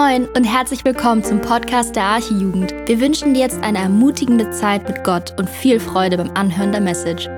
Moin 0.00 0.26
und 0.28 0.44
herzlich 0.44 0.82
willkommen 0.86 1.22
zum 1.22 1.42
Podcast 1.42 1.94
der 1.94 2.04
Archijugend. 2.04 2.72
Wir 2.86 3.00
wünschen 3.02 3.34
dir 3.34 3.40
jetzt 3.40 3.62
eine 3.62 3.80
ermutigende 3.80 4.50
Zeit 4.50 4.88
mit 4.88 5.04
Gott 5.04 5.34
und 5.38 5.46
viel 5.46 5.78
Freude 5.78 6.16
beim 6.16 6.30
Anhören 6.30 6.72
der 6.72 6.80
Message. 6.80 7.28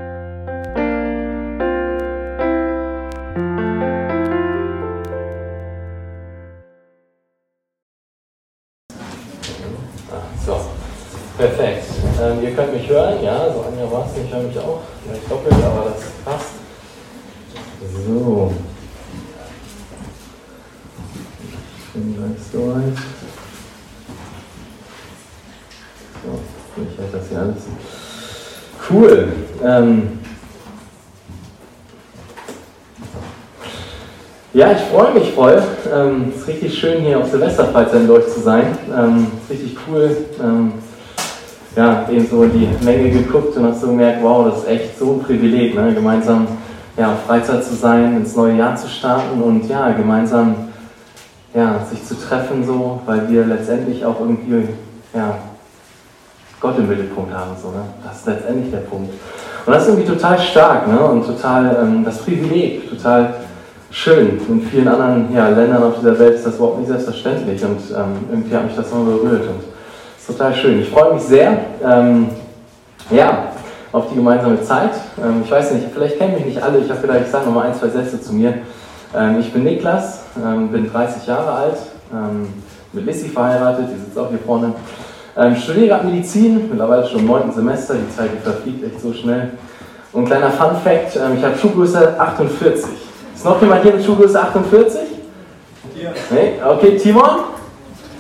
Ja, 34.63 34.71
ich 34.71 34.83
freue 34.83 35.13
mich 35.13 35.33
voll. 35.33 35.61
Ähm, 35.93 36.27
es 36.33 36.43
ist 36.43 36.47
richtig 36.47 36.79
schön, 36.79 37.01
hier 37.03 37.19
auf 37.19 37.29
Silvesterfreizeit 37.29 38.03
mit 38.03 38.11
euch 38.13 38.29
zu 38.29 38.39
sein. 38.39 38.79
Ähm, 38.97 39.27
ist 39.43 39.51
richtig 39.51 39.77
cool. 39.89 40.17
Ähm, 40.41 40.75
ja, 41.75 42.09
eben 42.09 42.29
so 42.29 42.45
in 42.45 42.53
die 42.53 42.85
Menge 42.85 43.11
geguckt 43.11 43.57
und 43.57 43.67
hast 43.67 43.81
so 43.81 43.89
gemerkt, 43.89 44.23
wow, 44.23 44.49
das 44.49 44.59
ist 44.59 44.69
echt 44.69 44.97
so 45.01 45.15
ein 45.15 45.23
Privileg, 45.25 45.75
ne? 45.75 45.93
gemeinsam 45.93 46.47
ja, 46.97 47.13
auf 47.13 47.25
Freizeit 47.27 47.65
zu 47.65 47.75
sein, 47.75 48.17
ins 48.19 48.37
neue 48.37 48.57
Jahr 48.57 48.77
zu 48.77 48.87
starten 48.87 49.43
und 49.43 49.69
ja, 49.69 49.91
gemeinsam 49.91 50.55
ja, 51.55 51.85
sich 51.91 52.07
zu 52.07 52.15
treffen, 52.15 52.65
so, 52.65 53.01
weil 53.05 53.29
wir 53.29 53.45
letztendlich 53.45 54.05
auch 54.05 54.21
irgendwie 54.21 54.69
ja, 55.13 55.39
Gott 56.61 56.79
im 56.79 56.87
Mittelpunkt 56.87 57.35
haben. 57.35 57.51
So, 57.61 57.71
ne? 57.71 57.83
Das 58.05 58.19
ist 58.19 58.27
letztendlich 58.29 58.71
der 58.71 58.79
Punkt. 58.79 59.13
Und 59.67 59.73
das 59.73 59.83
ist 59.83 59.89
irgendwie 59.89 60.09
total 60.09 60.39
stark 60.39 60.87
ne? 60.87 61.01
und 61.01 61.27
total 61.27 61.79
ähm, 61.83 62.05
das 62.05 62.19
Privileg, 62.19 62.89
total 62.89 63.42
schön. 63.93 64.41
In 64.49 64.63
vielen 64.63 64.89
anderen 64.89 65.33
ja, 65.35 65.49
Ländern 65.49 65.83
auf 65.83 65.99
dieser 66.01 66.19
Welt 66.19 66.35
ist 66.35 66.47
das 66.47 66.57
überhaupt 66.57 66.79
nicht 66.79 66.89
selbstverständlich 66.89 67.63
und 67.63 67.79
ähm, 67.91 68.27
irgendwie 68.31 68.57
hat 68.57 68.65
mich 68.65 68.75
das 68.75 68.91
immer 68.91 69.05
berührt 69.05 69.43
und 69.43 69.61
ist 70.17 70.27
total 70.27 70.55
schön. 70.55 70.81
Ich 70.81 70.89
freue 70.89 71.15
mich 71.15 71.23
sehr, 71.23 71.59
ähm, 71.85 72.31
ja, 73.11 73.53
auf 73.93 74.09
die 74.09 74.15
gemeinsame 74.15 74.63
Zeit. 74.63 74.93
Ähm, 75.23 75.43
ich 75.45 75.51
weiß 75.51 75.73
nicht, 75.73 75.89
vielleicht 75.93 76.19
kennen 76.19 76.35
mich 76.35 76.47
nicht 76.47 76.63
alle, 76.63 76.79
ich 76.79 76.89
habe 76.89 77.01
vielleicht, 77.01 77.27
ich 77.27 77.31
sage 77.31 77.45
nochmal 77.45 77.69
ein, 77.69 77.75
zwei 77.75 77.89
Sätze 77.89 78.21
zu 78.21 78.33
mir. 78.33 78.55
Ähm, 79.15 79.39
ich 79.41 79.53
bin 79.53 79.63
Niklas, 79.65 80.23
ähm, 80.43 80.69
bin 80.69 80.91
30 80.91 81.27
Jahre 81.27 81.53
alt, 81.53 81.77
ähm, 82.13 82.49
mit 82.95 83.05
Lissy 83.05 83.29
verheiratet, 83.29 83.87
die 83.95 84.01
sitzt 84.01 84.19
auch 84.19 84.31
hier 84.31 84.39
vorne. 84.39 84.73
Studiere 85.57 86.05
Medizin, 86.05 86.69
mittlerweile 86.69 87.07
schon 87.07 87.21
im 87.21 87.27
neunten 87.27 87.53
Semester, 87.53 87.95
die 87.95 88.15
Zeit 88.15 88.29
die 88.35 88.43
verfliegt 88.43 88.85
echt 88.85 89.01
so 89.01 89.15
schnell. 89.15 89.53
Und 90.13 90.27
kleiner 90.27 90.51
Fun 90.51 90.77
Fact, 90.85 91.17
ich 91.17 91.43
habe 91.43 91.57
Schuhgröße 91.57 92.21
48. 92.21 92.85
Ist 93.43 93.47
noch 93.47 93.61
jemand 93.61 93.83
hier 93.83 93.95
mit 93.95 94.05
Schuhgröße 94.05 94.41
48? 94.41 95.01
Ja. 96.01 96.11
Nee? 96.31 96.53
Okay, 96.65 96.97
Timon? 96.97 97.41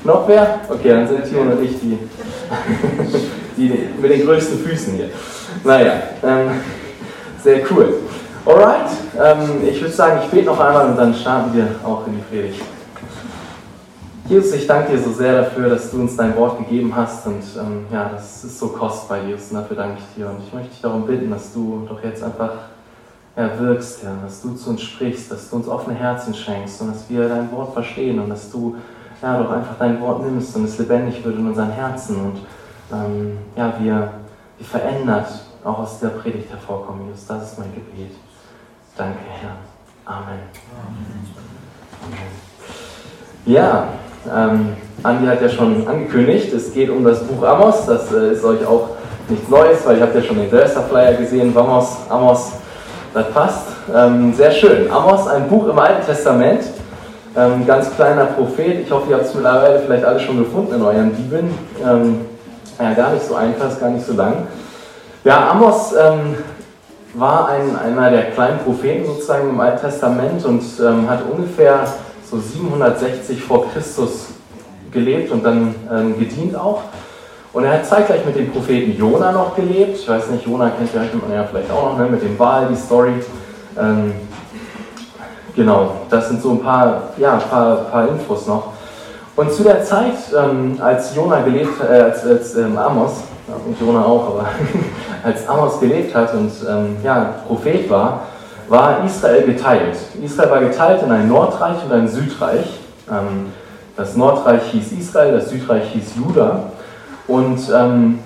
Noch 0.02 0.26
wer? 0.26 0.58
Okay, 0.68 0.88
dann 0.88 1.06
sind 1.06 1.24
Timon 1.24 1.52
und 1.52 1.62
ich 1.62 1.78
die, 1.78 1.96
die 3.56 3.88
mit 4.00 4.10
den 4.10 4.26
größten 4.26 4.58
Füßen 4.58 4.94
hier. 4.94 5.10
Naja, 5.62 5.92
ähm, 6.24 6.50
sehr 7.40 7.60
cool. 7.70 8.00
Alright, 8.44 8.90
ähm, 9.16 9.60
ich 9.64 9.80
würde 9.80 9.94
sagen, 9.94 10.22
ich 10.24 10.28
bete 10.28 10.46
noch 10.46 10.58
einmal 10.58 10.86
und 10.86 10.96
dann 10.96 11.14
starten 11.14 11.54
wir 11.54 11.68
auch 11.88 12.04
in 12.08 12.16
die 12.16 12.22
Predigt. 12.22 12.60
Jesus, 14.28 14.54
ich 14.54 14.66
danke 14.66 14.90
dir 14.90 14.98
so 14.98 15.12
sehr 15.12 15.42
dafür, 15.42 15.68
dass 15.68 15.88
du 15.92 16.00
uns 16.00 16.16
dein 16.16 16.36
Wort 16.36 16.58
gegeben 16.58 16.92
hast 16.96 17.28
und 17.28 17.44
ähm, 17.60 17.86
ja, 17.92 18.10
das 18.12 18.42
ist 18.42 18.58
so 18.58 18.70
kostbar, 18.70 19.18
Jesus, 19.24 19.52
und 19.52 19.58
dafür 19.58 19.76
danke 19.76 19.98
ich 20.00 20.16
dir. 20.16 20.26
Und 20.26 20.38
ich 20.44 20.52
möchte 20.52 20.70
dich 20.70 20.80
darum 20.80 21.06
bitten, 21.06 21.30
dass 21.30 21.52
du 21.52 21.86
doch 21.88 22.02
jetzt 22.02 22.24
einfach 22.24 22.71
wirkst, 23.36 24.02
Herr, 24.02 24.16
dass 24.22 24.42
du 24.42 24.54
zu 24.54 24.70
uns 24.70 24.82
sprichst, 24.82 25.30
dass 25.30 25.48
du 25.48 25.56
uns 25.56 25.68
offene 25.68 25.96
Herzen 25.96 26.34
schenkst 26.34 26.80
und 26.82 26.94
dass 26.94 27.08
wir 27.08 27.28
dein 27.28 27.50
Wort 27.52 27.72
verstehen 27.72 28.18
und 28.20 28.28
dass 28.28 28.50
du 28.50 28.76
ja, 29.22 29.42
doch 29.42 29.50
einfach 29.50 29.76
dein 29.78 30.00
Wort 30.00 30.22
nimmst 30.22 30.54
und 30.56 30.64
es 30.64 30.78
lebendig 30.78 31.24
wird 31.24 31.36
in 31.36 31.46
unseren 31.46 31.70
Herzen 31.70 32.16
und 32.16 32.40
ähm, 32.92 33.38
ja, 33.56 33.72
wir, 33.78 34.12
wir 34.58 34.66
verändert 34.66 35.28
auch 35.64 35.78
aus 35.78 36.00
der 36.00 36.08
Predigt 36.08 36.50
hervorkommen, 36.50 37.08
Jesus. 37.08 37.26
Das 37.26 37.52
ist 37.52 37.58
mein 37.58 37.72
Gebet. 37.72 38.12
Danke, 38.96 39.18
Herr. 39.40 39.56
Amen. 40.04 40.40
Amen. 42.04 42.42
Ja, 43.46 43.88
ähm, 44.32 44.74
Andi 45.02 45.26
hat 45.26 45.40
ja 45.40 45.48
schon 45.48 45.86
angekündigt, 45.86 46.52
es 46.52 46.72
geht 46.72 46.90
um 46.90 47.04
das 47.04 47.24
Buch 47.24 47.42
Amos. 47.44 47.86
Das 47.86 48.12
äh, 48.12 48.32
ist 48.32 48.44
euch 48.44 48.64
auch 48.66 48.90
nichts 49.28 49.48
Neues, 49.48 49.86
weil 49.86 49.96
ihr 49.98 50.02
habt 50.02 50.14
ja 50.14 50.22
schon 50.22 50.36
den 50.36 50.50
Silvesterflyer 50.50 51.14
gesehen. 51.14 51.56
Amos, 51.56 51.96
Amos 52.08 52.52
das 53.14 53.30
passt. 53.30 53.66
Ähm, 53.94 54.32
sehr 54.34 54.50
schön. 54.50 54.90
Amos, 54.90 55.26
ein 55.28 55.48
Buch 55.48 55.68
im 55.68 55.78
Alten 55.78 56.04
Testament. 56.06 56.62
Ähm, 57.36 57.66
ganz 57.66 57.94
kleiner 57.94 58.26
Prophet. 58.26 58.80
Ich 58.80 58.90
hoffe, 58.90 59.10
ihr 59.10 59.16
habt 59.16 59.26
es 59.26 59.34
mittlerweile 59.34 59.80
vielleicht 59.80 60.04
alle 60.04 60.20
schon 60.20 60.38
gefunden 60.38 60.74
in 60.74 60.82
euren 60.82 61.12
Bibeln. 61.12 61.50
Ähm, 61.82 62.20
ja, 62.78 62.92
gar 62.94 63.12
nicht 63.12 63.26
so 63.26 63.34
einfach, 63.34 63.78
gar 63.78 63.90
nicht 63.90 64.06
so 64.06 64.14
lang. 64.14 64.46
Ja, 65.24 65.50
Amos 65.50 65.92
ähm, 65.92 66.36
war 67.14 67.48
ein, 67.48 67.76
einer 67.76 68.10
der 68.10 68.30
kleinen 68.30 68.58
Propheten 68.58 69.06
sozusagen 69.06 69.50
im 69.50 69.60
Alten 69.60 69.80
Testament 69.80 70.44
und 70.44 70.62
ähm, 70.80 71.08
hat 71.08 71.20
ungefähr 71.30 71.84
so 72.28 72.38
760 72.38 73.42
vor 73.42 73.70
Christus 73.70 74.28
gelebt 74.90 75.30
und 75.30 75.44
dann 75.44 75.74
ähm, 75.90 76.18
gedient 76.18 76.56
auch. 76.56 76.82
Und 77.52 77.64
er 77.64 77.74
hat 77.74 77.86
zeitgleich 77.86 78.24
mit 78.24 78.34
dem 78.34 78.50
Propheten 78.50 78.96
Jona 78.96 79.30
noch 79.30 79.54
gelebt. 79.54 79.98
Ich 79.98 80.08
weiß 80.08 80.30
nicht, 80.30 80.46
Jona 80.46 80.70
kennt 80.70 80.90
ihr 80.94 81.34
ja 81.34 81.44
vielleicht 81.44 81.70
auch 81.70 81.92
noch, 81.92 81.98
ne? 81.98 82.06
mit 82.06 82.22
dem 82.22 82.38
Wahl, 82.38 82.66
die 82.70 82.76
Story. 82.76 83.12
Ähm, 83.78 84.14
genau, 85.54 85.92
das 86.08 86.28
sind 86.28 86.40
so 86.40 86.52
ein 86.52 86.62
paar, 86.62 87.10
ja, 87.18 87.36
paar, 87.36 87.76
paar 87.90 88.08
Infos 88.08 88.46
noch. 88.46 88.72
Und 89.36 89.52
zu 89.52 89.62
der 89.64 89.84
Zeit, 89.84 90.14
ähm, 90.34 90.78
als 90.80 91.14
Jona 91.14 91.42
gelebt, 91.42 91.72
äh, 91.82 92.00
als, 92.00 92.24
als 92.24 92.56
ähm, 92.56 92.76
Amos, 92.78 93.24
ja, 93.48 93.54
und 93.66 93.78
Jona 93.78 94.02
auch, 94.02 94.28
aber 94.28 94.46
als 95.22 95.46
Amos 95.46 95.78
gelebt 95.78 96.14
hat 96.14 96.32
und 96.34 96.52
ähm, 96.68 96.96
ja, 97.02 97.34
Prophet 97.46 97.88
war, 97.90 98.22
war 98.68 99.04
Israel 99.04 99.42
geteilt. 99.44 99.96
Israel 100.22 100.50
war 100.50 100.60
geteilt 100.60 101.02
in 101.02 101.10
ein 101.10 101.28
Nordreich 101.28 101.76
und 101.84 101.92
ein 101.92 102.08
Südreich. 102.08 102.80
Ähm, 103.10 103.52
das 103.94 104.16
Nordreich 104.16 104.62
hieß 104.70 104.92
Israel, 104.92 105.32
das 105.32 105.50
Südreich 105.50 105.84
hieß 105.92 106.16
Juda. 106.16 106.64
Und 107.28 107.58
ähm, 107.74 108.18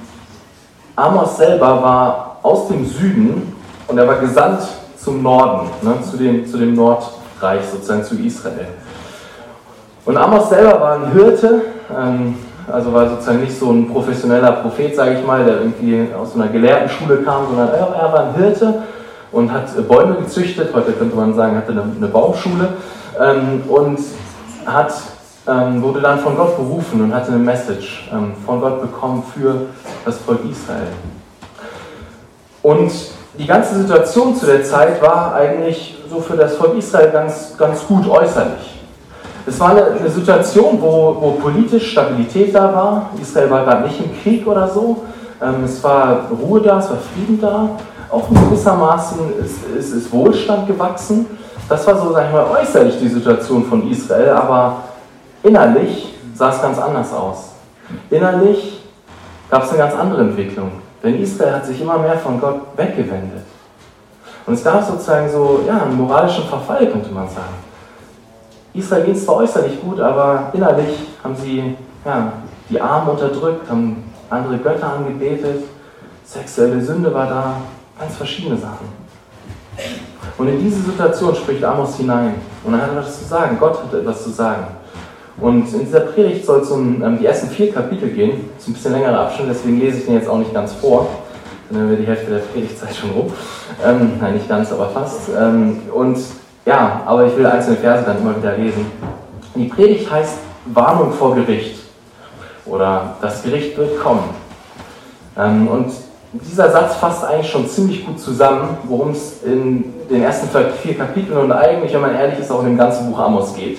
Amos 0.97 1.37
selber 1.37 1.83
war 1.83 2.39
aus 2.43 2.69
dem 2.69 2.87
Süden 2.87 3.55
und 3.87 3.99
er 3.99 4.09
war 4.09 4.17
gesandt 4.17 4.63
zum 4.97 5.23
Norden, 5.23 5.69
ne, 5.83 5.95
zu, 6.03 6.17
dem, 6.17 6.47
zu 6.47 6.59
dem 6.59 6.75
Nordreich, 6.75 7.61
sozusagen 7.71 8.03
zu 8.03 8.17
Israel. 8.17 8.69
Und 10.05 10.17
Amos 10.17 10.49
selber 10.49 10.81
war 10.81 10.95
ein 10.95 11.13
Hirte, 11.13 11.63
ähm, 11.97 12.37
also 12.71 12.93
war 12.93 13.09
sozusagen 13.09 13.41
nicht 13.41 13.59
so 13.59 13.71
ein 13.71 13.89
professioneller 13.89 14.53
Prophet, 14.53 14.97
sage 14.97 15.19
ich 15.19 15.27
mal, 15.27 15.45
der 15.45 15.61
irgendwie 15.61 16.09
aus 16.15 16.33
so 16.33 16.41
einer 16.41 16.51
Gelehrtenschule 16.51 17.19
kam, 17.19 17.47
sondern 17.47 17.69
er, 17.69 17.95
er 17.95 18.13
war 18.13 18.21
ein 18.29 18.35
Hirte 18.35 18.83
und 19.33 19.53
hat 19.53 19.67
Bäume 19.87 20.15
gezüchtet, 20.15 20.71
heute 20.75 20.93
könnte 20.93 21.15
man 21.15 21.35
sagen, 21.35 21.57
hatte 21.57 21.73
eine, 21.73 21.83
eine 21.83 22.09
Baumschule 22.09 22.69
ähm, 23.21 23.63
und 23.69 23.99
hat 24.65 24.93
ähm, 25.49 25.83
wurde 25.83 26.01
dann 26.01 26.19
von 26.19 26.37
Gott 26.37 26.57
berufen 26.57 27.03
und 27.03 27.15
hatte 27.15 27.29
eine 27.29 27.39
Message 27.39 28.09
ähm, 28.13 28.33
von 28.45 28.61
Gott 28.61 28.81
bekommen 28.81 29.23
für 29.35 29.67
das 30.05 30.19
Volk 30.19 30.41
Israel. 30.51 30.89
Und 32.63 32.91
die 33.39 33.47
ganze 33.47 33.77
Situation 33.77 34.35
zu 34.35 34.47
der 34.47 34.65
Zeit 34.65 35.01
war 35.01 35.35
eigentlich 35.35 35.99
so 36.11 36.21
für 36.21 36.37
das 36.37 36.57
Volk 36.57 36.77
Israel 36.77 37.11
ganz, 37.11 37.57
ganz 37.57 37.87
gut 37.87 38.09
äußerlich. 38.09 38.75
Es 39.47 39.61
war 39.61 39.71
eine, 39.71 39.85
eine 39.85 40.11
Situation, 40.11 40.79
wo, 40.81 41.17
wo 41.21 41.31
politisch 41.33 41.93
Stabilität 41.93 42.53
da 42.55 42.75
war. 42.75 43.11
Israel 43.21 43.51
war 43.51 43.65
gerade 43.65 43.87
nicht 43.87 44.01
im 44.01 44.11
Krieg 44.21 44.45
oder 44.47 44.67
so. 44.69 45.05
Ähm, 45.41 45.65
es 45.65 45.83
war 45.85 46.29
Ruhe 46.31 46.61
da, 46.61 46.81
es 46.81 46.91
war 46.91 46.99
Frieden 47.15 47.41
da. 47.41 47.69
Auch 48.11 48.29
gewissermaßen 48.29 49.19
ist, 49.45 49.65
ist, 49.79 49.93
ist 49.93 50.13
Wohlstand 50.13 50.67
gewachsen. 50.67 51.27
Das 51.69 51.87
war 51.87 51.97
so, 51.99 52.13
sag 52.13 52.27
ich 52.27 52.33
mal, 52.33 52.47
äußerlich 52.61 52.99
die 52.99 53.09
Situation 53.09 53.65
von 53.65 53.89
Israel, 53.91 54.31
aber 54.31 54.77
Innerlich 55.47 56.13
sah 56.35 56.51
es 56.51 56.61
ganz 56.61 56.77
anders 56.77 57.13
aus. 57.13 57.53
Innerlich 58.11 58.83
gab 59.49 59.63
es 59.63 59.69
eine 59.69 59.79
ganz 59.79 59.95
andere 59.95 60.23
Entwicklung. 60.23 60.73
Denn 61.05 61.23
Israel 61.23 61.55
hat 61.55 61.67
sich 61.67 61.81
immer 61.81 61.99
mehr 61.99 62.19
von 62.19 62.41
Gott 62.41 62.63
weggewendet. 62.77 63.45
Und 64.45 64.55
es 64.55 64.65
gab 64.65 64.85
sozusagen 64.85 65.31
so 65.31 65.61
ja, 65.65 65.85
einen 65.85 65.97
moralischen 65.97 66.43
Verfall, 66.47 66.89
könnte 66.89 67.13
man 67.13 67.29
sagen. 67.29 67.55
Israel 68.75 69.05
ging 69.05 69.15
zwar 69.15 69.37
äußerlich 69.37 69.81
gut, 69.81 70.01
aber 70.01 70.51
innerlich 70.53 70.99
haben 71.23 71.37
sie 71.37 71.77
ja, 72.05 72.33
die 72.69 72.81
Armen 72.81 73.11
unterdrückt, 73.11 73.71
haben 73.71 74.03
andere 74.29 74.59
Götter 74.59 74.95
angebetet, 74.95 75.63
sexuelle 76.25 76.83
Sünde 76.83 77.15
war 77.15 77.27
da, 77.27 77.57
ganz 78.01 78.17
verschiedene 78.17 78.57
Sachen. 78.57 78.89
Und 80.39 80.49
in 80.49 80.59
diese 80.59 80.83
Situation 80.83 81.37
spricht 81.37 81.63
Amos 81.63 81.97
hinein. 81.97 82.35
Und 82.65 82.75
er 82.75 82.83
hat 82.83 82.91
etwas 82.91 83.21
zu 83.21 83.25
sagen, 83.27 83.57
Gott 83.61 83.81
hat 83.81 83.95
etwas 83.95 84.25
zu 84.25 84.31
sagen. 84.31 84.67
Und 85.39 85.73
in 85.73 85.81
dieser 85.81 86.01
Predigt 86.01 86.47
soll 86.47 86.61
es 86.61 86.71
um 86.71 87.03
ähm, 87.03 87.19
die 87.19 87.27
ersten 87.27 87.49
vier 87.49 87.73
Kapitel 87.73 88.09
gehen. 88.09 88.49
Das 88.55 88.63
ist 88.63 88.69
ein 88.69 88.73
bisschen 88.75 88.93
längerer 88.93 89.21
Abschnitt, 89.21 89.51
deswegen 89.51 89.79
lese 89.79 89.99
ich 89.99 90.07
den 90.07 90.15
jetzt 90.15 90.29
auch 90.29 90.39
nicht 90.39 90.55
ganz 90.55 90.73
vor. 90.75 91.09
Dann 91.69 91.83
haben 91.83 91.91
wir 91.91 91.97
die 91.97 92.07
Hälfte 92.07 92.31
der 92.31 92.39
Predigtzeit 92.39 92.95
schon 92.95 93.11
rum. 93.11 93.33
Ähm, 93.85 94.13
nein, 94.21 94.35
nicht 94.35 94.49
ganz, 94.49 94.73
aber 94.73 94.89
fast. 94.89 95.29
Ähm, 95.39 95.83
und 95.93 96.19
ja, 96.65 97.03
aber 97.05 97.27
ich 97.27 97.37
will 97.37 97.47
einzelne 97.47 97.77
Verse 97.77 98.05
dann 98.05 98.19
immer 98.19 98.37
wieder 98.37 98.57
lesen. 98.57 98.87
Die 99.55 99.65
Predigt 99.67 100.11
heißt 100.11 100.39
Warnung 100.67 101.13
vor 101.13 101.35
Gericht 101.35 101.81
oder 102.65 103.17
das 103.21 103.43
Gericht 103.43 103.77
wird 103.77 104.01
kommen. 104.01 104.25
Ähm, 105.39 105.69
und 105.69 105.93
dieser 106.33 106.71
Satz 106.71 106.97
fasst 106.97 107.25
eigentlich 107.25 107.51
schon 107.51 107.69
ziemlich 107.69 108.05
gut 108.05 108.19
zusammen, 108.19 108.77
worum 108.85 109.11
es 109.11 109.43
in 109.45 109.93
den 110.11 110.23
ersten 110.23 110.49
vier 110.83 110.97
Kapiteln 110.97 111.39
und 111.39 111.53
eigentlich, 111.53 111.93
wenn 111.93 112.01
man 112.01 112.15
ehrlich 112.15 112.39
ist, 112.39 112.51
auch 112.51 112.61
in 112.61 112.67
dem 112.67 112.79
ganzen 112.79 113.11
Buch 113.11 113.19
Amos 113.19 113.55
geht. 113.55 113.79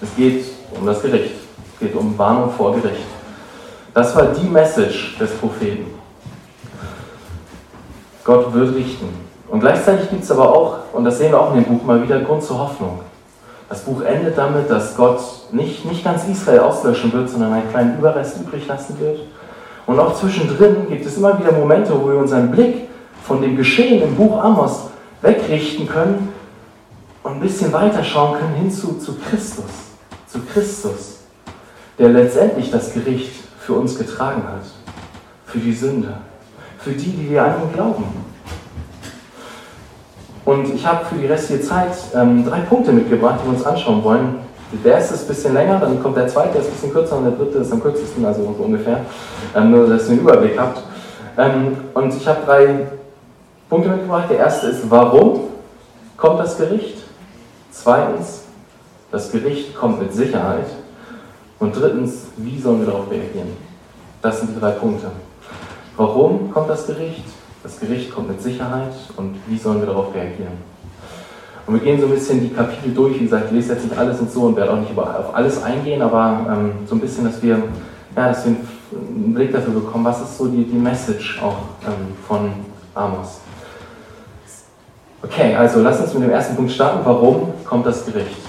Es 0.00 0.14
geht 0.16 0.44
um 0.78 0.86
das 0.86 1.02
Gericht. 1.02 1.34
Es 1.74 1.80
geht 1.80 1.94
um 1.94 2.16
Warnung 2.16 2.50
vor 2.50 2.74
Gericht. 2.74 3.06
Das 3.92 4.14
war 4.16 4.26
die 4.26 4.48
Message 4.48 5.16
des 5.18 5.30
Propheten. 5.32 5.86
Gott 8.24 8.52
wird 8.52 8.74
richten. 8.74 9.08
Und 9.48 9.60
gleichzeitig 9.60 10.10
gibt 10.10 10.24
es 10.24 10.30
aber 10.30 10.50
auch, 10.50 10.78
und 10.92 11.04
das 11.04 11.18
sehen 11.18 11.32
wir 11.32 11.40
auch 11.40 11.54
in 11.54 11.62
dem 11.62 11.72
Buch 11.72 11.84
mal 11.84 12.02
wieder, 12.02 12.20
Grund 12.20 12.42
zur 12.42 12.58
Hoffnung. 12.58 13.00
Das 13.68 13.80
Buch 13.80 14.02
endet 14.02 14.36
damit, 14.36 14.70
dass 14.70 14.96
Gott 14.96 15.20
nicht, 15.52 15.84
nicht 15.84 16.04
ganz 16.04 16.26
Israel 16.26 16.60
auslöschen 16.60 17.12
wird, 17.12 17.28
sondern 17.28 17.52
einen 17.52 17.70
kleinen 17.70 17.98
Überrest 17.98 18.40
übrig 18.40 18.66
lassen 18.66 18.98
wird. 18.98 19.20
Und 19.86 19.98
auch 19.98 20.14
zwischendrin 20.14 20.88
gibt 20.88 21.04
es 21.04 21.16
immer 21.16 21.38
wieder 21.38 21.52
Momente, 21.52 21.92
wo 21.98 22.08
wir 22.08 22.16
unseren 22.16 22.50
Blick 22.50 22.88
von 23.22 23.42
dem 23.42 23.56
Geschehen 23.56 24.02
im 24.02 24.16
Buch 24.16 24.42
Amos 24.42 24.88
wegrichten 25.22 25.86
können 25.86 26.32
und 27.22 27.32
ein 27.32 27.40
bisschen 27.40 27.72
weiter 27.72 28.02
schauen 28.04 28.38
können 28.38 28.54
hin 28.54 28.70
zu, 28.70 28.98
zu 28.98 29.16
Christus, 29.18 29.64
zu 30.34 30.40
Christus, 30.52 31.18
der 31.96 32.08
letztendlich 32.08 32.68
das 32.72 32.92
Gericht 32.92 33.44
für 33.60 33.74
uns 33.74 33.96
getragen 33.96 34.42
hat, 34.42 34.64
für 35.46 35.58
die 35.58 35.72
Sünde, 35.72 36.12
für 36.78 36.90
die, 36.90 37.12
die 37.12 37.30
wir 37.30 37.44
an 37.44 37.54
ihn 37.62 37.72
glauben. 37.72 38.04
Und 40.44 40.74
ich 40.74 40.84
habe 40.84 41.04
für 41.04 41.14
die 41.14 41.26
restliche 41.26 41.62
Zeit 41.62 41.92
ähm, 42.14 42.44
drei 42.44 42.60
Punkte 42.60 42.92
mitgebracht, 42.92 43.38
die 43.40 43.46
wir 43.46 43.56
uns 43.56 43.64
anschauen 43.64 44.02
wollen. 44.02 44.34
Der 44.84 44.94
erste 44.94 45.14
ist 45.14 45.22
ein 45.22 45.28
bisschen 45.28 45.54
länger, 45.54 45.78
dann 45.78 46.02
kommt 46.02 46.16
der 46.16 46.26
zweite, 46.26 46.54
der 46.54 46.62
ist 46.62 46.66
ein 46.66 46.72
bisschen 46.72 46.92
kürzer 46.92 47.16
und 47.16 47.24
der 47.24 47.32
dritte 47.32 47.58
ist 47.58 47.72
am 47.72 47.80
kürzesten, 47.80 48.24
also 48.24 48.42
so 48.42 48.64
ungefähr. 48.64 49.06
Ähm, 49.54 49.70
nur, 49.70 49.86
dass 49.86 50.06
ihr 50.06 50.10
einen 50.10 50.20
Überblick 50.20 50.58
habt. 50.58 50.82
Ähm, 51.38 51.76
und 51.94 52.12
ich 52.12 52.26
habe 52.26 52.40
drei 52.44 52.86
Punkte 53.70 53.88
mitgebracht. 53.90 54.28
Der 54.28 54.38
erste 54.38 54.66
ist, 54.66 54.90
warum 54.90 55.42
kommt 56.16 56.40
das 56.40 56.58
Gericht? 56.58 56.98
Zweitens, 57.70 58.43
das 59.14 59.30
Gericht 59.30 59.76
kommt 59.76 60.00
mit 60.00 60.12
Sicherheit. 60.12 60.66
Und 61.60 61.76
drittens, 61.76 62.26
wie 62.36 62.60
sollen 62.60 62.80
wir 62.80 62.86
darauf 62.86 63.08
reagieren? 63.08 63.56
Das 64.20 64.40
sind 64.40 64.56
die 64.56 64.60
drei 64.60 64.72
Punkte. 64.72 65.06
Warum 65.96 66.50
kommt 66.52 66.68
das 66.68 66.84
Gericht? 66.88 67.24
Das 67.62 67.78
Gericht 67.78 68.12
kommt 68.12 68.28
mit 68.28 68.42
Sicherheit 68.42 68.92
und 69.16 69.36
wie 69.46 69.56
sollen 69.56 69.78
wir 69.78 69.86
darauf 69.86 70.12
reagieren? 70.12 70.54
Und 71.64 71.74
wir 71.74 71.80
gehen 71.80 72.00
so 72.00 72.06
ein 72.06 72.12
bisschen 72.12 72.40
die 72.40 72.48
Kapitel 72.48 72.92
durch. 72.92 73.14
Wie 73.20 73.24
gesagt, 73.24 73.46
ich 73.46 73.52
lese 73.52 73.74
jetzt 73.74 73.84
nicht 73.84 73.96
alles 73.96 74.18
und 74.18 74.32
so 74.32 74.42
und 74.42 74.56
werde 74.56 74.72
auch 74.72 74.80
nicht 74.80 74.98
auf 74.98 75.32
alles 75.32 75.62
eingehen, 75.62 76.02
aber 76.02 76.46
ähm, 76.50 76.72
so 76.84 76.96
ein 76.96 77.00
bisschen, 77.00 77.24
dass 77.24 77.40
wir, 77.40 77.62
ja, 78.16 78.28
dass 78.28 78.44
wir 78.44 78.56
einen 78.90 79.32
Blick 79.32 79.52
dafür 79.52 79.74
bekommen, 79.74 80.04
was 80.04 80.22
ist 80.22 80.36
so 80.36 80.48
die, 80.48 80.64
die 80.64 80.76
Message 80.76 81.40
auch 81.40 81.58
ähm, 81.86 82.16
von 82.26 82.50
Amos. 82.94 83.38
Okay, 85.22 85.54
also 85.54 85.80
lass 85.80 86.00
uns 86.00 86.12
mit 86.14 86.24
dem 86.24 86.30
ersten 86.30 86.56
Punkt 86.56 86.72
starten. 86.72 86.98
Warum 87.04 87.52
kommt 87.64 87.86
das 87.86 88.04
Gericht? 88.04 88.43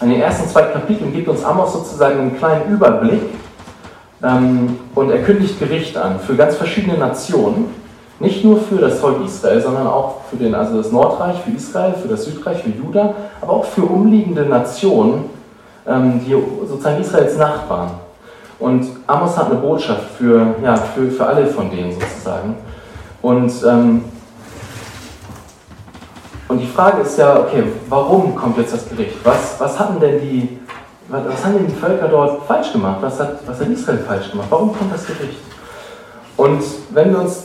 In 0.00 0.10
den 0.10 0.20
ersten 0.20 0.48
zwei 0.48 0.62
Kapiteln 0.62 1.12
gibt 1.12 1.28
uns 1.28 1.44
Amos 1.44 1.72
sozusagen 1.72 2.18
einen 2.18 2.38
kleinen 2.38 2.72
Überblick 2.72 3.22
ähm, 4.22 4.78
und 4.94 5.10
er 5.10 5.22
kündigt 5.22 5.58
Gericht 5.58 5.96
an 5.96 6.18
für 6.18 6.34
ganz 6.34 6.56
verschiedene 6.56 6.98
Nationen 6.98 7.74
nicht 8.18 8.44
nur 8.44 8.60
für 8.60 8.76
das 8.76 9.00
Volk 9.00 9.24
Israel, 9.24 9.60
sondern 9.60 9.86
auch 9.86 10.22
für 10.30 10.36
den, 10.36 10.54
also 10.54 10.76
das 10.76 10.92
Nordreich, 10.92 11.36
für 11.40 11.50
Israel, 11.50 11.94
für 11.94 12.08
das 12.08 12.24
Südreich, 12.24 12.62
für 12.62 12.70
Juda, 12.70 13.14
aber 13.40 13.52
auch 13.52 13.64
für 13.64 13.82
umliegende 13.82 14.42
Nationen, 14.42 15.24
ähm, 15.86 16.20
die 16.24 16.36
sozusagen 16.66 17.00
Israels 17.00 17.36
Nachbarn. 17.36 17.90
Und 18.60 18.86
Amos 19.08 19.36
hat 19.36 19.46
eine 19.46 19.56
Botschaft 19.56 20.04
für, 20.16 20.54
ja, 20.62 20.76
für, 20.76 21.10
für 21.10 21.26
alle 21.26 21.46
von 21.46 21.68
denen 21.68 21.92
sozusagen. 21.92 22.54
Und, 23.22 23.52
ähm, 23.68 24.04
und 26.52 26.58
die 26.58 26.66
Frage 26.66 27.00
ist 27.00 27.18
ja, 27.18 27.40
okay, 27.40 27.64
warum 27.88 28.36
kommt 28.36 28.58
jetzt 28.58 28.74
das 28.74 28.86
Gericht? 28.86 29.14
Was, 29.24 29.58
was 29.58 29.78
hatten 29.78 29.98
denn 29.98 30.20
die, 30.20 30.58
was 31.08 31.44
haben 31.44 31.54
denn 31.54 31.66
die 31.66 31.74
Völker 31.74 32.08
dort 32.08 32.44
falsch 32.44 32.72
gemacht? 32.72 32.98
Was 33.00 33.18
hat, 33.18 33.38
was 33.46 33.58
hat 33.58 33.68
Israel 33.68 33.98
falsch 34.06 34.30
gemacht? 34.30 34.48
Warum 34.50 34.76
kommt 34.76 34.92
das 34.92 35.06
Gericht? 35.06 35.38
Und 36.36 36.62
wenn 36.90 37.10
wir 37.10 37.20
uns 37.20 37.44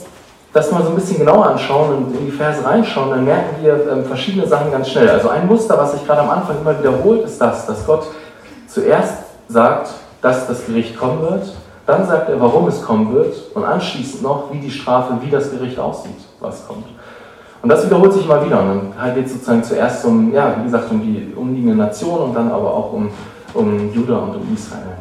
das 0.52 0.70
mal 0.70 0.82
so 0.82 0.90
ein 0.90 0.94
bisschen 0.94 1.18
genauer 1.18 1.46
anschauen 1.46 1.94
und 1.94 2.16
in 2.18 2.26
die 2.26 2.32
Verse 2.32 2.62
reinschauen, 2.62 3.10
dann 3.10 3.24
merken 3.24 3.56
wir 3.62 3.90
ähm, 3.90 4.04
verschiedene 4.04 4.46
Sachen 4.46 4.70
ganz 4.70 4.90
schnell. 4.90 5.08
Also 5.08 5.30
ein 5.30 5.46
Muster, 5.46 5.78
was 5.78 5.92
sich 5.92 6.06
gerade 6.06 6.20
am 6.20 6.30
Anfang 6.30 6.56
immer 6.60 6.78
wiederholt, 6.78 7.24
ist 7.24 7.40
das, 7.40 7.64
dass 7.64 7.86
Gott 7.86 8.06
zuerst 8.66 9.14
sagt, 9.48 9.88
dass 10.20 10.46
das 10.46 10.66
Gericht 10.66 10.98
kommen 10.98 11.22
wird, 11.22 11.54
dann 11.86 12.06
sagt 12.06 12.28
er, 12.28 12.38
warum 12.38 12.68
es 12.68 12.82
kommen 12.82 13.14
wird 13.14 13.34
und 13.54 13.64
anschließend 13.64 14.22
noch, 14.22 14.52
wie 14.52 14.58
die 14.58 14.70
Strafe, 14.70 15.14
wie 15.22 15.30
das 15.30 15.50
Gericht 15.50 15.78
aussieht, 15.78 16.18
was 16.40 16.66
kommt. 16.66 16.84
Und 17.68 17.74
das 17.74 17.84
wiederholt 17.84 18.14
sich 18.14 18.24
immer 18.24 18.42
wieder. 18.46 18.62
Und 18.62 18.66
dann 18.66 18.80
halt 18.98 19.14
geht 19.14 19.26
es 19.26 19.32
sozusagen 19.34 19.62
zuerst 19.62 20.02
um, 20.06 20.32
ja, 20.32 20.56
wie 20.58 20.64
gesagt, 20.64 20.90
um 20.90 21.02
die 21.02 21.34
umliegenden 21.36 21.76
Nationen 21.76 22.28
und 22.28 22.34
dann 22.34 22.50
aber 22.50 22.72
auch 22.72 22.94
um, 22.94 23.10
um 23.52 23.92
Juda 23.92 24.16
und 24.16 24.36
um 24.36 24.54
Israel. 24.54 24.96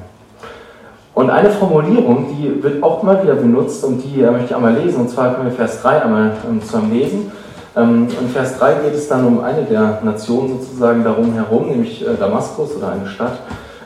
Und 1.14 1.30
eine 1.30 1.50
Formulierung, 1.50 2.26
die 2.28 2.62
wird 2.62 2.84
auch 2.84 3.02
immer 3.04 3.24
wieder 3.24 3.36
benutzt 3.36 3.86
und 3.86 4.04
die 4.04 4.22
äh, 4.22 4.30
möchte 4.30 4.48
ich 4.48 4.56
einmal 4.56 4.74
lesen, 4.74 5.00
und 5.00 5.10
zwar 5.10 5.34
können 5.34 5.46
wir 5.46 5.56
Vers 5.56 5.82
3 5.82 6.02
einmal 6.02 6.34
ähm, 6.46 6.62
zusammen 6.62 6.92
lesen. 6.92 7.32
Ähm, 7.78 8.10
in 8.20 8.28
Vers 8.28 8.60
3 8.60 8.74
geht 8.84 8.96
es 8.96 9.08
dann 9.08 9.26
um 9.26 9.42
eine 9.42 9.64
der 9.64 10.02
Nationen 10.04 10.60
sozusagen 10.60 11.06
darum 11.06 11.32
herum, 11.36 11.70
nämlich 11.70 12.06
äh, 12.06 12.18
Damaskus 12.20 12.76
oder 12.76 12.90
eine 12.90 13.08
Stadt. 13.08 13.40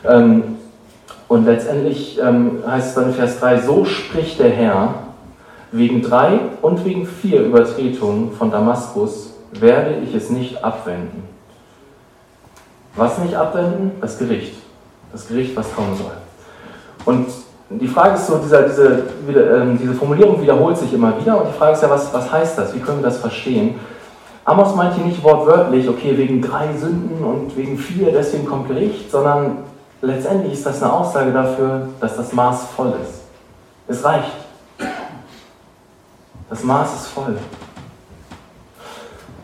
Ähm, 0.09 0.57
und 1.27 1.45
letztendlich 1.45 2.19
ähm, 2.19 2.63
heißt 2.67 2.87
es 2.87 2.95
dann 2.95 3.09
in 3.09 3.13
Vers 3.13 3.39
3, 3.41 3.59
so 3.59 3.85
spricht 3.85 4.39
der 4.39 4.49
Herr, 4.49 4.95
wegen 5.71 6.01
drei 6.01 6.39
und 6.61 6.83
wegen 6.85 7.05
vier 7.05 7.41
Übertretungen 7.41 8.31
von 8.33 8.51
Damaskus 8.51 9.33
werde 9.51 9.95
ich 10.03 10.13
es 10.13 10.29
nicht 10.29 10.63
abwenden. 10.63 11.23
Was 12.95 13.17
nicht 13.19 13.35
abwenden? 13.35 13.91
Das 14.01 14.17
Gericht. 14.17 14.55
Das 15.11 15.27
Gericht, 15.27 15.55
was 15.55 15.73
kommen 15.73 15.95
soll. 15.95 16.11
Und 17.05 17.27
die 17.69 17.87
Frage 17.87 18.15
ist 18.15 18.27
so, 18.27 18.37
dieser, 18.37 18.63
diese, 18.63 19.03
ähm, 19.27 19.77
diese 19.81 19.93
Formulierung 19.93 20.41
wiederholt 20.41 20.77
sich 20.77 20.93
immer 20.93 21.19
wieder 21.19 21.37
und 21.37 21.47
die 21.47 21.57
Frage 21.57 21.73
ist 21.73 21.83
ja, 21.83 21.89
was, 21.89 22.13
was 22.13 22.31
heißt 22.31 22.57
das? 22.57 22.75
Wie 22.75 22.79
können 22.79 22.99
wir 22.99 23.05
das 23.05 23.17
verstehen? 23.17 23.75
Amos 24.43 24.75
meint 24.75 24.95
hier 24.95 25.05
nicht 25.05 25.23
wortwörtlich, 25.23 25.87
okay, 25.87 26.17
wegen 26.17 26.41
drei 26.41 26.73
Sünden 26.73 27.23
und 27.23 27.55
wegen 27.55 27.77
vier, 27.77 28.11
deswegen 28.11 28.45
kommt 28.45 28.67
Gericht, 28.67 29.09
sondern 29.09 29.59
letztendlich 30.01 30.53
ist 30.53 30.65
das 30.65 30.81
eine 30.81 30.91
Aussage 30.91 31.31
dafür, 31.31 31.87
dass 31.99 32.17
das 32.17 32.33
Maß 32.33 32.65
voll 32.75 32.93
ist. 33.01 33.21
Es 33.87 34.03
reicht. 34.03 34.40
Das 36.51 36.65
Maß 36.65 36.95
ist 36.95 37.07
voll. 37.07 37.37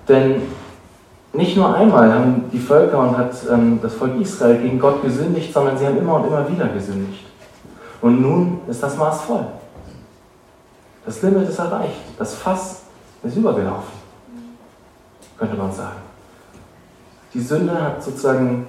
Denn 0.10 0.42
nicht 1.32 1.56
nur 1.56 1.74
einmal 1.74 2.14
haben 2.14 2.50
die 2.52 2.60
Völker 2.60 3.00
und 3.00 3.18
hat 3.18 3.32
ähm, 3.50 3.80
das 3.82 3.94
Volk 3.94 4.20
Israel 4.20 4.58
gegen 4.58 4.78
Gott 4.78 5.02
gesündigt, 5.02 5.54
sondern 5.54 5.78
sie 5.78 5.86
haben 5.86 5.98
immer 5.98 6.16
und 6.16 6.28
immer 6.28 6.48
wieder 6.50 6.68
gesündigt. 6.68 7.26
Und 8.02 8.22
nun 8.22 8.60
ist 8.68 8.84
das 8.84 8.98
Maß 8.98 9.22
voll. 9.22 9.46
Das 11.06 11.22
Limit 11.22 11.48
ist 11.48 11.58
erreicht. 11.60 12.02
Das 12.20 12.36
Fass 12.36 12.82
ist 13.24 13.38
übergelaufen, 13.38 13.94
könnte 15.38 15.56
man 15.56 15.72
sagen. 15.72 16.02
Die 17.34 17.42
Sünde 17.42 17.82
hat 17.82 18.04
sozusagen 18.04 18.68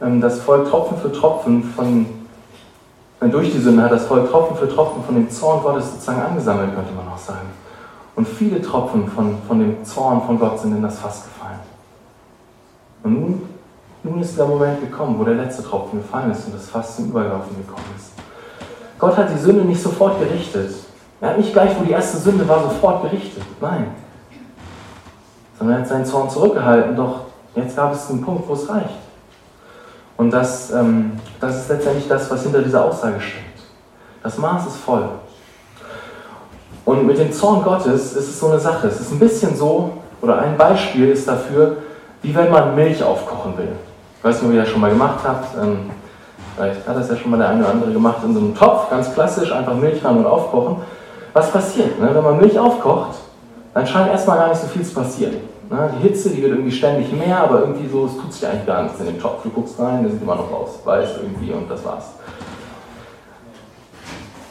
ähm, 0.00 0.22
das 0.22 0.40
Volk 0.40 0.70
Tropfen 0.70 0.96
für 0.96 1.12
Tropfen 1.12 1.62
von, 1.62 2.06
äh, 3.20 3.28
durch 3.28 3.52
die 3.52 3.60
Sünde 3.60 3.82
hat 3.82 3.92
das 3.92 4.06
Volk 4.06 4.30
Tropfen 4.30 4.56
für 4.56 4.74
Tropfen 4.74 5.04
von 5.04 5.16
dem 5.16 5.28
Zorn 5.28 5.62
Gottes 5.62 5.90
sozusagen 5.90 6.22
angesammelt, 6.22 6.74
könnte 6.74 6.94
man 6.94 7.08
auch 7.08 7.18
sagen. 7.18 7.63
Und 8.16 8.28
viele 8.28 8.62
Tropfen 8.62 9.08
von, 9.08 9.36
von 9.46 9.58
dem 9.58 9.84
Zorn 9.84 10.22
von 10.22 10.38
Gott 10.38 10.60
sind 10.60 10.76
in 10.76 10.82
das 10.82 10.98
Fass 10.98 11.24
gefallen. 11.24 11.58
Und 13.02 13.12
nun, 13.12 13.48
nun 14.02 14.20
ist 14.20 14.38
der 14.38 14.46
Moment 14.46 14.80
gekommen, 14.80 15.18
wo 15.18 15.24
der 15.24 15.34
letzte 15.34 15.62
Tropfen 15.62 16.00
gefallen 16.00 16.30
ist 16.30 16.46
und 16.46 16.54
das 16.54 16.68
Fass 16.68 16.96
zum 16.96 17.10
Überlaufen 17.10 17.56
gekommen 17.56 17.86
ist. 17.96 18.12
Gott 18.98 19.16
hat 19.16 19.30
die 19.30 19.38
Sünde 19.38 19.64
nicht 19.64 19.82
sofort 19.82 20.20
gerichtet. 20.20 20.74
Er 21.20 21.30
hat 21.30 21.38
nicht 21.38 21.52
gleich, 21.52 21.70
wo 21.78 21.84
die 21.84 21.90
erste 21.90 22.18
Sünde 22.18 22.46
war, 22.48 22.62
sofort 22.62 23.02
gerichtet. 23.02 23.42
Nein. 23.60 23.88
Sondern 25.58 25.76
er 25.76 25.80
hat 25.82 25.88
seinen 25.88 26.06
Zorn 26.06 26.30
zurückgehalten, 26.30 26.96
doch 26.96 27.20
jetzt 27.54 27.76
gab 27.76 27.92
es 27.92 28.08
einen 28.10 28.22
Punkt, 28.22 28.48
wo 28.48 28.54
es 28.54 28.68
reicht. 28.68 28.98
Und 30.16 30.30
das, 30.30 30.70
ähm, 30.70 31.12
das 31.40 31.62
ist 31.62 31.68
letztendlich 31.68 32.08
das, 32.08 32.30
was 32.30 32.42
hinter 32.42 32.62
dieser 32.62 32.84
Aussage 32.84 33.20
steckt. 33.20 33.62
Das 34.22 34.38
Maß 34.38 34.66
ist 34.68 34.76
voll. 34.76 35.08
Und 36.84 37.06
mit 37.06 37.18
dem 37.18 37.32
Zorn 37.32 37.62
Gottes 37.62 38.12
ist 38.14 38.28
es 38.28 38.40
so 38.40 38.48
eine 38.48 38.60
Sache. 38.60 38.88
Es 38.88 39.00
ist 39.00 39.12
ein 39.12 39.18
bisschen 39.18 39.56
so, 39.56 39.92
oder 40.20 40.38
ein 40.38 40.56
Beispiel 40.56 41.10
ist 41.10 41.26
dafür, 41.26 41.78
wie 42.22 42.34
wenn 42.34 42.50
man 42.50 42.74
Milch 42.74 43.02
aufkochen 43.02 43.56
will. 43.56 43.72
Ich 44.18 44.24
weiß 44.24 44.42
nicht, 44.42 44.48
ob 44.48 44.54
ihr 44.54 44.62
das 44.62 44.70
schon 44.70 44.80
mal 44.80 44.90
gemacht 44.90 45.20
habt. 45.24 45.56
Ähm, 45.62 45.90
Vielleicht 46.56 46.86
hat 46.86 46.96
das 46.96 47.08
ja 47.08 47.16
schon 47.16 47.32
mal 47.32 47.38
der 47.38 47.48
eine 47.48 47.60
oder 47.60 47.70
andere 47.70 47.92
gemacht 47.92 48.18
in 48.24 48.32
so 48.32 48.38
einem 48.38 48.54
Topf, 48.54 48.88
ganz 48.88 49.12
klassisch, 49.12 49.50
einfach 49.50 49.74
Milch 49.74 50.04
rein 50.04 50.18
und 50.18 50.26
aufkochen. 50.26 50.76
Was 51.32 51.50
passiert? 51.50 51.98
Ne? 51.98 52.10
Wenn 52.12 52.22
man 52.22 52.38
Milch 52.38 52.56
aufkocht, 52.56 53.16
dann 53.72 53.86
scheint 53.86 54.10
erstmal 54.10 54.38
gar 54.38 54.48
nicht 54.50 54.60
so 54.60 54.68
viel 54.68 54.84
zu 54.84 54.94
passieren. 54.94 55.34
Ne? 55.68 55.90
Die 55.98 56.02
Hitze, 56.08 56.30
die 56.30 56.40
wird 56.40 56.52
irgendwie 56.52 56.70
ständig 56.70 57.10
mehr, 57.12 57.40
aber 57.40 57.60
irgendwie 57.60 57.88
so, 57.88 58.06
es 58.06 58.16
tut 58.16 58.32
sich 58.32 58.46
eigentlich 58.46 58.66
gar 58.66 58.84
nichts 58.84 59.00
in 59.00 59.06
den 59.06 59.20
Topf. 59.20 59.42
Du 59.42 59.50
guckst 59.50 59.80
rein, 59.80 60.04
der 60.04 60.12
sieht 60.12 60.22
immer 60.22 60.36
noch 60.36 60.52
aus, 60.52 60.78
weiß 60.84 61.08
irgendwie 61.22 61.52
und 61.52 61.68
das 61.68 61.84
war's. 61.84 62.04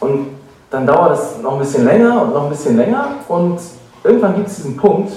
Und 0.01 0.27
dann 0.73 0.87
dauert 0.87 1.13
es 1.13 1.39
noch 1.39 1.53
ein 1.53 1.59
bisschen 1.59 1.85
länger 1.85 2.23
und 2.23 2.33
noch 2.33 2.45
ein 2.45 2.49
bisschen 2.49 2.75
länger 2.75 3.05
und 3.27 3.59
irgendwann 4.03 4.35
gibt 4.35 4.47
es 4.47 4.55
diesen 4.55 4.75
Punkt, 4.75 5.13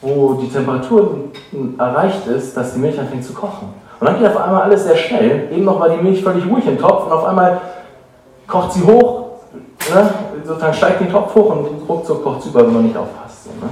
wo 0.00 0.34
die 0.34 0.48
Temperatur 0.48 1.16
erreicht 1.76 2.26
ist, 2.26 2.56
dass 2.56 2.72
die 2.72 2.78
Milch 2.78 2.98
anfängt 2.98 3.22
zu 3.22 3.34
kochen. 3.34 3.68
Und 4.00 4.06
dann 4.06 4.18
geht 4.18 4.28
auf 4.28 4.38
einmal 4.38 4.62
alles 4.62 4.84
sehr 4.84 4.96
schnell. 4.96 5.48
Eben 5.52 5.64
noch 5.64 5.78
war 5.78 5.90
die 5.90 6.02
Milch 6.02 6.22
völlig 6.22 6.46
ruhig 6.46 6.66
im 6.66 6.78
Topf 6.78 7.04
und 7.04 7.12
auf 7.12 7.24
einmal 7.24 7.60
kocht 8.46 8.72
sie 8.72 8.82
hoch, 8.82 9.26
ne? 9.92 10.10
sozusagen 10.42 10.74
steigt 10.74 11.00
den 11.00 11.12
Topf 11.12 11.34
hoch 11.34 11.54
und 11.54 11.88
ruckzuck 11.88 12.24
kocht 12.24 12.42
sie 12.42 12.48
über, 12.48 12.66
wenn 12.66 12.72
man 12.72 12.84
nicht 12.84 12.96
aufpasst. 12.96 13.46
Ne? 13.60 13.68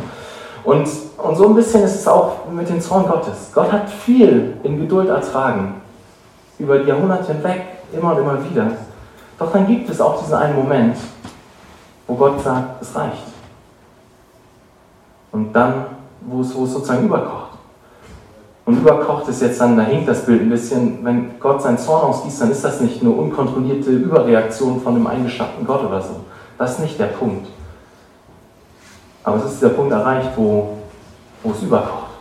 Und, 0.64 0.87
und 1.17 1.37
so 1.37 1.49
ein 1.49 1.55
bisschen 1.55 1.83
ist 1.83 1.95
es 1.95 2.07
auch 2.07 2.47
mit 2.50 2.69
dem 2.69 2.81
Zorn 2.81 3.07
Gottes. 3.07 3.50
Gott 3.55 3.73
hat 3.73 3.88
viel 3.88 4.59
in 4.62 4.79
Geduld 4.79 5.09
ertragen, 5.09 5.81
über 6.59 6.79
die 6.79 6.88
Jahrhunderte 6.88 7.33
hinweg, 7.33 7.62
immer 7.93 8.12
und 8.12 8.19
immer 8.19 8.38
wieder. 8.50 8.67
Doch 9.43 9.51
dann 9.51 9.67
gibt 9.67 9.91
es 9.91 10.01
auch 10.01 10.21
diesen 10.21 10.35
einen 10.35 10.55
Moment, 10.55 10.97
wo 12.07 12.15
Gott 12.15 12.41
sagt, 12.41 12.81
es 12.81 12.95
reicht. 12.95 13.27
Und 15.33 15.53
dann 15.53 15.87
wo 16.21 16.43
es, 16.43 16.55
wo 16.55 16.63
es 16.63 16.73
sozusagen 16.73 17.07
überkocht. 17.07 17.59
Und 18.65 18.77
überkocht 18.77 19.27
ist 19.27 19.43
jetzt 19.43 19.61
dann, 19.61 19.77
da 19.77 19.83
hinkt 19.83 20.07
das 20.07 20.25
Bild 20.25 20.43
ein 20.43 20.51
bisschen, 20.51 21.05
wenn 21.05 21.41
Gott 21.41 21.61
seinen 21.61 21.77
Zorn 21.77 22.03
ausgießt, 22.03 22.43
dann 22.43 22.53
ist 22.53 22.65
das 22.65 22.81
nicht 22.81 23.01
eine 23.01 23.11
unkontrollierte 23.11 23.91
Überreaktion 23.91 24.81
von 24.81 24.95
einem 24.95 25.09
eingeschafften 25.09 25.67
Gott 25.67 25.83
oder 25.85 26.01
so. 26.01 26.21
Das 26.57 26.75
ist 26.75 26.79
nicht 26.79 27.01
der 27.01 27.07
Punkt. 27.07 27.49
Aber 29.25 29.39
es 29.39 29.55
ist 29.55 29.63
der 29.63 29.71
Punkt 29.71 29.91
erreicht, 29.91 30.31
wo, 30.37 30.79
wo 31.43 31.51
es 31.51 31.61
überkocht. 31.61 32.12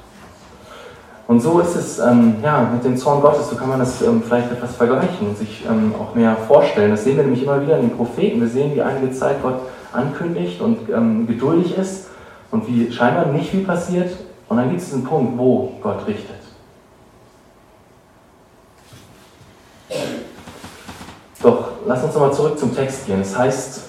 Und 1.32 1.40
so 1.40 1.62
ist 1.62 1.78
es 1.78 1.98
ähm, 1.98 2.36
ja, 2.44 2.70
mit 2.74 2.84
dem 2.84 2.98
Zorn 2.98 3.22
Gottes, 3.22 3.50
so 3.50 3.56
kann 3.56 3.70
man 3.70 3.80
das 3.80 4.02
ähm, 4.02 4.22
vielleicht 4.22 4.52
etwas 4.52 4.76
vergleichen 4.76 5.30
und 5.30 5.38
sich 5.38 5.66
ähm, 5.66 5.96
auch 5.98 6.14
mehr 6.14 6.36
vorstellen. 6.36 6.92
Das 6.92 7.06
sehen 7.06 7.16
wir 7.16 7.24
nämlich 7.24 7.44
immer 7.44 7.62
wieder 7.62 7.78
in 7.78 7.88
den 7.88 7.96
Propheten. 7.96 8.42
Wir 8.42 8.50
sehen, 8.50 8.76
wie 8.76 8.82
einige 8.82 9.14
Zeit 9.14 9.42
Gott 9.42 9.62
ankündigt 9.94 10.60
und 10.60 10.90
ähm, 10.90 11.26
geduldig 11.28 11.78
ist 11.78 12.08
und 12.52 12.68
wie 12.68 12.92
scheinbar 12.92 13.28
nicht 13.28 13.50
viel 13.50 13.64
passiert. 13.64 14.14
Und 14.50 14.58
dann 14.58 14.68
gibt 14.68 14.82
es 14.82 14.88
diesen 14.88 15.06
Punkt, 15.06 15.38
wo 15.38 15.72
Gott 15.82 16.06
richtet. 16.06 16.36
Doch 21.42 21.70
lass 21.88 22.04
uns 22.04 22.14
nochmal 22.14 22.34
zurück 22.34 22.60
zum 22.60 22.76
Text 22.76 23.06
gehen. 23.06 23.22
Es 23.22 23.38
heißt, 23.38 23.84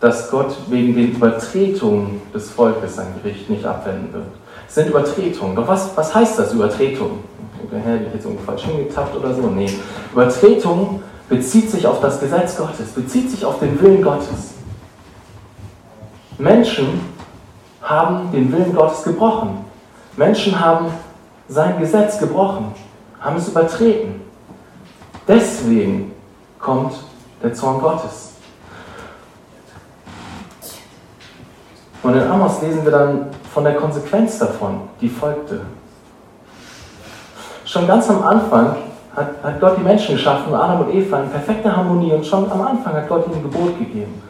dass 0.00 0.30
Gott 0.30 0.56
wegen 0.70 0.94
den 0.94 1.12
Übertretungen 1.12 2.22
des 2.32 2.48
Volkes 2.48 2.96
sein 2.96 3.08
Gericht 3.22 3.50
nicht 3.50 3.66
abwenden 3.66 4.14
wird. 4.14 4.28
Sind 4.68 4.88
Übertretungen. 4.88 5.56
Doch 5.56 5.68
was, 5.68 5.96
was 5.96 6.14
heißt 6.14 6.38
das, 6.38 6.52
Übertretung? 6.52 7.20
Hä, 7.70 7.76
habe 7.78 8.04
ich 8.06 8.14
jetzt 8.14 8.24
irgendwie 8.24 8.44
falsch 8.44 8.64
hingetappt 8.64 9.16
oder 9.16 9.34
so? 9.34 9.42
Nee. 9.42 9.70
Übertretung 10.12 11.02
bezieht 11.28 11.70
sich 11.70 11.86
auf 11.86 12.00
das 12.00 12.20
Gesetz 12.20 12.56
Gottes, 12.56 12.90
bezieht 12.90 13.30
sich 13.30 13.44
auf 13.44 13.58
den 13.58 13.80
Willen 13.80 14.02
Gottes. 14.02 14.54
Menschen 16.38 17.00
haben 17.82 18.30
den 18.32 18.52
Willen 18.52 18.74
Gottes 18.74 19.02
gebrochen. 19.02 19.64
Menschen 20.16 20.58
haben 20.58 20.86
sein 21.48 21.78
Gesetz 21.78 22.18
gebrochen, 22.18 22.74
haben 23.20 23.36
es 23.36 23.48
übertreten. 23.48 24.20
Deswegen 25.26 26.12
kommt 26.58 26.94
der 27.42 27.54
Zorn 27.54 27.80
Gottes. 27.80 28.32
Und 32.02 32.14
in 32.14 32.22
Amos 32.22 32.62
lesen 32.62 32.84
wir 32.84 32.92
dann 32.92 33.26
von 33.56 33.64
der 33.64 33.76
Konsequenz 33.76 34.38
davon, 34.38 34.82
die 35.00 35.08
folgte. 35.08 35.62
Schon 37.64 37.86
ganz 37.86 38.10
am 38.10 38.22
Anfang 38.22 38.76
hat, 39.16 39.28
hat 39.42 39.60
Gott 39.60 39.78
die 39.78 39.82
Menschen 39.82 40.16
geschaffen, 40.16 40.52
Adam 40.52 40.82
und 40.82 40.94
Eva 40.94 41.22
in 41.22 41.30
perfekter 41.30 41.74
Harmonie 41.74 42.12
und 42.12 42.26
schon 42.26 42.52
am 42.52 42.60
Anfang 42.60 42.92
hat 42.92 43.08
Gott 43.08 43.26
ihnen 43.26 43.36
ein 43.36 43.42
Gebot 43.44 43.78
gegeben. 43.78 44.22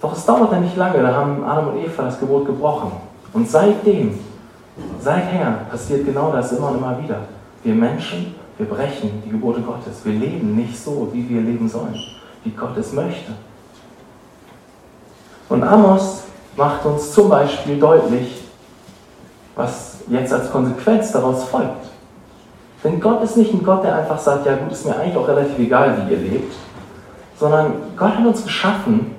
Doch 0.00 0.12
es 0.12 0.24
dauerte 0.24 0.60
nicht 0.60 0.76
lange, 0.76 1.02
da 1.02 1.12
haben 1.12 1.42
Adam 1.42 1.70
und 1.70 1.84
Eva 1.84 2.04
das 2.04 2.20
Gebot 2.20 2.46
gebrochen. 2.46 2.92
Und 3.32 3.50
seitdem, 3.50 4.16
seither 5.00 5.66
passiert 5.68 6.06
genau 6.06 6.30
das 6.30 6.52
immer 6.52 6.70
und 6.70 6.76
immer 6.76 7.02
wieder. 7.02 7.22
Wir 7.64 7.74
Menschen, 7.74 8.36
wir 8.58 8.66
brechen 8.66 9.24
die 9.26 9.30
Gebote 9.30 9.60
Gottes. 9.60 10.04
Wir 10.04 10.12
leben 10.12 10.54
nicht 10.54 10.78
so, 10.78 11.08
wie 11.12 11.28
wir 11.28 11.40
leben 11.40 11.68
sollen, 11.68 11.98
wie 12.44 12.50
Gott 12.50 12.76
es 12.76 12.92
möchte. 12.92 13.32
Und 15.48 15.64
Amos 15.64 16.28
macht 16.58 16.84
uns 16.84 17.12
zum 17.12 17.30
Beispiel 17.30 17.78
deutlich, 17.78 18.42
was 19.56 19.98
jetzt 20.08 20.32
als 20.32 20.50
Konsequenz 20.50 21.12
daraus 21.12 21.44
folgt. 21.44 21.86
Denn 22.84 23.00
Gott 23.00 23.22
ist 23.22 23.36
nicht 23.36 23.54
ein 23.54 23.64
Gott, 23.64 23.84
der 23.84 23.96
einfach 23.96 24.18
sagt, 24.18 24.44
ja 24.44 24.56
gut, 24.56 24.72
ist 24.72 24.84
mir 24.84 24.96
eigentlich 24.96 25.16
auch 25.16 25.26
relativ 25.26 25.58
egal, 25.58 25.96
wie 25.96 26.12
ihr 26.12 26.18
lebt, 26.18 26.54
sondern 27.38 27.72
Gott 27.96 28.16
hat 28.16 28.26
uns 28.26 28.44
geschaffen, 28.44 29.14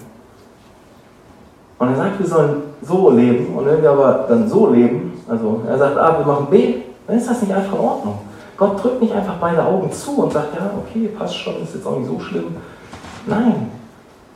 und 1.79 1.87
er 1.87 1.95
sagt, 1.95 2.19
wir 2.19 2.27
sollen 2.27 2.61
so 2.81 3.09
leben. 3.09 3.55
Und 3.55 3.65
wenn 3.65 3.81
wir 3.81 3.91
aber 3.91 4.25
dann 4.27 4.47
so 4.47 4.69
leben, 4.69 5.13
also 5.29 5.61
er 5.65 5.77
sagt 5.77 5.97
A, 5.97 6.19
wir 6.19 6.25
machen 6.25 6.47
B, 6.51 6.75
dann 7.07 7.17
ist 7.17 7.29
das 7.29 7.41
nicht 7.41 7.53
einfach 7.53 7.73
in 7.73 7.79
Ordnung. 7.79 8.19
Gott 8.57 8.83
drückt 8.83 9.01
nicht 9.01 9.13
einfach 9.15 9.35
beide 9.39 9.63
Augen 9.63 9.89
zu 9.89 10.23
und 10.23 10.33
sagt, 10.33 10.53
ja, 10.55 10.69
okay, 10.77 11.07
passt 11.17 11.37
schon, 11.37 11.63
ist 11.63 11.73
jetzt 11.73 11.87
auch 11.87 11.97
nicht 11.97 12.09
so 12.09 12.19
schlimm. 12.19 12.57
Nein, 13.25 13.71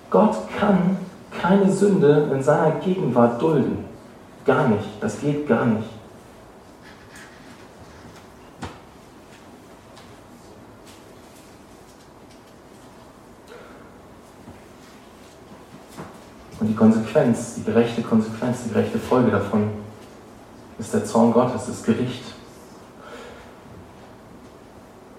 Gott 0.10 0.38
kann 0.57 0.98
keine 1.41 1.71
Sünde 1.71 2.29
in 2.33 2.41
seiner 2.41 2.71
Gegenwart 2.79 3.41
dulden. 3.41 3.85
Gar 4.45 4.67
nicht. 4.67 4.85
Das 5.01 5.19
geht 5.19 5.47
gar 5.47 5.65
nicht. 5.65 5.89
Und 16.59 16.67
die 16.67 16.75
Konsequenz, 16.75 17.55
die 17.55 17.63
gerechte 17.63 18.01
Konsequenz, 18.01 18.63
die 18.63 18.69
gerechte 18.69 18.97
Folge 18.97 19.31
davon 19.31 19.69
ist 20.79 20.93
der 20.93 21.03
Zorn 21.03 21.33
Gottes, 21.33 21.65
das 21.67 21.83
Gericht. 21.83 22.23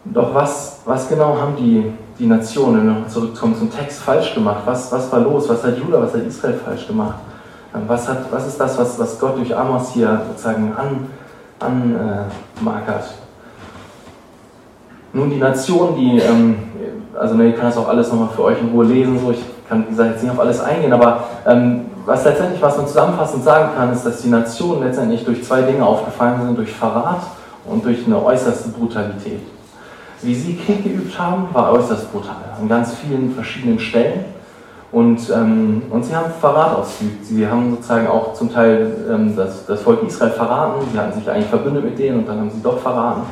Doch 0.04 0.34
was, 0.34 0.80
was 0.84 1.08
genau 1.08 1.38
haben 1.38 1.56
die, 1.56 1.92
die 2.18 2.26
Nationen, 2.26 2.86
wenn 2.86 3.02
wir 3.02 3.08
zurückkommen 3.08 3.56
zum 3.56 3.70
Text, 3.72 4.02
falsch 4.02 4.34
gemacht? 4.34 4.62
Was, 4.66 4.92
was 4.92 5.10
war 5.10 5.20
los? 5.20 5.48
Was 5.48 5.64
hat 5.64 5.78
Judah, 5.78 6.02
was 6.02 6.12
hat 6.12 6.22
Israel 6.26 6.54
falsch 6.54 6.86
gemacht? 6.86 7.16
Ähm, 7.74 7.82
was, 7.86 8.06
hat, 8.08 8.30
was 8.30 8.46
ist 8.46 8.60
das, 8.60 8.76
was, 8.78 8.98
was 8.98 9.18
Gott 9.18 9.36
durch 9.38 9.56
Amos 9.56 9.92
hier 9.92 10.22
sozusagen 10.28 10.74
anmarkert? 10.76 11.14
An, 11.60 11.94
äh, 12.76 13.02
Nun, 15.14 15.30
die 15.30 15.38
Nation, 15.38 15.96
die, 15.96 16.18
ähm, 16.18 16.56
also 17.18 17.34
ne, 17.34 17.48
ich 17.48 17.56
kann 17.56 17.66
das 17.66 17.78
auch 17.78 17.88
alles 17.88 18.10
nochmal 18.10 18.28
für 18.28 18.44
euch 18.44 18.60
in 18.60 18.68
Ruhe 18.68 18.84
lesen, 18.84 19.18
so 19.18 19.30
ich 19.30 19.42
kann, 19.68 19.84
wie 19.86 19.90
gesagt, 19.90 20.10
jetzt 20.10 20.22
nicht 20.22 20.32
auf 20.32 20.40
alles 20.40 20.60
eingehen, 20.60 20.92
aber 20.92 21.24
ähm, 21.46 21.86
was 22.04 22.24
letztendlich, 22.24 22.60
was 22.60 22.76
man 22.76 22.86
zusammenfassend 22.86 23.42
sagen 23.42 23.70
kann, 23.74 23.92
ist, 23.92 24.04
dass 24.04 24.20
die 24.20 24.28
Nationen 24.28 24.82
letztendlich 24.82 25.24
durch 25.24 25.42
zwei 25.42 25.62
Dinge 25.62 25.86
aufgefallen 25.86 26.42
sind, 26.42 26.58
durch 26.58 26.72
Verrat 26.72 27.22
und 27.64 27.84
durch 27.84 28.04
eine 28.04 28.22
äußerste 28.22 28.68
Brutalität. 28.68 29.40
Wie 30.22 30.34
sie 30.34 30.56
Krieg 30.56 30.84
geübt 30.84 31.18
haben, 31.18 31.48
war 31.52 31.72
äußerst 31.72 32.12
brutal, 32.12 32.36
an 32.58 32.68
ganz 32.68 32.94
vielen 32.94 33.34
verschiedenen 33.34 33.78
Stellen. 33.78 34.24
Und, 34.92 35.28
ähm, 35.30 35.82
und 35.90 36.04
sie 36.04 36.14
haben 36.14 36.30
Verrat 36.40 36.76
ausgeübt. 36.78 37.26
Sie 37.26 37.46
haben 37.46 37.72
sozusagen 37.72 38.06
auch 38.06 38.32
zum 38.34 38.52
Teil 38.52 38.94
ähm, 39.10 39.34
das, 39.36 39.66
das 39.66 39.82
Volk 39.82 40.04
Israel 40.04 40.30
verraten. 40.30 40.86
Sie 40.92 40.98
hatten 40.98 41.18
sich 41.18 41.28
eigentlich 41.28 41.48
verbündet 41.48 41.84
mit 41.84 41.98
denen 41.98 42.20
und 42.20 42.28
dann 42.28 42.38
haben 42.38 42.50
sie 42.50 42.62
doch 42.62 42.78
verraten. 42.78 43.22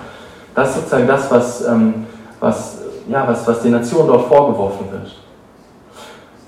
Das 0.56 0.70
ist 0.70 0.74
sozusagen 0.76 1.06
das, 1.06 1.30
was, 1.30 1.64
ähm, 1.66 2.06
was, 2.40 2.78
ja, 3.08 3.26
was, 3.28 3.46
was 3.46 3.62
den 3.62 3.72
Nationen 3.72 4.08
dort 4.08 4.26
vorgeworfen 4.26 4.90
wird. 4.90 5.14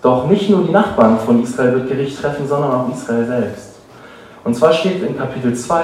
Doch 0.02 0.26
nicht 0.26 0.50
nur 0.50 0.64
die 0.64 0.72
Nachbarn 0.72 1.16
von 1.18 1.42
Israel 1.42 1.74
wird 1.74 1.88
Gericht 1.88 2.20
treffen, 2.20 2.46
sondern 2.46 2.72
auch 2.72 2.92
Israel 2.92 3.24
selbst. 3.24 3.74
Und 4.44 4.54
zwar 4.54 4.72
steht 4.72 5.02
in 5.02 5.16
Kapitel 5.16 5.54
2, 5.54 5.82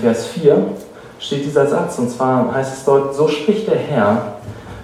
Vers 0.00 0.26
4, 0.28 0.56
steht 1.22 1.44
dieser 1.44 1.66
Satz, 1.66 1.98
und 1.98 2.10
zwar 2.10 2.52
heißt 2.52 2.76
es 2.76 2.84
dort, 2.84 3.14
so 3.14 3.28
spricht 3.28 3.68
der 3.68 3.78
Herr, 3.78 4.34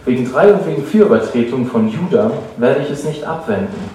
wegen 0.05 0.31
drei 0.31 0.55
und 0.55 0.67
wegen 0.67 0.85
vier 0.85 1.05
Übertretungen 1.07 1.67
von 1.67 1.89
Juda 1.89 2.31
werde 2.57 2.81
ich 2.81 2.91
es 2.91 3.05
nicht 3.05 3.25
abwenden. 3.25 3.91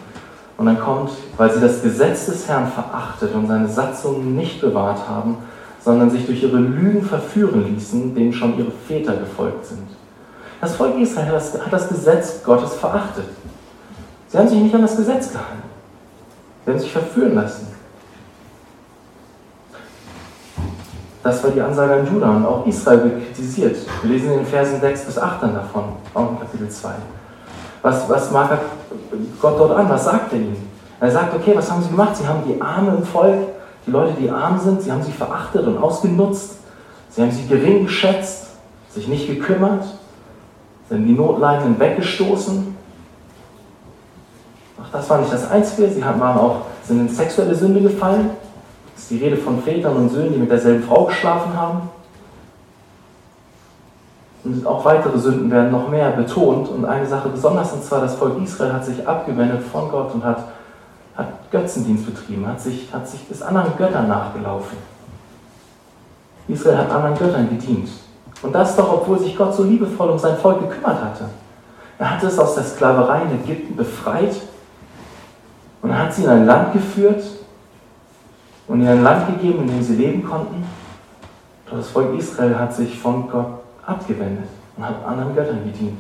Und 0.58 0.68
dann 0.68 0.80
kommt, 0.80 1.10
weil 1.38 1.52
sie 1.52 1.62
das 1.62 1.82
Gesetz 1.82 2.28
des 2.28 2.48
Herrn 2.48 2.72
verachtet 2.72 3.34
und 3.34 3.48
seine 3.48 3.68
Satzungen 3.68 4.36
nicht 4.36 4.62
bewahrt 4.62 5.08
haben, 5.10 5.38
sondern 5.84 6.12
sich 6.12 6.26
durch 6.26 6.44
ihre 6.44 6.58
Lügen 6.58 7.02
verführen 7.02 7.74
ließen, 7.74 8.14
denen 8.14 8.32
schon 8.32 8.58
ihre 8.60 8.72
Väter 8.88 9.16
gefolgt 9.16 9.66
sind. 9.66 9.88
Das 10.62 10.76
Volk 10.76 10.98
Israel 11.00 11.34
hat 11.34 11.74
das 11.74 11.90
Gesetz 11.90 12.44
Gottes 12.44 12.76
verachtet. 12.76 13.26
Sie 14.28 14.38
haben 14.38 14.48
sich 14.48 14.60
nicht 14.60 14.76
an 14.76 14.84
das 14.84 14.96
Gesetz 14.96 15.32
gehalten. 15.32 15.64
Sie 16.66 16.72
haben 16.72 16.80
sich 16.80 16.92
verführen 16.92 17.36
lassen. 17.36 17.73
Das 21.24 21.42
war 21.44 21.52
die 21.52 21.62
Ansage 21.62 21.94
an 21.94 22.08
Judah 22.14 22.30
und 22.32 22.46
auch 22.46 22.66
Israel 22.68 23.04
wird 23.06 23.26
kritisiert. 23.26 23.78
Wir 24.02 24.12
lesen 24.12 24.32
in 24.32 24.38
den 24.40 24.46
Versen 24.46 24.82
6 24.82 25.06
bis 25.06 25.18
8 25.18 25.42
dann 25.42 25.56
davon, 25.56 25.84
auch 26.14 26.32
in 26.32 26.40
Kapitel 26.40 26.70
2. 26.70 26.90
Was, 27.82 28.10
was 28.10 28.32
mag 28.32 28.60
Gott 29.42 29.60
dort 29.60 29.72
an? 29.72 29.90
Was 29.90 30.06
sagt 30.06 30.34
er 30.34 30.40
ihnen? 30.40 30.70
Er 31.00 31.12
sagt, 31.12 31.34
okay, 31.34 31.54
was 31.56 31.72
haben 31.72 31.82
sie 31.82 31.90
gemacht? 31.90 32.16
Sie 32.18 32.28
haben 32.28 32.44
die 32.46 32.62
Arme 32.62 32.96
im 32.98 33.04
Volk, 33.04 33.40
die 33.86 33.92
Leute, 33.92 34.14
die 34.20 34.30
arm 34.30 34.60
sind, 34.60 34.82
sie 34.82 34.92
haben 34.92 35.04
sie 35.04 35.12
verachtet 35.12 35.66
und 35.66 35.78
ausgenutzt. 35.78 36.58
Sie 37.10 37.22
haben 37.22 37.32
sie 37.32 37.46
gering 37.48 37.86
geschätzt, 37.86 38.48
sich 38.90 39.08
nicht 39.08 39.28
gekümmert, 39.28 39.84
haben 40.90 41.08
die 41.08 41.14
Notleidenden 41.14 41.80
weggestoßen. 41.80 42.76
Ach, 44.82 44.92
das 44.92 45.10
war 45.10 45.20
nicht 45.20 45.34
das 45.34 45.50
Einzige. 45.50 45.90
Sie 45.90 46.02
waren 46.02 46.38
auch, 46.38 46.62
sind 46.84 47.00
in 47.00 47.10
sexuelle 47.10 47.56
Sünde 47.56 47.82
gefallen. 47.82 48.32
Ist 48.96 49.10
die 49.10 49.18
Rede 49.18 49.38
von 49.38 49.62
Vätern 49.62 49.96
und 49.96 50.10
Söhnen, 50.10 50.34
die 50.34 50.40
mit 50.40 50.52
derselben 50.52 50.84
Frau 50.84 51.06
geschlafen 51.06 51.56
haben. 51.56 51.90
Und 54.44 54.66
auch 54.66 54.84
weitere 54.84 55.18
Sünden 55.18 55.50
werden 55.50 55.72
noch 55.72 55.90
mehr 55.90 56.12
betont. 56.12 56.70
Und 56.70 56.86
eine 56.86 57.08
Sache 57.08 57.30
besonders, 57.30 57.72
und 57.72 57.84
zwar 57.84 58.02
das 58.02 58.16
Volk 58.16 58.42
Israel 58.44 58.74
hat 58.74 58.86
sich 58.86 59.08
abgewendet 59.08 59.62
von 59.64 59.90
Gott 59.90 60.14
und 60.14 60.24
hat, 60.24 60.44
hat 61.16 61.28
Götzendienst 61.50 62.06
betrieben, 62.06 62.46
hat 62.48 62.60
sich, 62.60 62.94
hat 62.94 63.08
sich 63.08 63.30
ist 63.30 63.42
anderen 63.42 63.76
Göttern 63.78 64.08
nachgelaufen. 64.08 64.78
Israel 66.48 66.78
hat 66.78 66.92
anderen 66.92 67.18
Göttern 67.18 67.50
gedient. 67.50 67.90
Und 68.42 68.54
das 68.54 68.76
doch, 68.76 68.92
obwohl 68.92 69.20
sich 69.20 69.38
Gott 69.38 69.56
so 69.56 69.64
liebevoll 69.64 70.10
um 70.10 70.20
sein 70.20 70.38
Volk 70.38 70.60
gekümmert 70.60 71.02
hatte. 71.02 71.26
Er 71.98 72.12
hatte 72.12 72.28
es 72.28 72.38
aus 72.38 72.56
der 72.56 72.64
Sklaverei 72.64 73.22
in 73.24 73.44
Ägypten 73.44 73.78
befreit 73.78 74.36
und 75.82 75.98
hat 75.98 76.14
sie 76.14 76.24
in 76.24 76.30
ein 76.30 76.46
Land 76.46 76.74
geführt 76.74 77.24
und 78.68 78.80
ihnen 78.80 78.90
ein 78.90 79.04
Land 79.04 79.28
gegeben, 79.28 79.64
in 79.64 79.68
dem 79.68 79.82
sie 79.82 79.96
leben 79.96 80.24
konnten. 80.24 80.64
Doch 81.66 81.78
das 81.78 81.90
Volk 81.90 82.18
Israel 82.18 82.58
hat 82.58 82.74
sich 82.74 82.98
von 82.98 83.30
Gott 83.30 83.48
abgewendet 83.86 84.48
und 84.78 84.86
hat 84.86 85.06
anderen 85.06 85.36
Göttern 85.36 85.64
gedient. 85.66 86.00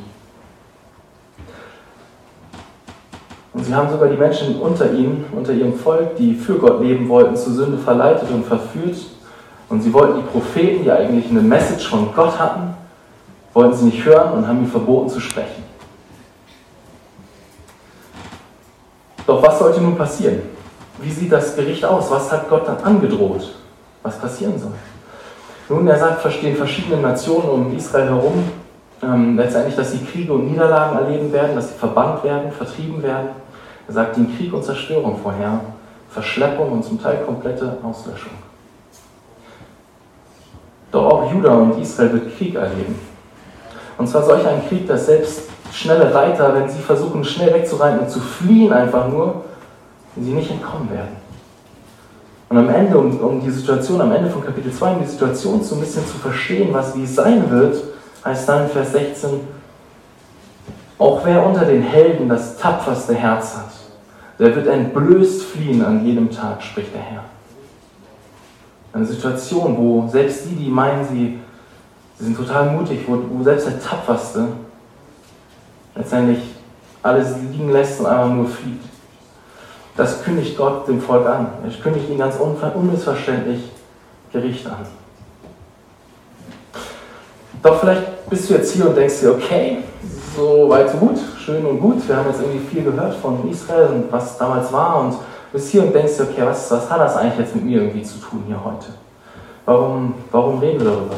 Und 3.53 3.63
sie 3.63 3.73
haben 3.73 3.89
sogar 3.89 4.09
die 4.09 4.17
Menschen 4.17 4.59
unter 4.59 4.91
ihnen, 4.91 5.25
unter 5.31 5.53
ihrem 5.53 5.75
Volk, 5.75 6.15
die 6.17 6.33
für 6.33 6.55
Gott 6.55 6.81
leben 6.81 7.07
wollten, 7.07 7.35
zur 7.35 7.53
Sünde 7.53 7.77
verleitet 7.77 8.29
und 8.31 8.45
verführt. 8.45 8.97
Und 9.69 9.81
sie 9.81 9.93
wollten 9.93 10.21
die 10.21 10.27
Propheten, 10.27 10.83
die 10.83 10.91
eigentlich 10.91 11.29
eine 11.29 11.41
Message 11.41 11.87
von 11.87 12.13
Gott 12.15 12.37
hatten, 12.39 12.73
wollten 13.53 13.75
sie 13.75 13.85
nicht 13.85 14.03
hören 14.03 14.33
und 14.33 14.47
haben 14.47 14.57
ihnen 14.57 14.71
verboten 14.71 15.09
zu 15.09 15.19
sprechen. 15.19 15.63
Doch 19.27 19.41
was 19.41 19.59
sollte 19.59 19.81
nun 19.81 19.95
passieren? 19.95 20.52
Wie 20.99 21.11
sieht 21.11 21.31
das 21.31 21.55
Gericht 21.55 21.83
aus? 21.85 22.09
Was 22.11 22.31
hat 22.31 22.49
Gott 22.49 22.67
dann 22.67 22.77
angedroht? 22.83 23.55
Was 24.03 24.17
passieren 24.19 24.59
soll? 24.59 24.73
Nun, 25.69 25.87
er 25.87 25.97
sagt, 25.97 26.21
verstehen 26.21 26.55
verschiedene 26.55 27.01
Nationen 27.01 27.49
um 27.49 27.75
Israel 27.75 28.07
herum 28.07 28.43
ähm, 29.03 29.37
letztendlich, 29.37 29.75
dass 29.75 29.91
sie 29.91 29.99
Kriege 29.99 30.33
und 30.33 30.49
Niederlagen 30.49 30.97
erleben 30.97 31.31
werden, 31.31 31.55
dass 31.55 31.69
sie 31.69 31.75
verbannt 31.75 32.23
werden, 32.23 32.51
vertrieben 32.51 33.01
werden. 33.01 33.29
Er 33.87 33.93
sagt 33.93 34.17
ihnen 34.17 34.35
Krieg 34.37 34.53
und 34.53 34.63
Zerstörung 34.63 35.19
vorher, 35.21 35.59
Verschleppung 36.09 36.71
und 36.71 36.83
zum 36.83 37.01
Teil 37.01 37.17
komplette 37.25 37.77
Auslöschung. 37.83 38.33
Doch 40.91 41.05
auch 41.05 41.33
Juda 41.33 41.55
und 41.55 41.81
Israel 41.81 42.13
wird 42.13 42.37
Krieg 42.37 42.55
erleben. 42.55 42.95
Und 43.97 44.07
zwar 44.07 44.23
solch 44.23 44.45
ein 44.45 44.67
Krieg, 44.67 44.87
dass 44.87 45.07
selbst 45.07 45.49
schnelle 45.71 46.13
Reiter, 46.13 46.53
wenn 46.53 46.69
sie 46.69 46.79
versuchen, 46.79 47.23
schnell 47.23 47.53
wegzureiten 47.53 47.99
und 47.99 48.09
zu 48.09 48.19
fliehen, 48.19 48.71
einfach 48.71 49.07
nur, 49.07 49.43
sie 50.15 50.31
nicht 50.31 50.51
entkommen 50.51 50.89
werden. 50.89 51.15
Und 52.49 52.57
am 52.57 52.69
Ende, 52.69 52.97
um, 52.97 53.19
um 53.19 53.41
die 53.41 53.49
Situation, 53.49 53.99
am 53.99 54.11
Ende 54.11 54.29
von 54.29 54.43
Kapitel 54.43 54.71
2, 54.71 54.91
um 54.91 55.01
die 55.01 55.09
Situation 55.09 55.63
so 55.63 55.75
ein 55.75 55.81
bisschen 55.81 56.05
zu 56.05 56.17
verstehen, 56.17 56.71
was 56.71 56.95
wie 56.95 57.03
es 57.03 57.15
sein 57.15 57.49
wird, 57.49 57.77
heißt 58.23 58.47
dann 58.47 58.65
in 58.65 58.69
Vers 58.69 58.91
16, 58.91 59.39
auch 60.99 61.21
wer 61.25 61.45
unter 61.45 61.65
den 61.65 61.81
Helden 61.81 62.29
das 62.29 62.57
tapferste 62.57 63.15
Herz 63.15 63.55
hat, 63.55 63.71
der 64.39 64.55
wird 64.55 64.67
entblößt 64.67 65.43
fliehen 65.43 65.83
an 65.83 66.05
jedem 66.05 66.29
Tag, 66.29 66.61
spricht 66.61 66.93
der 66.93 67.01
Herr. 67.01 67.23
Eine 68.93 69.05
Situation, 69.05 69.75
wo 69.75 70.07
selbst 70.07 70.45
die, 70.45 70.55
die 70.55 70.69
meinen, 70.69 71.07
sie, 71.07 71.39
sie 72.19 72.25
sind 72.25 72.37
total 72.37 72.71
mutig, 72.71 72.99
wo, 73.07 73.19
wo 73.31 73.43
selbst 73.43 73.65
der 73.65 73.81
Tapferste 73.81 74.49
letztendlich 75.95 76.39
alles 77.01 77.35
liegen 77.37 77.71
lässt 77.71 77.99
und 77.99 78.05
einfach 78.05 78.29
nur 78.29 78.47
flieht. 78.47 78.81
Das 79.95 80.23
kündigt 80.23 80.57
Gott 80.57 80.87
dem 80.87 81.01
Volk 81.01 81.27
an. 81.27 81.47
Er 81.63 81.71
kündigt 81.81 82.09
ihnen 82.09 82.19
ganz 82.19 82.35
unmissverständlich 82.37 83.61
Gericht 84.31 84.65
an. 84.65 84.85
Doch 87.61 87.79
vielleicht 87.79 88.29
bist 88.29 88.49
du 88.49 88.55
jetzt 88.55 88.73
hier 88.73 88.87
und 88.89 88.97
denkst 88.97 89.21
dir, 89.21 89.31
okay, 89.31 89.77
so 90.35 90.67
weit, 90.69 90.89
so 90.89 90.97
gut, 90.97 91.19
schön 91.37 91.65
und 91.65 91.79
gut. 91.79 92.07
Wir 92.07 92.17
haben 92.17 92.27
jetzt 92.27 92.41
irgendwie 92.41 92.67
viel 92.67 92.83
gehört 92.83 93.15
von 93.15 93.47
Israel 93.49 93.87
und 93.87 94.11
was 94.11 94.37
damals 94.37 94.73
war 94.73 95.01
und 95.01 95.15
bist 95.51 95.69
hier 95.69 95.83
und 95.83 95.93
denkst 95.93 96.17
dir, 96.17 96.23
okay, 96.23 96.41
was, 96.43 96.71
was 96.71 96.89
hat 96.89 96.99
das 96.99 97.15
eigentlich 97.15 97.39
jetzt 97.39 97.55
mit 97.55 97.63
mir 97.63 97.83
irgendwie 97.83 98.03
zu 98.03 98.17
tun 98.17 98.43
hier 98.47 98.61
heute? 98.63 98.87
Warum, 99.65 100.15
warum 100.31 100.59
reden 100.59 100.79
wir 100.79 100.91
darüber? 100.91 101.15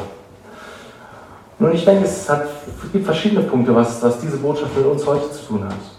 Nun, 1.58 1.72
ich 1.72 1.84
denke, 1.84 2.04
es, 2.04 2.28
hat, 2.28 2.46
gibt 2.92 3.06
verschiedene 3.06 3.40
Punkte, 3.40 3.74
was, 3.74 4.02
was 4.02 4.20
diese 4.20 4.36
Botschaft 4.36 4.76
mit 4.76 4.86
uns 4.86 5.06
heute 5.06 5.30
zu 5.32 5.46
tun 5.46 5.64
hat. 5.64 5.95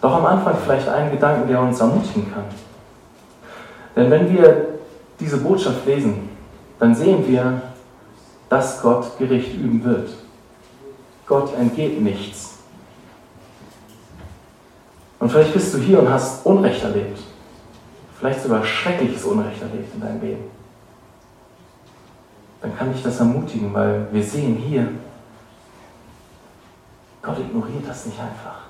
Doch 0.00 0.14
am 0.14 0.26
Anfang 0.26 0.56
vielleicht 0.64 0.88
einen 0.88 1.10
Gedanken, 1.10 1.48
der 1.48 1.60
uns 1.60 1.80
ermutigen 1.80 2.32
kann. 2.32 2.44
Denn 3.94 4.10
wenn 4.10 4.32
wir 4.32 4.68
diese 5.18 5.38
Botschaft 5.38 5.84
lesen, 5.86 6.30
dann 6.78 6.94
sehen 6.94 7.26
wir, 7.28 7.60
dass 8.48 8.80
Gott 8.80 9.18
Gericht 9.18 9.54
üben 9.54 9.84
wird. 9.84 10.10
Gott 11.26 11.54
entgeht 11.56 12.00
nichts. 12.00 12.58
Und 15.18 15.30
vielleicht 15.30 15.52
bist 15.52 15.74
du 15.74 15.78
hier 15.78 16.00
und 16.00 16.08
hast 16.08 16.46
Unrecht 16.46 16.82
erlebt. 16.82 17.20
Vielleicht 18.18 18.42
sogar 18.42 18.64
schreckliches 18.64 19.24
Unrecht 19.24 19.60
erlebt 19.60 19.94
in 19.94 20.00
deinem 20.00 20.20
Leben. 20.20 20.44
Dann 22.62 22.76
kann 22.76 22.92
ich 22.94 23.02
das 23.02 23.20
ermutigen, 23.20 23.72
weil 23.72 24.06
wir 24.10 24.22
sehen 24.22 24.56
hier, 24.56 24.88
Gott 27.22 27.38
ignoriert 27.38 27.86
das 27.86 28.06
nicht 28.06 28.18
einfach. 28.18 28.69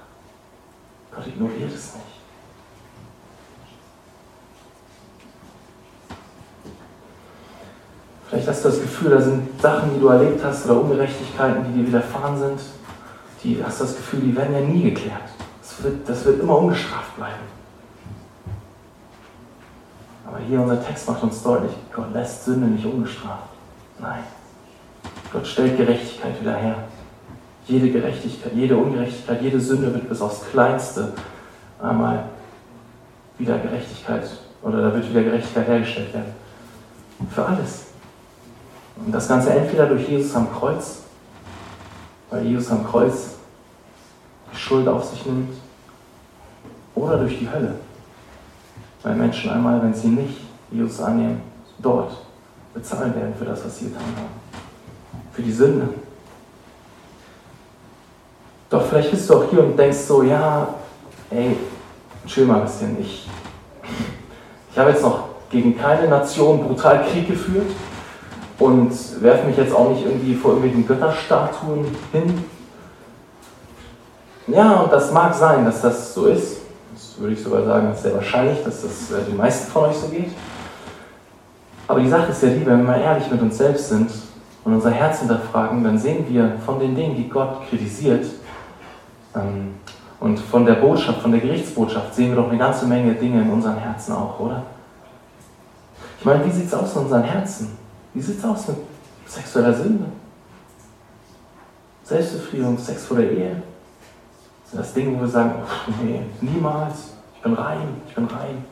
Gott 1.14 1.27
ignoriert 1.27 1.73
es 1.75 1.94
nicht. 1.94 2.07
Vielleicht 8.29 8.49
hast 8.49 8.64
du 8.64 8.68
das 8.68 8.81
Gefühl, 8.81 9.11
da 9.11 9.20
sind 9.20 9.61
Sachen, 9.61 9.92
die 9.92 10.01
du 10.01 10.07
erlebt 10.07 10.44
hast 10.44 10.64
oder 10.66 10.81
Ungerechtigkeiten, 10.81 11.64
die 11.64 11.81
dir 11.81 11.88
widerfahren 11.88 12.38
sind, 12.38 12.61
die 13.42 13.62
hast 13.62 13.81
das 13.81 13.96
Gefühl, 13.96 14.20
die 14.20 14.37
werden 14.37 14.55
ja 14.55 14.61
nie 14.61 14.83
geklärt. 14.83 15.23
Das 15.61 15.83
wird, 15.83 16.09
das 16.09 16.25
wird 16.25 16.40
immer 16.40 16.59
ungestraft 16.59 17.16
bleiben. 17.16 17.61
Aber 20.27 20.38
hier 20.38 20.61
unser 20.61 20.85
Text 20.85 21.09
macht 21.09 21.25
uns 21.25 21.42
deutlich, 21.42 21.73
Gott 21.92 22.12
lässt 22.12 22.44
Sünde 22.44 22.68
nicht 22.68 22.87
ungestraft. 22.87 23.49
Nein. 23.99 24.23
Gott 25.33 25.46
stellt 25.46 25.77
Gerechtigkeit 25.77 26.40
wieder 26.40 26.55
her. 26.55 26.85
Jede 27.70 27.90
Gerechtigkeit, 27.90 28.52
jede 28.54 28.76
Ungerechtigkeit, 28.76 29.40
jede 29.42 29.61
Sünde 29.61 29.94
wird 29.94 30.09
bis 30.09 30.20
aufs 30.20 30.44
Kleinste 30.50 31.12
einmal 31.80 32.24
wieder 33.38 33.59
Gerechtigkeit 33.59 34.28
oder 34.61 34.83
da 34.83 34.92
wird 34.92 35.09
wieder 35.09 35.22
Gerechtigkeit 35.22 35.68
hergestellt 35.68 36.12
werden. 36.12 36.35
Für 37.30 37.46
alles. 37.46 37.87
Und 38.96 39.12
das 39.12 39.28
Ganze 39.28 39.50
entweder 39.50 39.87
durch 39.87 40.09
Jesus 40.09 40.35
am 40.35 40.52
Kreuz, 40.52 41.02
weil 42.28 42.44
Jesus 42.44 42.72
am 42.72 42.85
Kreuz 42.85 43.37
die 44.52 44.56
Schuld 44.56 44.88
auf 44.88 45.04
sich 45.04 45.24
nimmt, 45.24 45.54
oder 46.96 47.18
durch 47.18 47.38
die 47.38 47.48
Hölle, 47.48 47.76
weil 49.04 49.14
Menschen 49.14 49.50
einmal, 49.50 49.80
wenn 49.80 49.94
sie 49.94 50.09
nicht 50.09 50.40
Jesus 50.72 51.00
annehmen, 51.00 51.40
dort 51.78 52.16
bezahlen 52.74 53.14
werden 53.14 53.35
für 53.38 53.44
das, 53.44 53.64
was 53.64 53.78
sie 53.78 53.87
getan 53.87 54.02
haben. 54.02 54.40
Für 55.33 55.42
die 55.42 55.52
Sünde. 55.52 55.88
Doch 58.70 58.87
vielleicht 58.87 59.11
bist 59.11 59.28
du 59.28 59.35
auch 59.35 59.44
hier 59.50 59.64
und 59.64 59.76
denkst 59.76 59.98
so, 59.98 60.22
ja, 60.22 60.68
ey, 61.30 61.56
chill 62.24 62.46
mal 62.46 62.61
ein 62.61 62.62
bisschen. 62.62 62.96
Ich, 63.00 63.28
ich 64.70 64.78
habe 64.78 64.90
jetzt 64.90 65.02
noch 65.02 65.24
gegen 65.50 65.76
keine 65.76 66.06
Nation 66.06 66.62
brutal 66.62 67.04
Krieg 67.11 67.26
geführt 67.26 67.66
und 68.61 68.92
werfe 69.22 69.48
mich 69.48 69.56
jetzt 69.56 69.74
auch 69.74 69.90
nicht 69.90 70.06
irgendwie 70.06 70.37
vor 70.37 70.52
irgendwelchen 70.52 70.87
Götterstatuen 70.87 71.85
hin. 72.12 72.44
Ja, 74.46 74.83
und 74.83 74.92
das 74.92 75.11
mag 75.12 75.35
sein, 75.35 75.64
dass 75.64 75.83
das 75.83 76.14
so 76.14 76.26
ist. 76.26 76.59
Das 76.94 77.18
würde 77.18 77.35
ich 77.35 77.42
sogar 77.42 77.64
sagen, 77.64 77.90
ist 77.90 78.02
sehr 78.02 78.14
wahrscheinlich, 78.14 78.62
dass 78.62 78.83
das 78.83 79.11
äh, 79.11 79.24
den 79.24 79.37
meisten 79.37 79.70
von 79.72 79.85
euch 79.87 79.96
so 79.96 80.09
geht. 80.09 80.30
Aber 81.88 81.98
die 81.98 82.09
Sache 82.09 82.30
ist 82.30 82.42
ja 82.42 82.50
die, 82.50 82.64
wenn 82.64 82.78
wir 82.78 82.85
mal 82.85 83.00
ehrlich 83.00 83.28
mit 83.30 83.42
uns 83.42 83.59
selbst 83.59 83.88
sind 83.88 84.11
und 84.64 84.74
unser 84.74 84.90
Herz 84.90 85.18
hinterfragen, 85.18 85.83
dann 85.83 85.98
sehen 85.98 86.24
wir 86.28 86.52
von 86.64 86.78
den 86.78 86.94
Dingen, 86.94 87.16
die 87.16 87.28
Gott 87.28 87.68
kritisiert, 87.68 88.26
und 89.35 90.38
von 90.38 90.66
der 90.66 90.75
Botschaft, 90.75 91.23
von 91.23 91.33
der 91.33 91.40
Gerichtsbotschaft 91.40 92.14
sehen 92.14 92.31
wir 92.31 92.37
doch 92.37 92.49
eine 92.49 92.59
ganze 92.59 92.87
Menge 92.87 93.14
Dinge 93.14 93.43
in 93.43 93.51
unseren 93.51 93.77
Herzen 93.77 94.12
auch, 94.12 94.38
oder? 94.40 94.62
Ich 96.19 96.25
meine, 96.25 96.45
wie 96.45 96.51
sieht 96.51 96.66
es 96.66 96.75
aus 96.75 96.95
in 96.97 97.03
unseren 97.03 97.23
Herzen? 97.23 97.79
Wie 98.12 98.21
sieht 98.21 98.38
es 98.38 98.45
aus 98.45 98.69
mit 98.69 98.77
sexueller 99.27 99.73
Sünde? 99.73 100.07
Selbstbefriedigung, 102.05 102.77
Sex 102.77 103.07
vor 103.07 103.16
der 103.19 103.31
Ehe? 103.31 103.62
Sind 104.64 104.81
das 104.81 104.93
Dinge, 104.93 105.16
wo 105.16 105.23
wir 105.23 105.29
sagen, 105.29 105.55
nee, 106.03 106.21
niemals, 106.40 107.14
ich 107.37 107.43
bin 107.43 107.55
rein, 107.55 107.88
ich 108.07 108.14
bin 108.14 108.27
rein. 108.27 108.64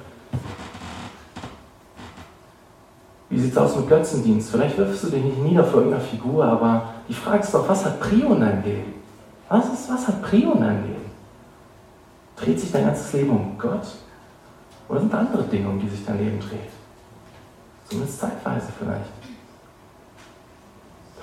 Wie 3.30 3.38
sieht 3.38 3.52
es 3.52 3.58
aus 3.58 3.76
mit 3.76 3.88
Götzendienst? 3.88 4.50
Vielleicht 4.50 4.76
wirfst 4.76 5.04
du 5.04 5.08
dich 5.08 5.22
nicht 5.22 5.38
nieder 5.38 5.64
vor 5.64 5.80
irgendeiner 5.80 6.04
Figur, 6.04 6.44
aber 6.44 6.94
die 7.08 7.14
Frage 7.14 7.40
ist 7.42 7.54
doch, 7.54 7.68
was 7.68 7.84
hat 7.84 8.00
Prio 8.00 8.34
in 8.34 8.40
deinem 8.40 8.62
Leben? 8.62 8.97
Was, 9.48 9.72
ist, 9.72 9.90
was 9.90 10.06
hat 10.06 10.22
Prio 10.22 10.52
in 10.52 10.60
deinem 10.60 10.82
Leben? 10.84 11.10
Dreht 12.36 12.60
sich 12.60 12.70
dein 12.70 12.86
ganzes 12.86 13.12
Leben 13.12 13.30
um 13.30 13.58
Gott? 13.58 13.86
Oder 14.88 15.00
sind 15.00 15.14
andere 15.14 15.42
Dinge, 15.44 15.68
um 15.68 15.80
die 15.80 15.88
sich 15.88 16.04
dein 16.04 16.18
Leben 16.18 16.38
dreht? 16.40 16.70
Zumindest 17.88 18.20
zeitweise 18.20 18.68
vielleicht. 18.78 19.10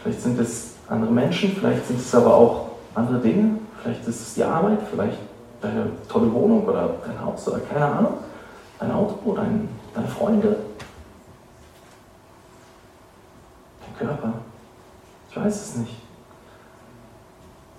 Vielleicht 0.01 0.21
sind 0.21 0.39
es 0.39 0.73
andere 0.88 1.11
Menschen, 1.11 1.51
vielleicht 1.55 1.88
sind 1.88 1.99
es 1.99 2.13
aber 2.13 2.33
auch 2.33 2.69
andere 2.93 3.19
Dinge. 3.19 3.59
Vielleicht 3.81 4.07
ist 4.07 4.21
es 4.21 4.33
die 4.33 4.43
Arbeit, 4.43 4.79
vielleicht 4.89 5.17
deine 5.61 5.91
tolle 6.07 6.31
Wohnung 6.33 6.65
oder 6.65 6.95
dein 7.05 7.19
Haus 7.23 7.47
oder 7.47 7.59
keine 7.59 7.85
Ahnung. 7.85 8.17
Dein 8.79 8.91
Auto, 8.91 9.33
dein, 9.33 9.69
deine 9.93 10.07
Freunde, 10.07 10.57
Körper? 13.97 14.33
Ich 15.29 15.38
weiß 15.38 15.55
es 15.55 15.75
nicht. 15.77 16.04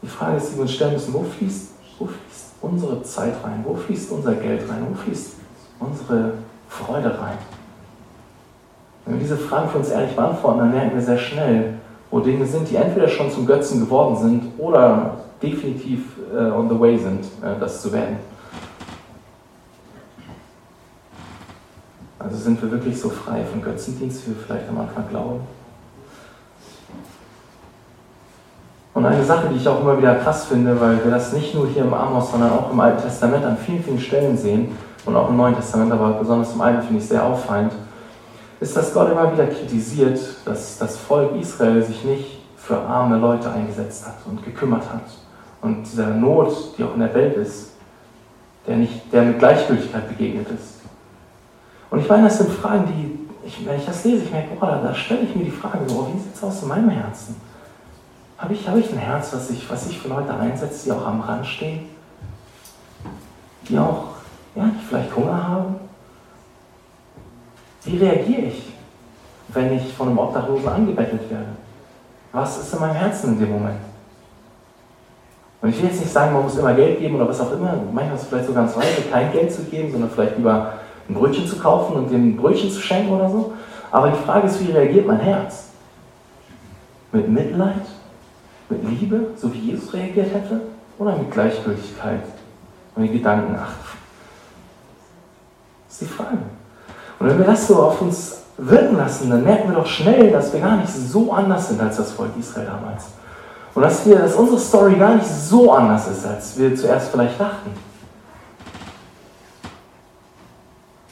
Die 0.02 0.08
Frage 0.08 0.36
ist, 0.36 0.52
die 0.52 0.56
wir 0.56 0.62
uns 0.62 0.72
stellen 0.72 0.92
müssen, 0.92 1.14
wo 1.14 1.22
fließt, 1.22 1.70
wo 1.98 2.06
fließt 2.06 2.46
unsere 2.60 3.02
Zeit 3.02 3.34
rein? 3.42 3.64
Wo 3.64 3.74
fließt 3.74 4.10
unser 4.12 4.34
Geld 4.34 4.68
rein? 4.68 4.86
Wo 4.88 4.94
fließt 4.94 5.34
unsere 5.80 6.32
Freude 6.68 7.18
rein? 7.20 7.38
Wenn 9.04 9.14
wir 9.14 9.20
diese 9.20 9.36
Fragen 9.36 9.68
für 9.68 9.78
uns 9.78 9.90
ehrlich 9.90 10.14
beantworten, 10.14 10.58
dann 10.58 10.72
merken 10.72 10.96
wir 10.96 11.02
sehr 11.02 11.18
schnell, 11.18 11.74
wo 12.10 12.20
Dinge 12.20 12.44
sind, 12.46 12.68
die 12.68 12.76
entweder 12.76 13.08
schon 13.08 13.30
zum 13.30 13.46
Götzen 13.46 13.80
geworden 13.80 14.16
sind 14.16 14.52
oder 14.58 15.18
definitiv 15.42 16.02
äh, 16.34 16.50
on 16.50 16.68
the 16.68 16.78
way 16.78 16.98
sind, 16.98 17.24
äh, 17.42 17.58
das 17.58 17.82
zu 17.82 17.92
werden. 17.92 18.16
Also 22.18 22.36
sind 22.38 22.60
wir 22.60 22.70
wirklich 22.70 23.00
so 23.00 23.08
frei 23.08 23.44
von 23.44 23.62
Götzendienst, 23.62 24.26
wie 24.26 24.30
wir 24.30 24.42
vielleicht 24.44 24.68
am 24.68 24.78
Anfang 24.78 25.08
glauben? 25.08 25.40
Und 28.96 29.04
eine 29.04 29.22
Sache, 29.22 29.48
die 29.52 29.56
ich 29.56 29.68
auch 29.68 29.82
immer 29.82 29.98
wieder 29.98 30.14
krass 30.14 30.46
finde, 30.46 30.80
weil 30.80 31.04
wir 31.04 31.10
das 31.10 31.34
nicht 31.34 31.54
nur 31.54 31.66
hier 31.66 31.82
im 31.82 31.92
Amos, 31.92 32.30
sondern 32.30 32.50
auch 32.50 32.72
im 32.72 32.80
Alten 32.80 33.02
Testament 33.02 33.44
an 33.44 33.58
vielen, 33.58 33.84
vielen 33.84 34.00
Stellen 34.00 34.38
sehen 34.38 34.74
und 35.04 35.14
auch 35.14 35.28
im 35.28 35.36
Neuen 35.36 35.54
Testament, 35.54 35.92
aber 35.92 36.12
besonders 36.12 36.54
im 36.54 36.62
Alten 36.62 36.80
finde 36.80 37.02
ich 37.02 37.06
sehr 37.06 37.22
auffallend, 37.22 37.72
ist, 38.58 38.74
dass 38.74 38.94
Gott 38.94 39.12
immer 39.12 39.30
wieder 39.30 39.48
kritisiert, 39.48 40.18
dass 40.46 40.78
das 40.78 40.96
Volk 40.96 41.38
Israel 41.38 41.82
sich 41.82 42.04
nicht 42.04 42.38
für 42.56 42.78
arme 42.78 43.18
Leute 43.18 43.52
eingesetzt 43.52 44.06
hat 44.06 44.14
und 44.24 44.42
gekümmert 44.42 44.84
hat. 44.90 45.04
Und 45.60 45.82
dieser 45.82 46.06
Not, 46.06 46.56
die 46.78 46.84
auch 46.84 46.94
in 46.94 47.00
der 47.00 47.12
Welt 47.12 47.36
ist, 47.36 47.72
der, 48.66 48.76
nicht, 48.76 49.12
der 49.12 49.24
mit 49.24 49.38
Gleichgültigkeit 49.38 50.08
begegnet 50.08 50.46
ist. 50.48 50.80
Und 51.90 51.98
ich 51.98 52.08
meine, 52.08 52.22
das 52.22 52.38
sind 52.38 52.50
Fragen, 52.50 52.86
die, 52.86 53.46
ich, 53.46 53.66
wenn 53.66 53.76
ich 53.76 53.84
das 53.84 54.02
lese, 54.04 54.22
ich 54.22 54.32
merke, 54.32 54.56
boah, 54.58 54.68
da, 54.68 54.88
da 54.88 54.94
stelle 54.94 55.20
ich 55.20 55.36
mir 55.36 55.44
die 55.44 55.50
Frage, 55.50 55.80
so, 55.86 56.08
wie 56.14 56.18
sieht 56.18 56.34
es 56.34 56.42
aus 56.42 56.62
in 56.62 56.68
meinem 56.68 56.88
Herzen? 56.88 57.36
Habe 58.38 58.52
ich, 58.52 58.68
habe 58.68 58.80
ich 58.80 58.90
ein 58.90 58.98
Herz, 58.98 59.32
was 59.32 59.50
ich, 59.50 59.68
was 59.70 59.88
ich 59.88 59.98
für 59.98 60.08
Leute 60.08 60.34
einsetze, 60.34 60.84
die 60.84 60.92
auch 60.92 61.06
am 61.06 61.20
Rand 61.20 61.46
stehen? 61.46 61.88
Die 63.68 63.78
auch, 63.78 64.08
ja, 64.54 64.64
die 64.64 64.84
vielleicht 64.86 65.16
Hunger 65.16 65.48
haben? 65.48 65.76
Wie 67.84 67.96
reagiere 67.96 68.42
ich, 68.42 68.72
wenn 69.48 69.72
ich 69.76 69.92
von 69.94 70.08
einem 70.08 70.18
Obdachlosen 70.18 70.68
angebettelt 70.68 71.30
werde? 71.30 71.46
Was 72.32 72.58
ist 72.58 72.74
in 72.74 72.80
meinem 72.80 72.94
Herzen 72.94 73.32
in 73.32 73.40
dem 73.40 73.52
Moment? 73.52 73.80
Und 75.62 75.70
ich 75.70 75.78
will 75.78 75.88
jetzt 75.88 76.00
nicht 76.00 76.12
sagen, 76.12 76.34
man 76.34 76.42
muss 76.42 76.58
immer 76.58 76.74
Geld 76.74 76.98
geben 76.98 77.16
oder 77.16 77.28
was 77.28 77.40
auch 77.40 77.52
immer. 77.52 77.74
Manchmal 77.92 78.16
ist 78.16 78.22
es 78.22 78.28
vielleicht 78.28 78.46
so 78.46 78.52
ganz 78.52 78.76
weise, 78.76 79.02
kein 79.10 79.32
Geld 79.32 79.52
zu 79.52 79.62
geben, 79.64 79.90
sondern 79.90 80.10
vielleicht 80.10 80.36
lieber 80.36 80.74
ein 81.08 81.14
Brötchen 81.14 81.46
zu 81.46 81.58
kaufen 81.58 81.96
und 81.96 82.10
dem 82.10 82.30
ein 82.30 82.36
Brötchen 82.36 82.70
zu 82.70 82.80
schenken 82.80 83.12
oder 83.12 83.30
so. 83.30 83.54
Aber 83.90 84.10
die 84.10 84.22
Frage 84.22 84.46
ist, 84.46 84.60
wie 84.60 84.72
reagiert 84.72 85.06
mein 85.06 85.20
Herz? 85.20 85.70
Mit 87.12 87.28
Mitleid? 87.28 87.95
Mit 88.68 88.88
Liebe, 88.88 89.28
so 89.36 89.52
wie 89.52 89.58
Jesus 89.58 89.92
reagiert 89.92 90.34
hätte? 90.34 90.60
Oder 90.98 91.16
mit 91.16 91.30
Gleichgültigkeit? 91.30 92.22
Und 92.94 93.02
mit 93.02 93.12
Gedanken, 93.12 93.56
ach, 93.58 93.74
das 95.86 96.00
ist 96.00 96.00
die 96.02 96.14
Frage. 96.14 96.38
Und 97.18 97.28
wenn 97.28 97.38
wir 97.38 97.46
das 97.46 97.66
so 97.66 97.76
auf 97.76 98.00
uns 98.00 98.42
wirken 98.58 98.96
lassen, 98.96 99.30
dann 99.30 99.44
merken 99.44 99.68
wir 99.68 99.76
doch 99.76 99.86
schnell, 99.86 100.30
dass 100.30 100.52
wir 100.52 100.60
gar 100.60 100.76
nicht 100.76 100.92
so 100.92 101.32
anders 101.32 101.68
sind 101.68 101.80
als 101.80 101.96
das 101.96 102.12
Volk 102.12 102.30
Israel 102.38 102.66
damals. 102.66 103.04
Und 103.74 103.82
dass, 103.82 104.06
wir, 104.06 104.18
dass 104.18 104.34
unsere 104.34 104.58
Story 104.58 104.94
gar 104.94 105.14
nicht 105.14 105.26
so 105.26 105.72
anders 105.72 106.08
ist, 106.08 106.26
als 106.26 106.58
wir 106.58 106.74
zuerst 106.74 107.10
vielleicht 107.10 107.38
dachten. 107.38 107.70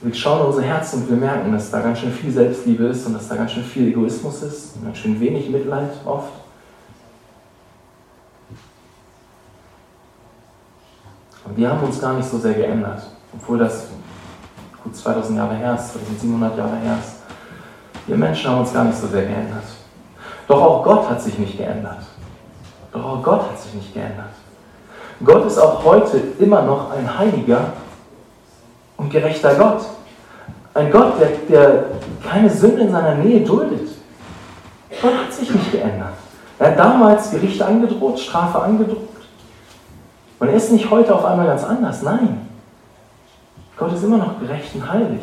Wir 0.01 0.15
schauen 0.15 0.41
in 0.41 0.47
unser 0.47 0.63
Herz 0.63 0.93
und 0.95 1.09
wir 1.09 1.17
merken, 1.17 1.53
dass 1.53 1.71
da 1.71 1.81
ganz 1.81 2.01
schön 2.01 2.13
viel 2.13 2.31
Selbstliebe 2.31 2.85
ist 2.85 3.07
und 3.07 3.15
dass 3.15 3.29
da 3.29 3.37
ganz 3.37 3.53
schön 3.53 3.65
viel 3.65 3.89
Egoismus 3.89 4.43
ist 4.43 4.77
und 4.77 4.85
ganz 4.85 4.99
schön 4.99 5.19
wenig 5.21 5.49
Mitleid 5.51 5.91
oft. 6.05 6.33
Und 11.45 11.57
wir 11.57 11.71
haben 11.71 11.83
uns 11.83 12.01
gar 12.01 12.15
nicht 12.15 12.29
so 12.29 12.39
sehr 12.39 12.55
geändert, 12.55 13.03
obwohl 13.35 13.59
das 13.59 13.89
gut 14.83 14.97
2000 14.97 15.39
Jahre 15.39 15.55
her 15.55 15.75
ist, 15.75 15.93
2700 15.93 16.57
Jahre 16.57 16.77
her 16.77 16.97
ist. 17.03 17.17
Wir 18.07 18.17
Menschen 18.17 18.51
haben 18.51 18.61
uns 18.61 18.73
gar 18.73 18.85
nicht 18.85 18.99
so 18.99 19.07
sehr 19.07 19.23
geändert. 19.23 19.65
Doch 20.47 20.61
auch 20.61 20.85
Gott 20.85 21.09
hat 21.09 21.23
sich 21.23 21.39
nicht 21.39 21.57
geändert. 21.57 22.03
Doch 22.93 23.05
auch 23.05 23.23
Gott 23.23 23.51
hat 23.51 23.61
sich 23.61 23.75
nicht 23.75 23.95
geändert. 23.95 24.31
Gott 25.25 25.47
ist 25.47 25.59
auch 25.59 25.85
heute 25.85 26.19
immer 26.39 26.63
noch 26.63 26.91
ein 26.91 27.19
heiliger 27.19 27.73
und 28.97 29.11
gerechter 29.11 29.55
Gott. 29.55 29.85
Ein 30.75 30.91
Gott, 30.91 31.15
der, 31.21 31.29
der 31.49 31.85
keine 32.29 32.51
Sünde 32.51 32.83
in 32.83 32.93
seiner 32.93 33.15
Nähe 33.15 33.41
duldet. 33.41 33.89
Gott 35.01 35.13
hat 35.15 35.33
sich 35.33 35.51
nicht 35.51 35.73
geändert. 35.73 36.15
Er 36.59 36.71
hat 36.71 36.79
damals 36.79 37.31
Gerichte 37.31 37.65
angedroht, 37.65 38.19
Strafe 38.19 38.61
angedroht. 38.63 39.09
Er 40.41 40.53
ist 40.53 40.73
nicht 40.73 40.91
heute 40.91 41.15
auf 41.15 41.25
einmal 41.25 41.47
ganz 41.47 41.65
anders. 41.65 42.03
Nein. 42.03 42.49
Gott 43.77 43.93
ist 43.93 44.05
immer 44.05 44.19
noch 44.19 44.39
gerecht 44.39 44.75
und 44.75 44.91
heilig. 44.91 45.21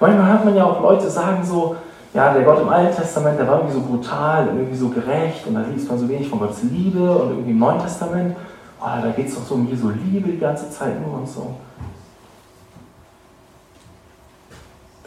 Manchmal 0.00 0.32
hört 0.32 0.44
man 0.44 0.56
ja 0.56 0.64
auch 0.64 0.80
Leute 0.82 1.08
sagen 1.08 1.44
so, 1.44 1.76
ja, 2.14 2.32
der 2.32 2.42
Gott 2.42 2.60
im 2.60 2.68
Alten 2.68 2.94
Testament, 2.94 3.38
der 3.38 3.46
war 3.46 3.58
irgendwie 3.58 3.74
so 3.74 3.80
brutal 3.80 4.48
und 4.48 4.58
irgendwie 4.58 4.76
so 4.76 4.88
gerecht 4.88 5.46
und 5.46 5.54
da 5.54 5.62
liest 5.62 5.88
man 5.88 5.98
so 5.98 6.08
wenig 6.08 6.28
von 6.28 6.40
Gottes 6.40 6.62
Liebe 6.64 7.10
und 7.10 7.30
irgendwie 7.30 7.52
im 7.52 7.58
Neuen 7.58 7.80
Testament, 7.80 8.36
oh, 8.80 9.02
da 9.02 9.10
geht 9.14 9.28
es 9.28 9.34
doch 9.34 9.44
so 9.44 9.54
um 9.54 9.66
Jesu 9.68 9.90
Liebe 9.90 10.30
die 10.30 10.38
ganze 10.38 10.70
Zeit 10.70 11.00
nur 11.00 11.18
und 11.18 11.28
so. 11.28 11.54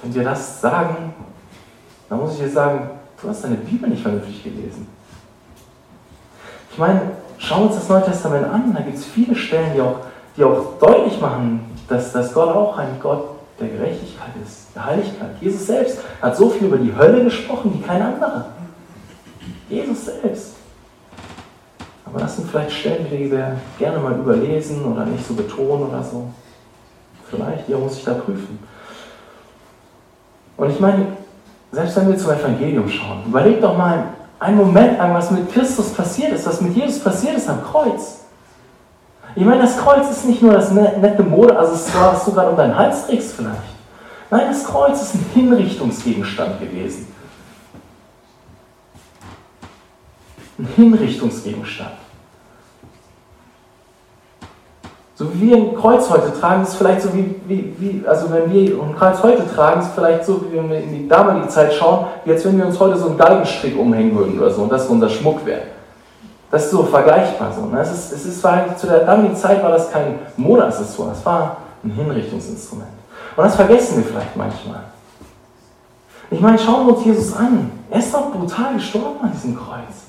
Wenn 0.02 0.16
wir 0.16 0.24
das 0.24 0.62
sagen, 0.62 1.14
dann 2.10 2.20
muss 2.20 2.34
ich 2.34 2.40
dir 2.40 2.50
sagen, 2.50 2.90
du 3.22 3.30
hast 3.30 3.44
deine 3.44 3.56
Bibel 3.56 3.90
nicht 3.90 4.02
vernünftig 4.02 4.44
gelesen. 4.44 4.88
Ich 6.72 6.78
meine, 6.78 7.02
schauen 7.38 7.62
wir 7.62 7.66
uns 7.68 7.76
das 7.76 7.90
Neue 7.90 8.04
Testament 8.04 8.46
an, 8.46 8.74
da 8.74 8.82
gibt 8.82 8.98
es 8.98 9.06
viele 9.06 9.36
Stellen, 9.36 9.74
die 9.76 9.82
auch, 9.82 9.98
die 10.38 10.44
auch 10.44 10.78
deutlich 10.80 11.20
machen, 11.20 11.62
dass, 11.88 12.12
dass 12.12 12.34
Gott 12.34 12.50
auch 12.50 12.78
ein 12.78 12.98
Gott 13.02 13.30
der 13.60 13.70
Gerechtigkeit 13.70 14.32
ist, 14.44 14.68
der 14.76 14.86
Heiligkeit. 14.86 15.30
Jesus 15.40 15.68
selbst 15.68 16.00
hat 16.22 16.36
so 16.36 16.50
viel 16.50 16.68
über 16.68 16.78
die 16.78 16.96
Hölle 16.96 17.24
gesprochen 17.24 17.74
wie 17.74 17.86
kein 17.86 18.02
anderer. 18.02 18.46
Jesus 19.70 20.06
selbst. 20.06 20.56
Aber 22.06 22.20
das 22.20 22.36
sind 22.36 22.50
vielleicht 22.50 22.72
Stellen, 22.72 23.08
die 23.10 23.32
wir 23.32 23.58
gerne 23.80 24.00
mal 24.00 24.14
überlesen 24.14 24.86
oder 24.86 25.06
nicht 25.06 25.26
so 25.26 25.34
betonen 25.34 25.90
oder 25.90 26.04
so. 26.04 26.28
Vielleicht, 27.30 27.68
ja, 27.68 27.78
muss 27.78 27.98
ich 27.98 28.04
da 28.04 28.14
prüfen. 28.14 28.60
Und 30.58 30.70
ich 30.70 30.80
meine, 30.80 31.08
selbst 31.72 31.98
wenn 31.98 32.08
wir 32.08 32.18
zum 32.18 32.32
Evangelium 32.32 32.88
schauen, 32.88 33.24
überleg 33.26 33.62
doch 33.62 33.78
mal 33.78 34.06
einen 34.46 34.58
Moment 34.58 34.98
lang, 35.00 35.14
was 35.14 35.32
mit 35.32 35.52
Christus 35.52 35.92
passiert 35.94 36.32
ist, 36.34 36.46
was 36.46 36.62
mit 36.62 36.76
Jesus 36.76 37.04
passiert 37.04 37.36
ist 37.36 37.50
am 37.50 37.64
Kreuz. 37.64 38.20
Ich 39.36 39.44
meine, 39.44 39.64
das 39.64 39.78
Kreuz 39.78 40.10
ist 40.10 40.26
nicht 40.26 40.42
nur 40.42 40.54
das 40.54 40.72
ne-, 40.72 40.98
nette 41.02 41.24
Modeaccessoire, 41.24 42.14
was 42.14 42.26
du 42.26 42.32
gerade 42.32 42.52
um 42.52 42.56
deinen 42.56 42.78
Hals 42.78 43.08
trägst 43.08 43.34
vielleicht. 43.34 43.58
Nein, 44.30 44.48
das 44.48 44.64
Kreuz 44.64 45.02
ist 45.02 45.16
ein 45.16 45.26
Hinrichtungsgegenstand 45.34 46.60
gewesen. 46.60 47.14
Ein 50.58 50.68
Hinrichtungsgegenstand. 50.76 52.05
So 55.18 55.34
wie 55.34 55.50
wir 55.50 55.56
ein 55.56 55.76
Kreuz 55.76 56.10
heute 56.10 56.38
tragen, 56.38 56.64
ist 56.64 56.76
vielleicht 56.76 57.02
so 57.02 57.14
wie, 57.14 57.36
wie, 57.48 57.74
wie, 57.80 58.06
also 58.06 58.30
wenn 58.32 58.52
wir 58.52 58.84
ein 58.84 58.96
Kreuz 58.98 59.24
heute 59.24 59.44
tragen, 59.48 59.80
ist 59.80 59.92
vielleicht 59.96 60.26
so, 60.26 60.42
wie 60.42 60.58
wenn 60.58 60.70
wir 60.70 60.80
in 60.80 60.94
die 60.94 61.08
damalige 61.08 61.48
Zeit 61.48 61.74
schauen, 61.74 62.08
wie 62.26 62.32
als 62.32 62.44
wenn 62.44 62.58
wir 62.58 62.66
uns 62.66 62.78
heute 62.78 62.98
so 62.98 63.08
einen 63.08 63.18
Galgenstrick 63.18 63.80
umhängen 63.80 64.14
würden 64.14 64.38
oder 64.38 64.52
so 64.52 64.64
und 64.64 64.72
das 64.72 64.88
unser 64.88 65.10
Schmuck 65.10 65.46
wäre. 65.46 65.62
Das 66.52 66.66
ist 66.66 66.72
so 66.72 66.84
vergleichbar 66.84 67.52
so. 67.54 67.66
Ne? 67.66 67.80
Es 67.80 67.92
ist, 67.92 68.12
es 68.12 68.26
ist, 68.26 68.42
zu 68.42 68.88
der 68.88 69.06
damaligen 69.06 69.36
Zeit 69.36 69.64
war 69.64 69.72
das 69.72 69.90
kein 69.90 70.20
Modeaccessoire, 70.36 71.14
es 71.14 71.26
war 71.26 71.58
ein 71.82 71.92
Hinrichtungsinstrument. 71.92 72.90
Und 73.38 73.44
das 73.44 73.56
vergessen 73.56 73.98
wir 73.98 74.04
vielleicht 74.04 74.36
manchmal. 74.36 74.82
Ich 76.30 76.42
meine, 76.42 76.60
schauen 76.60 76.88
wir 76.88 76.98
uns 76.98 77.06
Jesus 77.06 77.36
an. 77.36 77.72
Er 77.90 78.00
ist 78.00 78.14
doch 78.14 78.32
brutal 78.32 78.74
gestorben 78.74 79.22
an 79.24 79.32
diesem 79.32 79.56
Kreuz. 79.56 80.05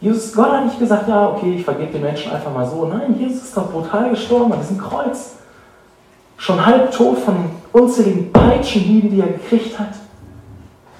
Jesus, 0.00 0.32
Gott 0.32 0.52
hat 0.52 0.64
nicht 0.64 0.78
gesagt, 0.78 1.08
ja, 1.08 1.28
okay, 1.28 1.56
ich 1.56 1.64
vergebe 1.64 1.92
den 1.92 2.02
Menschen 2.02 2.30
einfach 2.30 2.52
mal 2.52 2.66
so. 2.66 2.86
Nein, 2.86 3.16
Jesus 3.18 3.44
ist 3.44 3.56
doch 3.56 3.70
brutal 3.70 4.10
gestorben 4.10 4.52
an 4.52 4.60
diesem 4.60 4.78
Kreuz. 4.78 5.34
Schon 6.36 6.64
halb 6.64 6.92
tot 6.92 7.18
von 7.18 7.34
den 7.34 7.50
unzähligen 7.72 8.32
Peitschenhieben, 8.32 9.10
die 9.10 9.20
er 9.20 9.26
gekriegt 9.26 9.78
hat, 9.78 9.94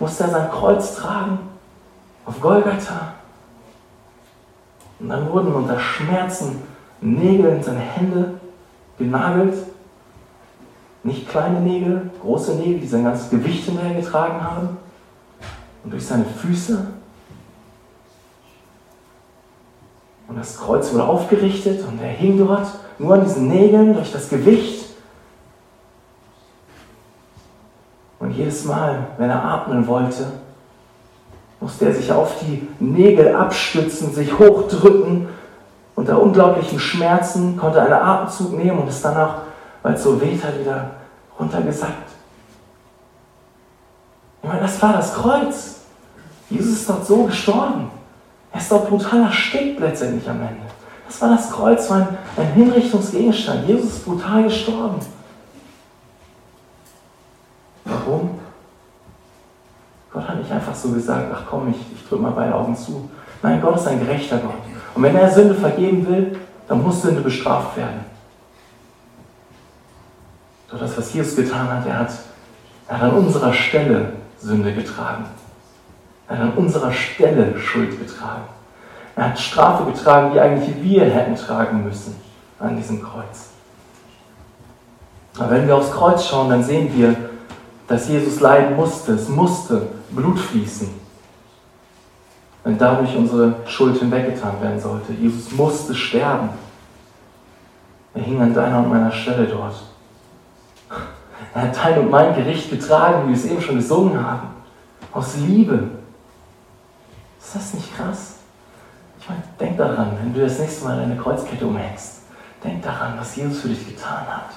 musste 0.00 0.24
er 0.24 0.30
sein 0.30 0.50
Kreuz 0.50 0.96
tragen 0.96 1.38
auf 2.26 2.40
Golgatha. 2.40 3.14
Und 4.98 5.08
dann 5.08 5.30
wurden 5.30 5.54
unter 5.54 5.78
Schmerzen 5.78 6.62
Nägel 7.00 7.52
in 7.52 7.62
seine 7.62 7.78
Hände 7.78 8.40
genagelt. 8.98 9.54
Nicht 11.04 11.28
kleine 11.28 11.60
Nägel, 11.60 12.10
große 12.20 12.56
Nägel, 12.56 12.80
die 12.80 12.88
sein 12.88 13.04
ganzes 13.04 13.30
Gewicht 13.30 13.64
hinterhergetragen 13.64 14.42
haben. 14.42 14.76
Und 15.84 15.92
durch 15.92 16.04
seine 16.04 16.24
Füße. 16.24 16.97
Und 20.28 20.36
das 20.36 20.58
Kreuz 20.58 20.92
wurde 20.92 21.04
aufgerichtet 21.04 21.86
und 21.88 22.00
er 22.02 22.10
hing 22.10 22.38
dort, 22.38 22.68
nur 22.98 23.14
an 23.14 23.24
diesen 23.24 23.48
Nägeln, 23.48 23.94
durch 23.94 24.12
das 24.12 24.28
Gewicht. 24.28 24.84
Und 28.18 28.32
jedes 28.32 28.64
Mal, 28.64 29.06
wenn 29.16 29.30
er 29.30 29.42
atmen 29.42 29.86
wollte, 29.86 30.26
musste 31.60 31.86
er 31.86 31.94
sich 31.94 32.12
auf 32.12 32.36
die 32.40 32.68
Nägel 32.78 33.34
abstützen, 33.34 34.12
sich 34.12 34.38
hochdrücken. 34.38 35.28
Unter 35.94 36.20
unglaublichen 36.20 36.78
Schmerzen 36.78 37.56
konnte 37.56 37.78
er 37.78 37.86
einen 37.86 37.94
Atemzug 37.94 38.52
nehmen 38.52 38.78
und 38.80 38.88
ist 38.88 39.04
danach, 39.04 39.42
weil 39.82 39.94
es 39.94 40.02
so 40.02 40.20
weht 40.20 40.44
hat, 40.44 40.58
wieder 40.60 40.90
runtergesackt. 41.38 42.10
Ich 44.42 44.48
meine, 44.48 44.60
das 44.60 44.80
war 44.80 44.92
das 44.92 45.14
Kreuz. 45.14 45.80
Jesus 46.50 46.74
ist 46.74 46.88
dort 46.88 47.06
so 47.06 47.24
gestorben. 47.24 47.90
Er 48.52 48.60
ist 48.60 48.70
dort 48.70 48.88
brutal 48.88 49.22
erstickt 49.22 49.80
letztendlich 49.80 50.28
am 50.28 50.40
Ende. 50.40 50.62
Das 51.06 51.20
war 51.22 51.30
das 51.30 51.50
Kreuz, 51.50 51.88
war 51.90 51.98
ein, 51.98 52.18
ein 52.36 52.52
Hinrichtungsgegenstand. 52.52 53.66
Jesus 53.66 53.96
ist 53.96 54.04
brutal 54.04 54.44
gestorben. 54.44 54.98
Warum? 57.84 58.38
Gott 60.12 60.28
hat 60.28 60.38
nicht 60.38 60.50
einfach 60.50 60.74
so 60.74 60.90
gesagt, 60.90 61.32
ach 61.32 61.42
komm, 61.48 61.70
ich, 61.70 61.80
ich 61.94 62.08
drücke 62.08 62.22
mal 62.22 62.32
beide 62.32 62.54
Augen 62.54 62.76
zu. 62.76 63.08
Nein, 63.42 63.60
Gott 63.60 63.76
ist 63.76 63.86
ein 63.86 64.00
gerechter 64.00 64.38
Gott. 64.38 64.54
Und 64.94 65.02
wenn 65.02 65.16
er 65.16 65.30
Sünde 65.30 65.54
vergeben 65.54 66.06
will, 66.06 66.38
dann 66.66 66.82
muss 66.82 67.02
Sünde 67.02 67.20
bestraft 67.20 67.76
werden. 67.76 68.04
Doch 70.70 70.78
das, 70.78 70.96
was 70.98 71.12
Jesus 71.14 71.36
getan 71.36 71.70
hat, 71.70 71.86
er 71.86 71.98
hat, 72.00 72.10
er 72.88 73.00
hat 73.00 73.12
an 73.12 73.18
unserer 73.18 73.52
Stelle 73.52 74.12
Sünde 74.38 74.74
getragen. 74.74 75.24
Er 76.28 76.38
hat 76.38 76.44
an 76.44 76.52
unserer 76.54 76.92
Stelle 76.92 77.58
Schuld 77.58 77.98
getragen. 77.98 78.44
Er 79.16 79.30
hat 79.30 79.38
Strafe 79.38 79.90
getragen, 79.90 80.32
die 80.32 80.40
eigentlich 80.40 80.82
wir 80.82 81.04
hätten 81.04 81.34
tragen 81.34 81.84
müssen 81.84 82.14
an 82.58 82.76
diesem 82.76 83.02
Kreuz. 83.02 83.50
Aber 85.38 85.50
wenn 85.50 85.66
wir 85.66 85.76
aufs 85.76 85.92
Kreuz 85.92 86.26
schauen, 86.26 86.50
dann 86.50 86.62
sehen 86.62 86.90
wir, 86.94 87.16
dass 87.86 88.08
Jesus 88.08 88.40
leiden 88.40 88.76
musste. 88.76 89.12
Es 89.12 89.28
musste 89.28 89.88
Blut 90.10 90.38
fließen. 90.38 90.88
Wenn 92.64 92.76
dadurch 92.76 93.16
unsere 93.16 93.56
Schuld 93.66 93.98
hinweggetan 93.98 94.60
werden 94.60 94.80
sollte. 94.80 95.12
Jesus 95.12 95.52
musste 95.52 95.94
sterben. 95.94 96.50
Er 98.14 98.22
hing 98.22 98.40
an 98.40 98.52
deiner 98.52 98.78
und 98.80 98.90
meiner 98.90 99.12
Stelle 99.12 99.46
dort. 99.46 99.74
Er 101.54 101.62
hat 101.62 101.76
dein 101.76 101.98
und 102.00 102.10
mein 102.10 102.34
Gericht 102.34 102.70
getragen, 102.70 103.24
wie 103.24 103.28
wir 103.28 103.36
es 103.36 103.44
eben 103.46 103.60
schon 103.60 103.76
gesungen 103.76 104.22
haben. 104.22 104.48
Aus 105.12 105.36
Liebe. 105.36 105.97
Ist 107.48 107.54
das 107.54 107.72
nicht 107.72 107.96
krass? 107.96 108.34
Ich 109.18 109.26
meine, 109.26 109.42
denk 109.58 109.78
daran, 109.78 110.18
wenn 110.20 110.34
du 110.34 110.42
das 110.42 110.58
nächste 110.58 110.84
Mal 110.84 110.98
deine 110.98 111.16
Kreuzkette 111.16 111.66
umhängst. 111.66 112.20
Denk 112.62 112.82
daran, 112.82 113.14
was 113.18 113.36
Jesus 113.36 113.62
für 113.62 113.68
dich 113.68 113.88
getan 113.88 114.26
hat. 114.28 114.50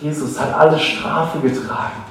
Jesus 0.00 0.40
hat 0.40 0.52
alle 0.58 0.76
Strafe 0.76 1.38
getragen. 1.38 2.02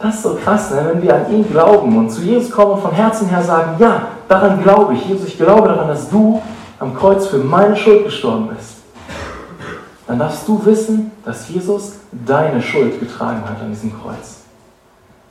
Das 0.00 0.16
ist 0.16 0.22
so 0.24 0.34
krass, 0.34 0.72
ne? 0.72 0.84
wenn 0.84 1.00
wir 1.00 1.14
an 1.14 1.32
ihn 1.32 1.48
glauben 1.48 1.96
und 1.96 2.10
zu 2.10 2.22
Jesus 2.22 2.50
kommen 2.50 2.72
und 2.72 2.82
von 2.82 2.90
Herzen 2.90 3.28
her 3.28 3.44
sagen, 3.44 3.76
ja, 3.78 4.08
daran 4.28 4.60
glaube 4.60 4.94
ich. 4.94 5.06
Jesus, 5.06 5.28
ich 5.28 5.36
glaube 5.36 5.68
daran, 5.68 5.86
dass 5.86 6.10
du 6.10 6.42
am 6.80 6.96
Kreuz 6.96 7.28
für 7.28 7.38
meine 7.38 7.76
Schuld 7.76 8.04
gestorben 8.04 8.48
bist. 8.48 8.78
Dann 10.08 10.18
darfst 10.18 10.48
du 10.48 10.64
wissen, 10.66 11.12
dass 11.24 11.48
Jesus 11.48 11.98
deine 12.10 12.60
Schuld 12.60 12.98
getragen 12.98 13.48
hat 13.48 13.60
an 13.60 13.70
diesem 13.70 13.92
Kreuz. 14.02 14.42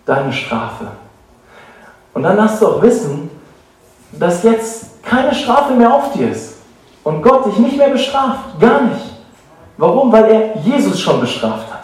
Deine 0.05 0.31
Strafe. 0.31 0.87
Und 2.13 2.23
dann 2.23 2.37
darfst 2.37 2.61
du 2.61 2.67
auch 2.67 2.81
wissen, 2.81 3.29
dass 4.11 4.43
jetzt 4.43 5.03
keine 5.03 5.33
Strafe 5.33 5.73
mehr 5.73 5.93
auf 5.93 6.13
dir 6.13 6.31
ist. 6.31 6.55
Und 7.03 7.21
Gott 7.21 7.45
dich 7.45 7.57
nicht 7.57 7.77
mehr 7.77 7.89
bestraft. 7.89 8.59
Gar 8.59 8.81
nicht. 8.81 9.05
Warum? 9.77 10.11
Weil 10.11 10.25
er 10.25 10.57
Jesus 10.61 10.99
schon 10.99 11.19
bestraft 11.19 11.71
hat. 11.73 11.83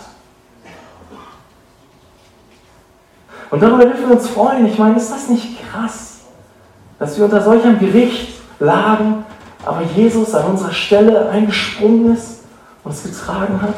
Und 3.49 3.63
darüber 3.63 3.85
dürfen 3.85 4.07
wir 4.07 4.15
uns 4.15 4.29
freuen. 4.29 4.65
Ich 4.67 4.77
meine, 4.77 4.97
ist 4.97 5.11
das 5.11 5.27
nicht 5.27 5.57
krass, 5.69 6.19
dass 6.99 7.17
wir 7.17 7.25
unter 7.25 7.41
solchem 7.41 7.79
Gericht 7.79 8.39
lagen, 8.59 9.25
aber 9.65 9.81
Jesus 9.95 10.35
an 10.35 10.51
unserer 10.51 10.71
Stelle 10.71 11.29
eingesprungen 11.29 12.13
ist 12.13 12.41
und 12.83 12.91
es 12.91 13.03
getragen 13.03 13.61
hat? 13.61 13.73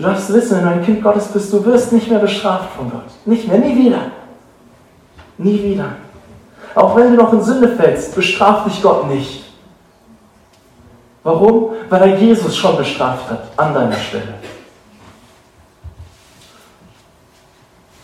Du 0.00 0.06
darfst 0.06 0.32
wissen, 0.32 0.56
wenn 0.56 0.64
du 0.64 0.70
ein 0.70 0.82
Kind 0.82 1.02
Gottes 1.02 1.28
bist, 1.28 1.52
du 1.52 1.62
wirst 1.62 1.92
nicht 1.92 2.08
mehr 2.08 2.20
bestraft 2.20 2.70
von 2.74 2.90
Gott. 2.90 3.04
Nicht 3.26 3.46
mehr, 3.46 3.58
nie 3.58 3.76
wieder. 3.76 4.00
Nie 5.36 5.62
wieder. 5.62 5.90
Auch 6.74 6.96
wenn 6.96 7.14
du 7.14 7.22
noch 7.22 7.34
in 7.34 7.42
Sünde 7.42 7.68
fällst, 7.76 8.14
bestraft 8.14 8.66
dich 8.66 8.80
Gott 8.80 9.08
nicht. 9.08 9.44
Warum? 11.22 11.72
Weil 11.90 12.00
er 12.00 12.16
Jesus 12.16 12.56
schon 12.56 12.78
bestraft 12.78 13.28
hat 13.28 13.42
an 13.58 13.74
deiner 13.74 13.96
Stelle. 13.96 14.32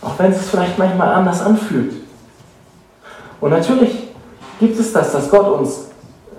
Auch 0.03 0.19
wenn 0.19 0.33
es 0.33 0.41
sich 0.41 0.51
vielleicht 0.51 0.77
manchmal 0.77 1.15
anders 1.15 1.41
anfühlt. 1.41 1.95
Und 3.41 3.51
natürlich 3.51 4.09
gibt 4.61 4.79
es 4.79 4.93
das, 4.93 5.13
dass 5.13 5.31
Gott 5.31 5.49
uns 5.49 5.87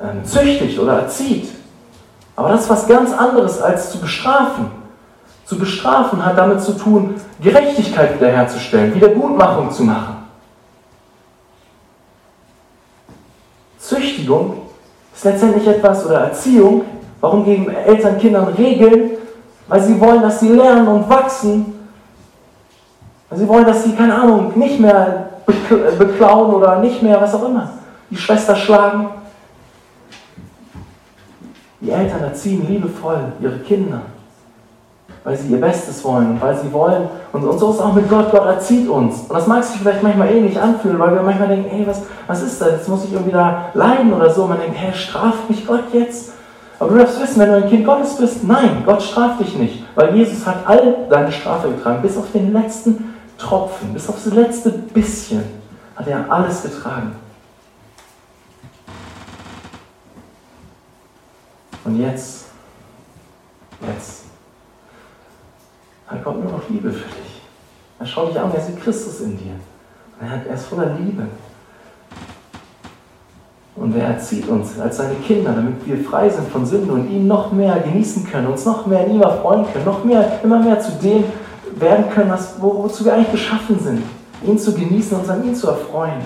ähm, 0.03 0.23
züchtigt 0.23 0.77
oder 0.77 0.99
erzieht. 0.99 1.49
Aber 2.35 2.49
das 2.49 2.65
ist 2.65 2.69
was 2.69 2.87
ganz 2.87 3.11
anderes 3.11 3.59
als 3.59 3.89
zu 3.89 3.99
bestrafen. 3.99 4.76
Zu 5.47 5.57
bestrafen 5.57 6.23
hat 6.25 6.37
damit 6.37 6.61
zu 6.61 6.73
tun, 6.73 7.15
Gerechtigkeit 7.41 8.15
wiederherzustellen, 8.15 8.93
Wiedergutmachung 8.93 9.71
zu 9.71 9.83
machen. 9.83 10.17
Züchtigung 13.79 14.57
ist 15.15 15.23
letztendlich 15.23 15.65
etwas, 15.65 16.05
oder 16.05 16.19
Erziehung, 16.19 16.83
warum 17.21 17.45
geben 17.45 17.69
Eltern 17.69 18.17
Kindern 18.17 18.49
Regeln? 18.49 19.11
Weil 19.69 19.81
sie 19.81 19.97
wollen, 20.01 20.21
dass 20.21 20.41
sie 20.41 20.49
lernen 20.49 20.85
und 20.85 21.09
wachsen. 21.09 21.87
Weil 23.29 23.39
sie 23.39 23.47
wollen, 23.47 23.65
dass 23.65 23.85
sie, 23.85 23.95
keine 23.95 24.15
Ahnung, 24.15 24.51
nicht 24.53 24.81
mehr 24.81 25.29
beklauen 25.97 26.53
oder 26.55 26.79
nicht 26.79 27.01
mehr, 27.01 27.21
was 27.21 27.33
auch 27.33 27.45
immer, 27.45 27.69
die 28.09 28.17
Schwester 28.17 28.53
schlagen. 28.53 29.11
Die 31.79 31.91
Eltern 31.91 32.23
erziehen 32.23 32.67
liebevoll 32.67 33.31
ihre 33.39 33.59
Kinder, 33.59 34.01
weil 35.27 35.35
sie 35.35 35.49
ihr 35.49 35.59
Bestes 35.59 36.01
wollen 36.05 36.39
weil 36.39 36.57
sie 36.57 36.71
wollen. 36.71 37.09
Und, 37.33 37.43
und 37.43 37.59
so 37.59 37.71
ist 37.71 37.75
es 37.75 37.81
auch 37.81 37.93
mit 37.93 38.09
Gott. 38.09 38.31
Gott 38.31 38.45
erzieht 38.45 38.87
uns. 38.87 39.23
Und 39.27 39.33
das 39.33 39.45
mag 39.45 39.61
sich 39.61 39.77
vielleicht 39.77 40.01
manchmal 40.01 40.31
ähnlich 40.31 40.57
anfühlen, 40.57 40.97
weil 40.97 41.13
wir 41.13 41.21
manchmal 41.21 41.49
denken, 41.49 41.69
hey, 41.69 41.85
was, 41.85 42.03
was 42.27 42.43
ist 42.43 42.61
das? 42.61 42.71
Jetzt 42.71 42.87
muss 42.87 43.03
ich 43.03 43.11
irgendwie 43.11 43.33
da 43.33 43.65
leiden 43.73 44.13
oder 44.13 44.29
so. 44.29 44.47
Man 44.47 44.57
denkt, 44.57 44.77
hey, 44.77 44.93
straft 44.93 45.49
mich 45.49 45.67
Gott 45.67 45.83
jetzt? 45.91 46.31
Aber 46.79 46.91
du 46.91 46.99
darfst 46.99 47.21
wissen, 47.21 47.41
wenn 47.41 47.49
du 47.49 47.55
ein 47.57 47.67
Kind 47.67 47.85
Gottes 47.85 48.15
bist, 48.15 48.45
nein, 48.45 48.83
Gott 48.85 49.03
straft 49.03 49.41
dich 49.41 49.57
nicht, 49.57 49.83
weil 49.95 50.15
Jesus 50.15 50.47
hat 50.47 50.65
all 50.65 50.95
deine 51.09 51.31
Strafe 51.33 51.69
getragen, 51.71 52.01
bis 52.01 52.15
auf 52.15 52.31
den 52.31 52.53
letzten 52.53 53.13
Tropfen, 53.37 53.91
bis 53.93 54.07
auf 54.07 54.15
das 54.23 54.33
letzte 54.33 54.69
bisschen 54.69 55.43
hat 55.97 56.07
er 56.07 56.31
alles 56.31 56.63
getragen. 56.63 57.15
Und 61.83 61.99
jetzt, 61.99 62.45
jetzt 63.81 64.26
hat 66.07 66.23
Gott 66.23 66.41
nur 66.41 66.51
noch 66.51 66.69
Liebe 66.69 66.91
für 66.91 67.07
dich. 67.07 67.41
Er 67.99 68.05
schaut 68.05 68.29
dich 68.29 68.39
an, 68.39 68.51
er 68.53 68.61
sieht 68.61 68.81
Christus 68.81 69.21
in 69.21 69.37
dir. 69.37 69.53
Er 70.21 70.53
ist 70.53 70.65
voller 70.65 70.95
Liebe. 70.99 71.23
Und 73.75 73.95
er 73.95 74.07
erzieht 74.07 74.47
uns 74.47 74.79
als 74.79 74.97
seine 74.97 75.15
Kinder, 75.15 75.51
damit 75.51 75.85
wir 75.85 76.03
frei 76.03 76.29
sind 76.29 76.49
von 76.49 76.65
Sünde 76.65 76.91
und 76.93 77.09
ihn 77.11 77.27
noch 77.27 77.51
mehr 77.51 77.79
genießen 77.79 78.27
können, 78.27 78.47
uns 78.47 78.65
noch 78.65 78.87
mehr 78.87 79.05
in 79.05 79.15
ihm 79.15 79.21
erfreuen 79.21 79.65
können, 79.71 79.85
noch 79.85 80.03
mehr, 80.03 80.39
immer 80.43 80.59
mehr 80.59 80.79
zu 80.79 80.91
dem 80.93 81.23
werden 81.75 82.09
können, 82.09 82.31
was, 82.31 82.55
wozu 82.59 83.05
wir 83.05 83.13
eigentlich 83.13 83.31
geschaffen 83.31 83.79
sind. 83.79 84.01
Ihn 84.43 84.57
zu 84.57 84.73
genießen 84.73 85.13
und 85.13 85.21
uns 85.21 85.29
an 85.29 85.43
ihn 85.43 85.53
zu 85.53 85.67
erfreuen. 85.67 86.21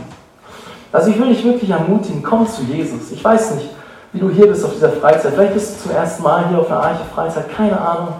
Also 0.93 1.09
ich 1.09 1.19
will 1.19 1.27
dich 1.27 1.43
wirklich 1.43 1.69
ermutigen, 1.69 2.23
komm 2.23 2.47
zu 2.47 2.63
Jesus. 2.63 3.11
Ich 3.11 3.23
weiß 3.23 3.55
nicht, 3.55 3.69
wie 4.13 4.19
du 4.19 4.29
hier 4.29 4.47
bist 4.47 4.63
auf 4.63 4.73
dieser 4.73 4.89
Freizeit. 4.89 5.33
Vielleicht 5.33 5.53
bist 5.53 5.75
du 5.75 5.83
zum 5.83 5.91
ersten 5.91 6.23
Mal 6.23 6.47
hier 6.49 6.59
auf 6.59 6.69
einer 6.69 6.83
Arche 6.83 7.03
Freizeit, 7.13 7.49
keine 7.55 7.79
Ahnung. 7.79 8.13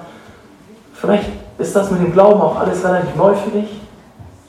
Vielleicht 0.93 1.30
Ist 1.58 1.76
das 1.76 1.92
mit 1.92 2.02
dem 2.02 2.12
Glauben 2.12 2.42
auch 2.42 2.56
alles 2.58 2.84
relativ 2.84 3.16
neu 3.16 3.36
für 3.36 3.52
dich? 3.52 3.82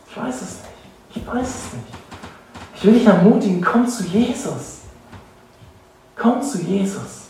Ich 0.09 0.17
weiß 0.17 0.43
es 0.43 0.59
nicht. 0.59 1.17
Ich 1.17 1.27
weiß 1.27 1.49
es 1.49 1.73
nicht. 1.75 1.87
Ich 2.77 2.85
will 2.85 2.95
dich 2.95 3.07
ermutigen, 3.07 3.61
komm 3.62 3.87
zu 3.87 4.05
Jesus. 4.05 4.81
Komm 6.17 6.43
zu 6.43 6.59
Jesus. 6.59 7.23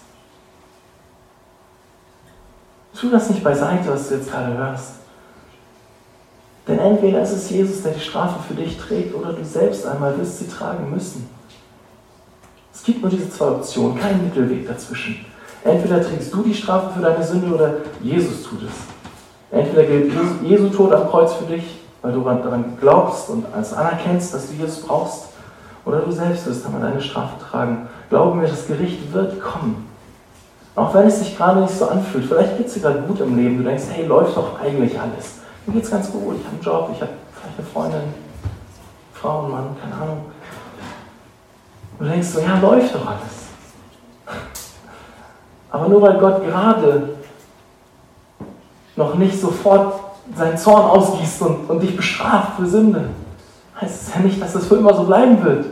Tu 2.98 3.10
das 3.10 3.30
nicht 3.30 3.42
beiseite, 3.42 3.88
was 3.88 4.08
du 4.08 4.14
jetzt 4.14 4.30
gerade 4.30 4.56
hörst. 4.56 4.92
Denn 6.68 6.78
entweder 6.78 7.22
ist 7.22 7.32
es 7.32 7.50
Jesus, 7.50 7.82
der 7.82 7.92
die 7.92 8.00
Strafe 8.00 8.40
für 8.46 8.54
dich 8.54 8.78
trägt, 8.78 9.14
oder 9.14 9.32
du 9.32 9.44
selbst 9.44 9.84
einmal 9.86 10.16
wirst 10.18 10.38
sie 10.38 10.48
tragen 10.48 10.90
müssen. 10.90 11.28
Es 12.72 12.84
gibt 12.84 13.02
nur 13.02 13.10
diese 13.10 13.28
zwei 13.28 13.46
Optionen, 13.46 13.98
kein 13.98 14.22
Mittelweg 14.22 14.66
dazwischen. 14.68 15.24
Entweder 15.64 16.02
trägst 16.02 16.32
du 16.32 16.42
die 16.42 16.54
Strafe 16.54 16.94
für 16.94 17.00
deine 17.00 17.22
Sünde 17.22 17.54
oder 17.54 17.74
Jesus 18.00 18.42
tut 18.44 18.62
es. 18.62 18.91
Entweder 19.52 19.84
gilt 19.84 20.12
Jesu 20.42 20.70
Tod 20.70 20.92
am 20.92 21.08
Kreuz 21.08 21.34
für 21.34 21.44
dich, 21.44 21.80
weil 22.00 22.12
du 22.12 22.22
daran 22.22 22.76
glaubst 22.80 23.28
und 23.28 23.44
als 23.54 23.74
anerkennst, 23.74 24.34
dass 24.34 24.48
du 24.48 24.54
Jesus 24.54 24.80
brauchst, 24.80 25.28
oder 25.84 25.98
du 26.00 26.10
selbst 26.10 26.46
wirst 26.46 26.64
einmal 26.64 26.80
deine 26.80 27.00
Strafe 27.00 27.34
tragen. 27.38 27.88
Glaube 28.08 28.36
mir, 28.36 28.48
das 28.48 28.66
Gericht 28.66 29.12
wird 29.12 29.40
kommen. 29.40 29.88
Auch 30.74 30.94
wenn 30.94 31.06
es 31.06 31.18
sich 31.18 31.36
gerade 31.36 31.60
nicht 31.60 31.76
so 31.76 31.88
anfühlt. 31.88 32.24
Vielleicht 32.24 32.56
geht 32.56 32.68
es 32.68 32.74
dir 32.74 32.80
gerade 32.80 33.02
gut 33.02 33.20
im 33.20 33.36
Leben. 33.36 33.58
Du 33.58 33.64
denkst, 33.64 33.84
hey, 33.90 34.06
läuft 34.06 34.36
doch 34.36 34.58
eigentlich 34.60 34.98
alles. 34.98 35.40
Mir 35.66 35.74
geht 35.74 35.84
es 35.84 35.90
ganz 35.90 36.10
gut. 36.10 36.36
Ich 36.38 36.46
habe 36.46 36.54
einen 36.54 36.62
Job, 36.62 36.90
ich 36.94 37.00
habe 37.02 37.12
vielleicht 37.34 37.58
eine 37.58 37.66
Freundin, 37.66 38.14
Frau, 39.12 39.42
Mann, 39.42 39.76
keine 39.80 39.94
Ahnung. 40.02 40.24
Du 41.98 42.04
denkst 42.06 42.28
so, 42.28 42.40
ja, 42.40 42.58
läuft 42.58 42.94
doch 42.94 43.06
alles. 43.06 43.42
Aber 45.70 45.88
nur 45.88 46.00
weil 46.00 46.18
Gott 46.18 46.44
gerade 46.44 47.08
noch 48.96 49.14
nicht 49.14 49.40
sofort 49.40 50.00
seinen 50.36 50.56
Zorn 50.56 50.90
ausgießt 50.90 51.42
und, 51.42 51.70
und 51.70 51.80
dich 51.80 51.96
bestraft 51.96 52.56
für 52.56 52.66
Sünde, 52.66 53.10
heißt 53.80 54.02
es 54.02 54.14
ja 54.14 54.20
nicht, 54.20 54.40
dass 54.40 54.52
das 54.52 54.66
für 54.66 54.76
immer 54.76 54.94
so 54.94 55.04
bleiben 55.04 55.42
wird. 55.42 55.66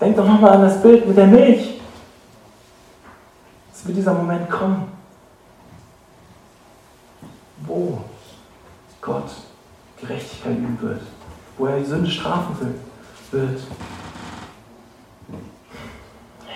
Denk 0.00 0.16
doch 0.16 0.26
nochmal 0.26 0.52
an 0.52 0.62
das 0.62 0.82
Bild 0.82 1.06
mit 1.06 1.16
der 1.16 1.26
Milch. 1.26 1.80
Es 3.72 3.86
wird 3.86 3.96
dieser 3.96 4.14
Moment 4.14 4.50
kommen, 4.50 4.88
wo 7.66 8.00
Gott 9.00 9.30
Gerechtigkeit 10.00 10.56
üben 10.56 10.78
wird, 10.80 11.00
wo 11.56 11.66
er 11.66 11.78
die 11.78 11.84
Sünde 11.84 12.10
strafen 12.10 12.56
wird. 13.30 13.60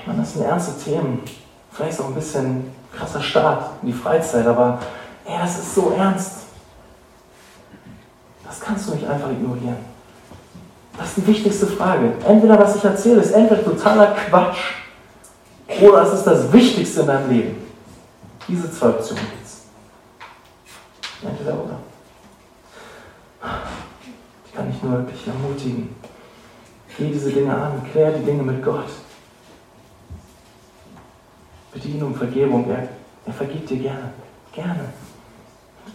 Ich 0.01 0.07
meine, 0.07 0.21
das 0.21 0.33
sind 0.33 0.45
ernste 0.45 0.83
Themen. 0.83 1.21
Vielleicht 1.71 2.01
auch 2.01 2.07
ein 2.07 2.15
bisschen 2.15 2.71
krasser 2.93 3.21
Start 3.21 3.71
in 3.83 3.89
die 3.89 3.95
Freizeit, 3.95 4.47
aber 4.47 4.81
ey, 5.29 5.39
das 5.39 5.59
ist 5.59 5.75
so 5.75 5.93
ernst. 5.97 6.33
Das 8.45 8.61
kannst 8.61 8.89
du 8.89 8.95
nicht 8.95 9.07
einfach 9.07 9.31
ignorieren. 9.31 9.77
Das 10.97 11.09
ist 11.09 11.19
die 11.19 11.27
wichtigste 11.27 11.67
Frage. 11.67 12.15
Entweder 12.27 12.59
was 12.59 12.77
ich 12.77 12.85
erzähle, 12.85 13.21
ist 13.21 13.33
entweder 13.33 13.65
totaler 13.65 14.15
Quatsch 14.15 14.73
oder 15.81 16.03
es 16.03 16.15
ist 16.15 16.25
das 16.25 16.53
Wichtigste 16.53 17.03
in 17.03 17.07
deinem 17.07 17.31
Leben. 17.31 17.57
Diese 18.49 18.73
zwei 18.73 18.89
Optionen 18.89 19.23
gibt 19.23 19.45
es. 19.45 19.63
Entweder 21.23 21.55
oder. 21.55 21.79
Ich 24.47 24.55
kann 24.55 24.73
dich 24.73 24.83
nur 24.83 24.93
wirklich 24.93 25.27
ermutigen. 25.27 25.95
Geh 26.97 27.13
diese 27.13 27.31
Dinge 27.31 27.55
an, 27.55 27.83
klär 27.93 28.11
die 28.13 28.25
Dinge 28.25 28.43
mit 28.43 28.65
Gott. 28.65 28.89
Bitte 31.73 31.89
ihn 31.89 32.03
um 32.03 32.15
Vergebung. 32.15 32.69
Er, 32.71 32.89
er 33.27 33.33
vergibt 33.33 33.71
dir 33.71 33.79
gerne. 33.79 34.13
Gerne. 34.53 34.93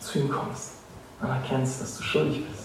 Zu 0.04 0.20
ihm 0.20 0.30
kommst 0.30 0.72
und 1.22 1.30
erkennst, 1.30 1.82
dass 1.82 1.98
du 1.98 2.04
schuldig 2.04 2.44
bist. 2.46 2.64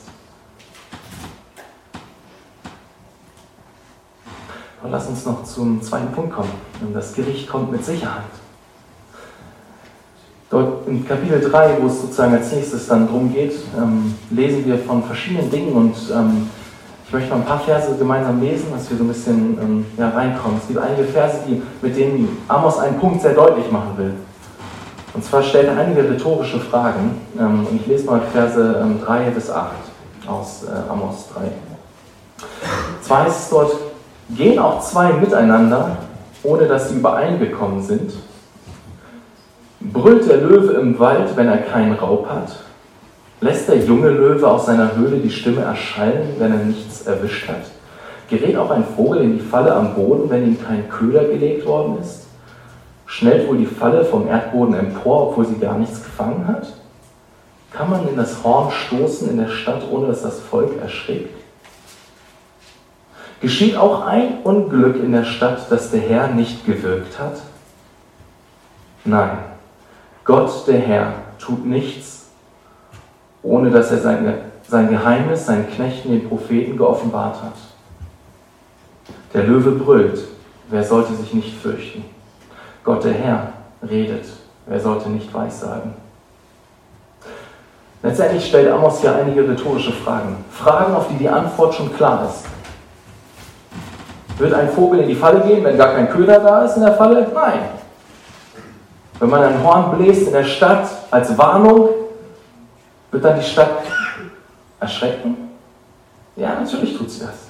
Aber 4.80 4.90
lass 4.90 5.06
uns 5.06 5.24
noch 5.24 5.44
zum 5.44 5.80
zweiten 5.80 6.12
Punkt 6.12 6.34
kommen. 6.34 6.50
Das 6.92 7.14
Gericht 7.14 7.48
kommt 7.48 7.70
mit 7.70 7.84
Sicherheit. 7.84 8.24
Dort 10.50 10.88
in 10.88 11.06
Kapitel 11.06 11.40
3, 11.40 11.76
wo 11.80 11.86
es 11.86 12.00
sozusagen 12.00 12.34
als 12.34 12.52
nächstes 12.52 12.86
dann 12.88 13.06
darum 13.06 13.32
geht, 13.32 13.54
ähm, 13.76 14.14
lesen 14.30 14.64
wir 14.64 14.78
von 14.78 15.02
verschiedenen 15.04 15.50
Dingen 15.50 15.72
und 15.72 15.94
ähm, 16.10 16.48
ich 17.06 17.12
möchte 17.12 17.30
mal 17.30 17.36
ein 17.36 17.44
paar 17.44 17.60
Verse 17.60 17.96
gemeinsam 17.96 18.40
lesen, 18.40 18.66
dass 18.72 18.90
wir 18.90 18.96
so 18.96 19.04
ein 19.04 19.08
bisschen 19.08 19.58
ähm, 19.60 19.86
ja, 19.96 20.10
reinkommen. 20.10 20.58
Es 20.58 20.68
gibt 20.68 20.80
einige 20.80 21.04
Verse, 21.04 21.38
die, 21.46 21.62
mit 21.82 21.96
denen 21.96 22.38
Amos 22.48 22.78
einen 22.78 22.98
Punkt 22.98 23.22
sehr 23.22 23.34
deutlich 23.34 23.70
machen 23.70 23.96
will. 23.96 24.14
Und 25.14 25.24
zwar 25.24 25.42
stellt 25.42 25.68
er 25.68 25.76
einige 25.78 26.08
rhetorische 26.08 26.60
Fragen. 26.60 27.20
Ähm, 27.38 27.66
und 27.66 27.80
ich 27.80 27.86
lese 27.86 28.06
mal 28.06 28.20
Verse 28.32 28.86
3 29.04 29.26
ähm, 29.26 29.34
bis 29.34 29.50
8 29.50 29.72
aus 30.26 30.64
äh, 30.64 30.90
Amos 30.90 31.28
3. 31.34 31.50
Zwar 33.02 33.24
heißt 33.24 33.44
es 33.44 33.50
dort, 33.50 33.72
gehen 34.30 34.58
auch 34.58 34.80
zwei 34.80 35.12
miteinander, 35.12 35.96
ohne 36.42 36.66
dass 36.66 36.90
sie 36.90 36.96
übereingekommen 36.96 37.82
sind. 37.82 38.12
Brüllt 39.80 40.28
der 40.28 40.38
Löwe 40.38 40.74
im 40.74 40.98
Wald, 40.98 41.36
wenn 41.36 41.48
er 41.48 41.58
keinen 41.58 41.94
Raub 41.94 42.28
hat? 42.28 42.56
Lässt 43.40 43.68
der 43.68 43.78
junge 43.78 44.10
Löwe 44.10 44.46
aus 44.46 44.66
seiner 44.66 44.96
Höhle 44.96 45.18
die 45.18 45.30
Stimme 45.30 45.62
erschallen, 45.62 46.34
wenn 46.38 46.52
er 46.52 46.64
nichts 46.64 47.02
erwischt 47.02 47.48
hat? 47.48 47.70
Gerät 48.28 48.56
auch 48.56 48.70
ein 48.70 48.84
Vogel 48.96 49.22
in 49.22 49.38
die 49.38 49.44
Falle 49.44 49.72
am 49.72 49.94
Boden, 49.94 50.28
wenn 50.28 50.44
ihm 50.44 50.58
kein 50.62 50.88
Köder 50.88 51.24
gelegt 51.24 51.64
worden 51.64 51.98
ist? 52.02 52.27
Schnellt 53.08 53.48
wohl 53.48 53.56
die 53.56 53.66
Falle 53.66 54.04
vom 54.04 54.28
Erdboden 54.28 54.74
empor, 54.74 55.30
obwohl 55.30 55.46
sie 55.46 55.58
gar 55.58 55.78
nichts 55.78 56.04
gefangen 56.04 56.46
hat? 56.46 56.74
Kann 57.72 57.88
man 57.88 58.06
in 58.06 58.16
das 58.16 58.44
Horn 58.44 58.70
stoßen 58.70 59.30
in 59.30 59.38
der 59.38 59.48
Stadt, 59.48 59.82
ohne 59.90 60.08
dass 60.08 60.22
das 60.22 60.38
Volk 60.40 60.78
erschrickt? 60.80 61.34
Geschieht 63.40 63.76
auch 63.76 64.06
ein 64.06 64.42
Unglück 64.44 64.96
in 64.96 65.12
der 65.12 65.24
Stadt, 65.24 65.70
das 65.70 65.90
der 65.90 66.00
Herr 66.00 66.28
nicht 66.28 66.66
gewirkt 66.66 67.18
hat? 67.18 67.40
Nein, 69.04 69.38
Gott 70.24 70.66
der 70.66 70.78
Herr 70.78 71.14
tut 71.38 71.64
nichts, 71.64 72.26
ohne 73.42 73.70
dass 73.70 73.90
er 73.90 73.98
sein, 73.98 74.34
sein 74.68 74.90
Geheimnis 74.90 75.46
seinen 75.46 75.70
Knechten, 75.70 76.10
den 76.10 76.28
Propheten, 76.28 76.76
geoffenbart 76.76 77.42
hat. 77.42 77.56
Der 79.32 79.44
Löwe 79.44 79.70
brüllt, 79.70 80.20
wer 80.68 80.84
sollte 80.84 81.14
sich 81.14 81.32
nicht 81.32 81.56
fürchten? 81.56 82.04
Gott 82.88 83.04
der 83.04 83.12
Herr 83.12 83.52
redet, 83.86 84.24
wer 84.64 84.80
sollte 84.80 85.10
nicht 85.10 85.34
weissagen? 85.34 85.92
Letztendlich 88.02 88.46
stellt 88.46 88.72
Amos 88.72 89.02
hier 89.02 89.14
einige 89.14 89.46
rhetorische 89.46 89.92
Fragen. 89.92 90.42
Fragen, 90.50 90.94
auf 90.94 91.06
die 91.08 91.18
die 91.18 91.28
Antwort 91.28 91.74
schon 91.74 91.94
klar 91.94 92.26
ist. 92.26 92.46
Wird 94.38 94.54
ein 94.54 94.70
Vogel 94.70 95.00
in 95.00 95.08
die 95.08 95.14
Falle 95.14 95.40
gehen, 95.40 95.62
wenn 95.64 95.76
gar 95.76 95.92
kein 95.96 96.08
Köder 96.08 96.40
da 96.40 96.62
ist 96.62 96.78
in 96.78 96.82
der 96.82 96.94
Falle? 96.94 97.30
Nein. 97.34 97.60
Wenn 99.18 99.28
man 99.28 99.42
ein 99.42 99.62
Horn 99.62 99.98
bläst 99.98 100.26
in 100.26 100.32
der 100.32 100.44
Stadt 100.44 100.88
als 101.10 101.36
Warnung, 101.36 101.90
wird 103.10 103.22
dann 103.22 103.38
die 103.38 103.44
Stadt 103.44 103.82
erschrecken? 104.80 105.50
Ja, 106.36 106.54
natürlich 106.54 106.96
tut 106.96 107.10
sie 107.10 107.20
das. 107.20 107.47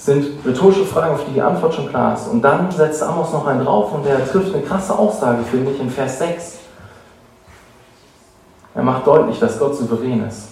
Sind 0.00 0.44
rhetorische 0.46 0.86
Fragen, 0.86 1.14
auf 1.14 1.26
die 1.26 1.34
die 1.34 1.42
Antwort 1.42 1.74
schon 1.74 1.88
klar 1.90 2.14
ist. 2.14 2.26
Und 2.28 2.40
dann 2.40 2.70
setzt 2.70 3.02
Amos 3.02 3.32
noch 3.32 3.46
einen 3.46 3.64
drauf 3.64 3.92
und 3.92 4.06
der 4.06 4.26
trifft 4.26 4.54
eine 4.54 4.64
krasse 4.64 4.98
Aussage, 4.98 5.42
finde 5.42 5.72
ich, 5.72 5.80
in 5.80 5.90
Vers 5.90 6.18
6. 6.18 6.58
Er 8.74 8.82
macht 8.82 9.06
deutlich, 9.06 9.38
dass 9.38 9.58
Gott 9.58 9.76
souverän 9.76 10.26
ist. 10.26 10.48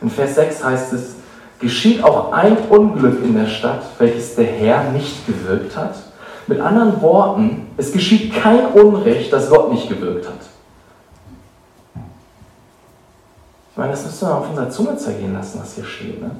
In 0.00 0.08
Vers 0.08 0.36
6 0.36 0.64
heißt 0.64 0.92
es, 0.94 1.16
geschieht 1.58 2.02
auch 2.02 2.32
ein 2.32 2.56
Unglück 2.70 3.22
in 3.22 3.34
der 3.34 3.48
Stadt, 3.48 3.82
welches 3.98 4.34
der 4.34 4.46
Herr 4.46 4.90
nicht 4.92 5.26
gewirkt 5.26 5.76
hat. 5.76 5.96
Mit 6.46 6.60
anderen 6.60 7.02
Worten, 7.02 7.68
es 7.76 7.92
geschieht 7.92 8.34
kein 8.34 8.66
Unrecht, 8.68 9.30
das 9.30 9.50
Gott 9.50 9.72
nicht 9.72 9.88
gewirkt 9.88 10.26
hat. 10.26 10.40
Ich 13.72 13.76
meine, 13.76 13.90
das 13.90 14.04
müssen 14.04 14.28
wir 14.28 14.36
auf 14.36 14.48
unserer 14.48 14.70
Zunge 14.70 14.96
zergehen 14.96 15.34
lassen, 15.34 15.58
was 15.60 15.74
hier 15.74 15.84
steht. 15.84 16.22
Ne? 16.22 16.30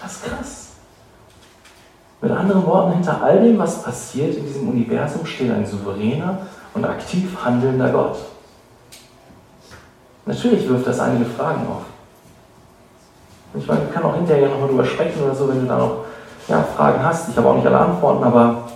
Das 0.00 0.12
ist 0.12 0.24
krass. 0.24 0.63
Mit 2.24 2.32
anderen 2.32 2.64
Worten, 2.64 2.92
hinter 2.92 3.22
all 3.22 3.38
dem, 3.38 3.58
was 3.58 3.82
passiert 3.82 4.34
in 4.34 4.46
diesem 4.46 4.66
Universum, 4.66 5.26
steht 5.26 5.50
ein 5.50 5.66
souveräner 5.66 6.38
und 6.72 6.82
aktiv 6.82 7.36
handelnder 7.44 7.90
Gott. 7.90 8.16
Natürlich 10.24 10.66
wirft 10.66 10.86
das 10.86 11.00
einige 11.00 11.26
Fragen 11.26 11.66
auf. 11.66 11.82
Ich 13.52 13.66
meine, 13.66 13.82
ich 13.86 13.92
kann 13.92 14.04
auch 14.04 14.14
hinterher 14.14 14.48
nochmal 14.48 14.68
drüber 14.68 14.86
sprechen 14.86 15.22
oder 15.22 15.34
so, 15.34 15.50
wenn 15.50 15.60
du 15.60 15.66
da 15.66 15.76
noch 15.76 15.96
ja, 16.48 16.64
Fragen 16.74 17.04
hast. 17.04 17.28
Ich 17.28 17.36
habe 17.36 17.46
auch 17.46 17.56
nicht 17.56 17.66
alle 17.66 17.78
Antworten, 17.78 18.24
aber 18.24 18.68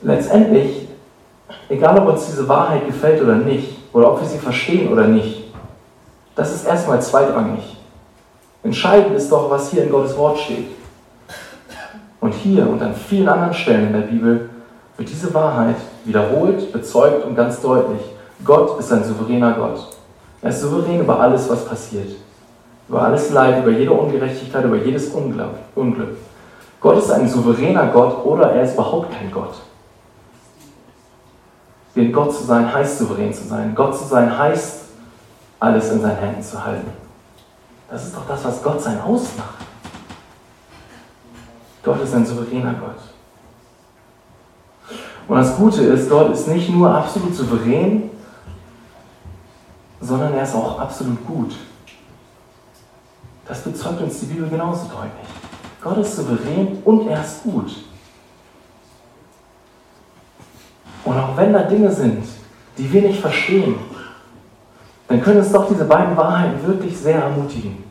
letztendlich, 0.00 0.88
egal 1.68 1.98
ob 1.98 2.08
uns 2.08 2.24
diese 2.24 2.48
Wahrheit 2.48 2.86
gefällt 2.86 3.22
oder 3.22 3.34
nicht, 3.34 3.76
oder 3.92 4.10
ob 4.12 4.22
wir 4.22 4.26
sie 4.26 4.38
verstehen 4.38 4.90
oder 4.90 5.06
nicht, 5.08 5.52
das 6.34 6.54
ist 6.54 6.66
erstmal 6.66 7.02
zweitrangig. 7.02 7.76
Entscheidend 8.62 9.14
ist 9.14 9.30
doch, 9.30 9.50
was 9.50 9.70
hier 9.70 9.82
in 9.82 9.90
Gottes 9.90 10.16
Wort 10.16 10.38
steht. 10.38 10.68
Und 12.24 12.32
hier 12.32 12.66
und 12.66 12.80
an 12.80 12.94
vielen 12.94 13.28
anderen 13.28 13.52
Stellen 13.52 13.88
in 13.88 13.92
der 13.92 14.06
Bibel 14.06 14.48
wird 14.96 15.10
diese 15.10 15.34
Wahrheit 15.34 15.76
wiederholt, 16.06 16.72
bezeugt 16.72 17.22
und 17.26 17.36
ganz 17.36 17.60
deutlich. 17.60 18.00
Gott 18.42 18.80
ist 18.80 18.90
ein 18.90 19.04
souveräner 19.04 19.52
Gott. 19.52 19.88
Er 20.40 20.48
ist 20.48 20.62
souverän 20.62 21.00
über 21.00 21.20
alles, 21.20 21.50
was 21.50 21.66
passiert. 21.66 22.16
Über 22.88 23.02
alles 23.02 23.30
Leid, 23.30 23.62
über 23.62 23.72
jede 23.72 23.92
Ungerechtigkeit, 23.92 24.64
über 24.64 24.76
jedes 24.76 25.08
Unglück. 25.08 26.16
Gott 26.80 26.96
ist 26.96 27.10
ein 27.10 27.28
souveräner 27.28 27.88
Gott 27.88 28.24
oder 28.24 28.52
er 28.52 28.62
ist 28.62 28.72
überhaupt 28.72 29.12
kein 29.12 29.30
Gott. 29.30 29.56
Denn 31.94 32.10
Gott 32.10 32.34
zu 32.34 32.44
sein 32.44 32.72
heißt 32.72 33.00
souverän 33.00 33.34
zu 33.34 33.46
sein. 33.46 33.74
Gott 33.74 33.98
zu 33.98 34.04
sein 34.04 34.38
heißt, 34.38 34.84
alles 35.60 35.92
in 35.92 36.00
seinen 36.00 36.16
Händen 36.16 36.42
zu 36.42 36.64
halten. 36.64 36.90
Das 37.90 38.06
ist 38.06 38.16
doch 38.16 38.26
das, 38.26 38.42
was 38.46 38.62
Gott 38.62 38.80
sein 38.80 38.98
ausmacht. 39.02 39.73
Gott 41.84 42.02
ist 42.02 42.14
ein 42.14 42.24
souveräner 42.24 42.74
Gott. 42.74 42.96
Und 45.28 45.36
das 45.36 45.56
Gute 45.56 45.82
ist, 45.82 46.08
Gott 46.08 46.32
ist 46.32 46.48
nicht 46.48 46.70
nur 46.70 46.90
absolut 46.90 47.34
souverän, 47.34 48.10
sondern 50.00 50.34
er 50.34 50.42
ist 50.42 50.54
auch 50.54 50.78
absolut 50.78 51.24
gut. 51.26 51.54
Das 53.46 53.60
bezeugt 53.60 54.00
uns 54.00 54.20
die 54.20 54.26
Bibel 54.26 54.48
genauso 54.48 54.84
deutlich. 54.84 55.28
Gott 55.82 55.98
ist 55.98 56.16
souverän 56.16 56.82
und 56.84 57.08
er 57.08 57.22
ist 57.22 57.42
gut. 57.42 57.70
Und 61.04 61.18
auch 61.18 61.36
wenn 61.36 61.52
da 61.52 61.62
Dinge 61.62 61.90
sind, 61.90 62.24
die 62.78 62.90
wir 62.90 63.02
nicht 63.02 63.20
verstehen, 63.20 63.76
dann 65.08 65.22
können 65.22 65.38
uns 65.38 65.52
doch 65.52 65.68
diese 65.68 65.84
beiden 65.84 66.16
Wahrheiten 66.16 66.66
wirklich 66.66 66.96
sehr 66.96 67.22
ermutigen. 67.22 67.84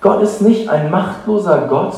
Gott 0.00 0.22
ist 0.22 0.40
nicht 0.40 0.68
ein 0.68 0.90
machtloser 0.90 1.68
Gott, 1.68 1.94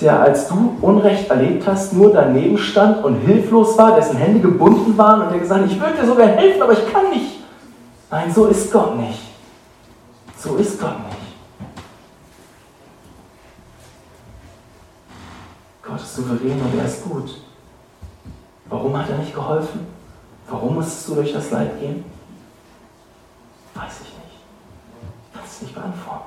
der, 0.00 0.20
als 0.20 0.48
du 0.48 0.76
Unrecht 0.82 1.30
erlebt 1.30 1.66
hast, 1.66 1.94
nur 1.94 2.12
daneben 2.12 2.58
stand 2.58 3.02
und 3.02 3.16
hilflos 3.20 3.78
war, 3.78 3.96
dessen 3.96 4.16
Hände 4.16 4.40
gebunden 4.40 4.96
waren 4.98 5.22
und 5.22 5.30
der 5.30 5.40
gesagt 5.40 5.62
hat, 5.62 5.70
ich 5.70 5.80
würde 5.80 5.94
dir 5.94 6.06
sogar 6.06 6.26
helfen, 6.28 6.62
aber 6.62 6.72
ich 6.72 6.92
kann 6.92 7.10
nicht. 7.10 7.40
Nein, 8.10 8.32
so 8.32 8.46
ist 8.46 8.70
Gott 8.70 8.96
nicht. 8.98 9.20
So 10.38 10.56
ist 10.56 10.78
Gott 10.78 10.98
nicht. 11.06 11.16
Gott 15.82 16.00
ist 16.00 16.16
souverän 16.16 16.60
und 16.60 16.78
er 16.78 16.84
ist 16.84 17.04
gut. 17.04 17.40
Warum 18.66 18.98
hat 18.98 19.08
er 19.08 19.18
nicht 19.18 19.34
geholfen? 19.34 19.86
Warum 20.48 20.74
musstest 20.74 21.08
du 21.08 21.14
durch 21.14 21.32
das 21.32 21.50
Leid 21.50 21.80
gehen? 21.80 22.04
Weiß 23.74 23.94
ich 24.02 24.12
nicht. 24.12 24.40
Kannst 25.32 25.60
du 25.60 25.64
nicht 25.64 25.74
beantworten. 25.74 26.24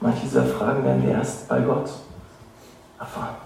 Manche 0.00 0.22
dieser 0.22 0.44
Fragen 0.44 0.84
werden 0.84 1.04
wir 1.04 1.12
erst 1.12 1.48
bei 1.48 1.60
Gott 1.60 1.90
erfahren. 3.02 3.36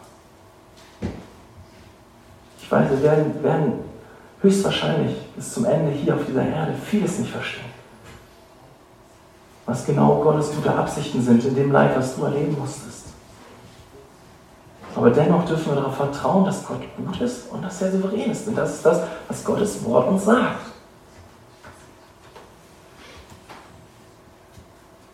Ich 2.60 2.70
weiß, 2.70 2.90
wir 2.90 3.02
werden, 3.02 3.42
werden 3.42 3.72
höchstwahrscheinlich 4.42 5.16
bis 5.34 5.54
zum 5.54 5.64
Ende 5.64 5.92
hier 5.92 6.14
auf 6.14 6.26
dieser 6.26 6.46
Erde 6.46 6.74
vieles 6.84 7.18
nicht 7.18 7.30
verstehen. 7.30 7.64
Was 9.64 9.84
genau 9.84 10.22
Gottes 10.22 10.54
gute 10.54 10.72
Absichten 10.72 11.22
sind 11.22 11.44
in 11.44 11.54
dem 11.54 11.72
Leid, 11.72 11.96
was 11.96 12.16
du 12.16 12.24
erleben 12.24 12.56
musstest. 12.58 13.06
Aber 14.94 15.10
dennoch 15.10 15.44
dürfen 15.44 15.72
wir 15.72 15.76
darauf 15.76 15.96
vertrauen, 15.96 16.44
dass 16.44 16.66
Gott 16.66 16.80
gut 16.96 17.20
ist 17.20 17.50
und 17.52 17.62
dass 17.62 17.82
er 17.82 17.92
souverän 17.92 18.30
ist. 18.30 18.48
Und 18.48 18.54
das 18.56 18.74
ist 18.74 18.86
das, 18.86 19.02
was 19.28 19.44
Gottes 19.44 19.84
Wort 19.84 20.08
uns 20.08 20.24
sagt. 20.24 20.66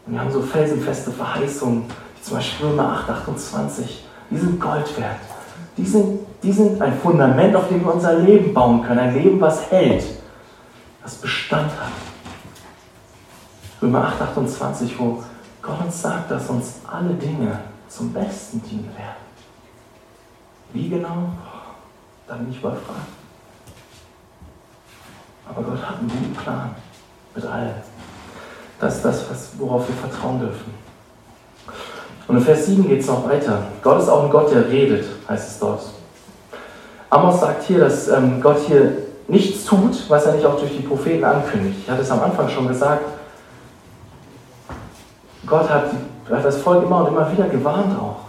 Und 0.07 0.15
wir 0.15 0.21
haben 0.21 0.33
so 0.33 0.43
felsenfeste 0.43 1.11
Verheißungen, 1.11 1.85
wie 1.85 2.23
zum 2.23 2.37
Beispiel 2.37 2.67
Römer 2.69 2.93
8, 2.93 3.11
28 3.11 4.05
die 4.33 4.39
sind 4.39 4.61
Gold 4.61 4.99
wert. 4.99 5.21
Die 5.77 5.87
sind, 5.87 6.21
die 6.43 6.53
sind 6.53 6.81
ein 6.81 6.99
Fundament, 6.99 7.55
auf 7.55 7.69
dem 7.69 7.85
wir 7.85 7.95
unser 7.95 8.15
Leben 8.15 8.53
bauen 8.55 8.83
können. 8.83 8.99
Ein 8.99 9.15
Leben, 9.15 9.41
was 9.41 9.71
hält, 9.71 10.05
was 11.03 11.15
Bestand 11.17 11.71
hat. 11.71 11.93
Römer 13.81 14.07
8, 14.07 14.23
28, 14.23 14.99
wo 14.99 15.23
Gott 15.61 15.81
uns 15.85 16.01
sagt, 16.01 16.31
dass 16.31 16.49
uns 16.49 16.81
alle 16.91 17.15
Dinge 17.15 17.59
zum 17.89 18.13
Besten 18.13 18.63
dienen 18.63 18.91
werden. 18.97 19.23
Wie 20.73 20.89
genau? 20.89 21.31
Da 22.27 22.35
bin 22.37 22.51
ich 22.51 22.59
überfragt. 22.59 23.09
Aber 25.49 25.63
Gott 25.63 25.83
hat 25.83 25.99
einen 25.99 26.09
guten 26.09 26.33
Plan 26.33 26.75
mit 27.35 27.45
allem. 27.45 27.75
Das 28.81 28.97
ist 28.97 29.05
das, 29.05 29.51
worauf 29.59 29.87
wir 29.89 29.95
vertrauen 29.97 30.41
dürfen. 30.41 30.82
Und 32.29 32.37
in 32.37 32.43
Vers 32.43 32.67
7 32.67 32.89
geht 32.89 33.01
es 33.01 33.07
noch 33.07 33.29
weiter. 33.29 33.65
Gott 33.83 34.01
ist 34.01 34.09
auch 34.09 34.25
ein 34.25 34.31
Gott, 34.31 34.53
der 34.53 34.69
redet, 34.69 35.05
heißt 35.29 35.49
es 35.49 35.59
dort. 35.59 35.83
Amos 37.11 37.41
sagt 37.41 37.65
hier, 37.65 37.81
dass 37.81 38.09
ähm, 38.09 38.41
Gott 38.41 38.59
hier 38.67 38.97
nichts 39.29 39.65
tut, 39.65 40.09
was 40.09 40.27
er 40.27 40.35
nicht 40.35 40.47
auch 40.47 40.59
durch 40.59 40.73
die 40.73 40.83
Propheten 40.83 41.25
ankündigt. 41.25 41.81
Ich 41.83 41.91
hatte 41.91 42.03
es 42.03 42.11
am 42.11 42.23
Anfang 42.23 42.49
schon 42.49 42.69
gesagt. 42.69 43.05
Gott 45.47 45.69
hat, 45.69 45.87
hat 46.31 46.45
das 46.45 46.57
Volk 46.59 46.85
immer 46.85 47.01
und 47.01 47.09
immer 47.09 47.31
wieder 47.31 47.49
gewarnt 47.49 47.99
auch. 47.99 48.21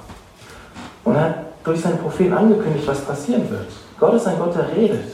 Und 1.04 1.20
hat 1.20 1.36
durch 1.64 1.80
seine 1.82 1.96
Propheten 1.96 2.34
angekündigt, 2.34 2.88
was 2.88 3.02
passieren 3.02 3.50
wird. 3.50 3.68
Gott 4.00 4.16
ist 4.16 4.28
ein 4.28 4.38
Gott, 4.38 4.56
der 4.56 4.76
redet. 4.76 5.14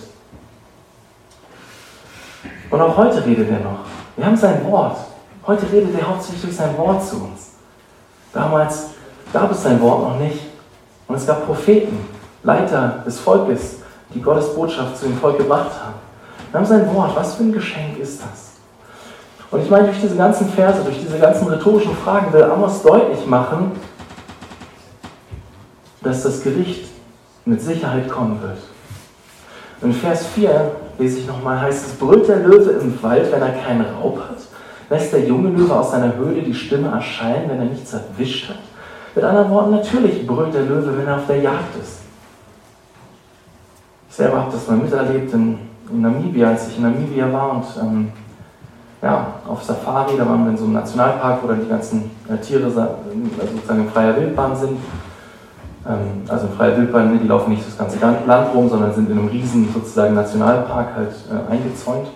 Und 2.72 2.82
auch 2.82 2.98
heute 2.98 3.24
redet 3.26 3.50
er 3.50 3.60
noch. 3.60 3.80
Wir 4.16 4.26
haben 4.26 4.38
sein 4.38 4.64
Wort. 4.70 4.98
Heute 5.46 5.72
redet 5.72 6.00
er 6.00 6.08
hauptsächlich 6.08 6.42
durch 6.42 6.56
sein 6.56 6.78
Wort 6.78 7.06
zu 7.06 7.18
uns. 7.18 7.49
Damals 8.34 8.92
gab 9.34 9.52
es 9.52 9.64
sein 9.64 9.82
Wort 9.82 10.02
noch 10.02 10.20
nicht. 10.20 10.40
Und 11.08 11.16
es 11.16 11.26
gab 11.26 11.46
Propheten, 11.46 11.98
Leiter 12.44 13.04
des 13.06 13.20
Volkes, 13.20 13.78
die 14.14 14.22
Gottes 14.22 14.54
Botschaft 14.54 14.98
zu 14.98 15.06
dem 15.06 15.18
Volk 15.18 15.38
gebracht 15.38 15.72
haben. 15.84 15.96
Wir 16.52 16.60
haben 16.60 16.68
sein 16.68 16.94
Wort. 16.94 17.16
Was 17.16 17.36
für 17.36 17.44
ein 17.44 17.52
Geschenk 17.52 17.98
ist 18.00 18.22
das? 18.22 18.50
Und 19.52 19.64
ich 19.64 19.70
meine, 19.70 19.88
durch 19.88 20.00
diese 20.00 20.16
ganzen 20.16 20.48
Verse, 20.50 20.84
durch 20.84 21.00
diese 21.00 21.18
ganzen 21.18 21.48
rhetorischen 21.48 21.96
Fragen 21.96 22.32
will 22.32 22.44
Amos 22.44 22.84
deutlich 22.84 23.26
machen, 23.26 23.72
dass 26.02 26.24
das 26.24 26.42
Gericht 26.44 26.90
mit 27.46 27.62
Sicherheit 27.62 28.10
kommen 28.10 28.40
wird. 28.42 28.60
In 29.82 29.94
Vers 29.94 30.28
4 30.28 30.72
lese 31.00 31.20
ich 31.20 31.28
nochmal, 31.28 31.62
heißt 31.62 31.88
es, 31.88 31.94
brüllt 31.94 32.28
der 32.28 32.38
Löwe 32.38 32.72
im 32.72 33.02
Wald, 33.02 33.32
wenn 33.32 33.42
er 33.42 33.54
keinen 33.54 33.86
Raub 33.96 34.20
hat? 34.20 34.39
Lässt 34.90 35.14
der 35.14 35.26
junge 35.26 35.50
Löwe 35.50 35.76
aus 35.76 35.92
seiner 35.92 36.16
Höhle 36.16 36.42
die 36.42 36.54
Stimme 36.54 36.90
erscheinen, 36.90 37.50
wenn 37.50 37.60
er 37.60 37.66
nichts 37.66 37.94
erwischt 37.94 38.50
hat? 38.50 38.58
Mit 39.16 39.24
anderen 39.24 39.52
Worten, 39.52 39.72
natürlich 39.72 40.26
brüllt 40.26 40.54
der 40.54 40.64
Löwe, 40.64 40.98
wenn 40.98 41.08
er 41.08 41.18
auf 41.18 41.28
der 41.28 41.42
Jagd 41.42 41.76
ist. 41.80 42.00
Ich 44.10 44.16
selber 44.16 44.42
habe 44.42 44.52
das 44.52 44.68
mal 44.68 44.78
miterlebt 44.78 45.32
in, 45.34 45.60
in, 45.92 46.02
Namibia, 46.02 46.50
als 46.50 46.68
ich 46.70 46.78
in 46.78 46.84
Namibia 46.84 47.32
war 47.32 47.52
und 47.52 47.66
ähm, 47.80 48.12
ja, 49.02 49.28
auf 49.48 49.64
Safari, 49.64 50.18
da 50.18 50.28
waren 50.28 50.44
wir 50.44 50.52
in 50.52 50.58
so 50.58 50.66
einem 50.66 50.74
Nationalpark, 50.74 51.44
wo 51.44 51.48
dann 51.48 51.62
die 51.62 51.70
ganzen 51.70 52.12
äh, 52.28 52.38
Tiere 52.38 52.64
äh, 52.64 52.70
sozusagen 52.72 53.82
in 53.82 53.90
freier 53.90 54.16
Wildbahn 54.16 54.56
sind. 54.56 54.78
Ähm, 55.88 56.24
also 56.28 56.48
in 56.48 56.54
freier 56.54 56.78
Wildbahn, 56.78 57.14
ne, 57.14 57.20
die 57.20 57.28
laufen 57.28 57.52
nicht 57.52 57.66
das 57.66 57.78
ganze 57.78 58.00
Land 58.00 58.54
rum, 58.54 58.68
sondern 58.68 58.94
sind 58.94 59.10
in 59.10 59.20
einem 59.20 59.28
riesen 59.28 59.72
sozusagen 59.72 60.16
Nationalpark 60.16 60.96
halt 60.96 61.14
äh, 61.32 61.52
eingezäunt 61.52 62.08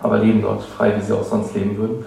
aber 0.00 0.18
leben 0.18 0.42
dort 0.42 0.62
frei, 0.62 0.94
wie 0.96 1.02
sie 1.02 1.12
auch 1.12 1.24
sonst 1.24 1.54
leben 1.54 1.76
würden. 1.76 2.04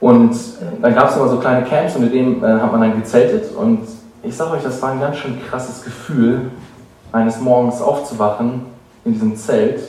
Und 0.00 0.32
äh, 0.32 0.80
dann 0.82 0.94
gab 0.94 1.10
es 1.10 1.16
immer 1.16 1.28
so 1.28 1.38
kleine 1.38 1.64
Camps 1.64 1.96
und 1.96 2.02
mit 2.02 2.12
denen 2.12 2.42
äh, 2.42 2.60
hat 2.60 2.70
man 2.70 2.80
dann 2.80 3.00
gezeltet. 3.00 3.54
Und 3.54 3.80
ich 4.22 4.36
sage 4.36 4.52
euch, 4.52 4.62
das 4.62 4.80
war 4.82 4.90
ein 4.90 5.00
ganz 5.00 5.16
schön 5.16 5.38
krasses 5.48 5.82
Gefühl, 5.82 6.50
eines 7.12 7.40
Morgens 7.40 7.80
aufzuwachen 7.80 8.66
in 9.04 9.12
diesem 9.12 9.36
Zelt 9.36 9.80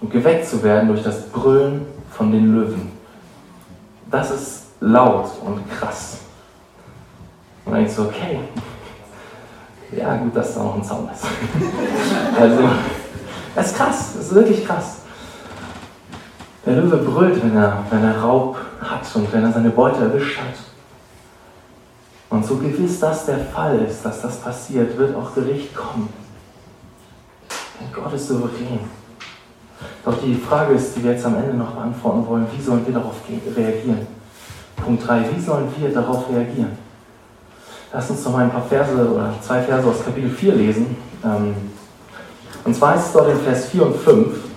und 0.00 0.10
geweckt 0.10 0.48
zu 0.48 0.62
werden 0.62 0.88
durch 0.88 1.02
das 1.02 1.28
Brüllen 1.28 1.86
von 2.10 2.32
den 2.32 2.54
Löwen. 2.54 2.90
Das 4.10 4.30
ist 4.30 4.62
laut 4.80 5.30
und 5.44 5.60
krass. 5.70 6.18
Und 7.64 7.74
dann 7.74 7.84
ich 7.84 7.92
so, 7.92 8.02
okay, 8.02 8.40
ja 9.96 10.16
gut, 10.16 10.34
dass 10.34 10.54
da 10.54 10.62
noch 10.62 10.76
ein 10.76 10.84
Zaun 10.84 11.08
ist. 11.12 11.24
also, 12.40 12.62
es 13.54 13.66
ist 13.66 13.76
krass, 13.76 14.14
es 14.18 14.26
ist 14.26 14.34
wirklich 14.34 14.66
krass. 14.66 15.01
Der 16.64 16.76
Löwe 16.76 16.96
brüllt, 16.98 17.42
wenn 17.42 17.56
er, 17.56 17.84
wenn 17.90 18.04
er 18.04 18.20
Raub 18.20 18.56
hat 18.80 19.02
und 19.14 19.32
wenn 19.32 19.42
er 19.42 19.52
seine 19.52 19.70
Beute 19.70 20.00
erwischt 20.00 20.38
hat. 20.38 20.54
Und 22.30 22.46
so 22.46 22.56
gewiss 22.56 23.00
das 23.00 23.26
der 23.26 23.38
Fall 23.38 23.78
ist, 23.80 24.04
dass 24.04 24.22
das 24.22 24.40
passiert, 24.40 24.96
wird 24.96 25.14
auch 25.14 25.34
Gericht 25.34 25.74
kommen. 25.74 26.08
Denn 27.78 27.92
Gott 27.92 28.12
ist 28.14 28.28
souverän. 28.28 28.80
Doch 30.04 30.14
die 30.22 30.34
Frage 30.34 30.74
ist, 30.74 30.96
die 30.96 31.04
wir 31.04 31.12
jetzt 31.12 31.26
am 31.26 31.34
Ende 31.34 31.54
noch 31.54 31.72
beantworten 31.72 32.26
wollen, 32.26 32.46
wie 32.56 32.62
sollen 32.62 32.86
wir 32.86 32.94
darauf 32.94 33.16
reagieren? 33.56 34.06
Punkt 34.76 35.06
3, 35.06 35.24
wie 35.34 35.40
sollen 35.40 35.68
wir 35.76 35.92
darauf 35.92 36.28
reagieren? 36.30 36.78
Lass 37.92 38.08
uns 38.08 38.24
noch 38.24 38.32
mal 38.32 38.44
ein 38.44 38.50
paar 38.50 38.64
Verse 38.64 38.92
oder 38.92 39.34
zwei 39.40 39.60
Verse 39.60 39.86
aus 39.86 40.04
Kapitel 40.04 40.30
4 40.30 40.54
lesen. 40.54 40.96
Ähm, 41.24 41.54
und 42.64 42.74
zwar 42.74 42.94
ist 42.94 43.06
es 43.06 43.12
dort 43.12 43.28
in 43.28 43.40
Vers 43.40 43.66
4 43.66 43.86
und 43.86 43.96
5. 43.96 44.51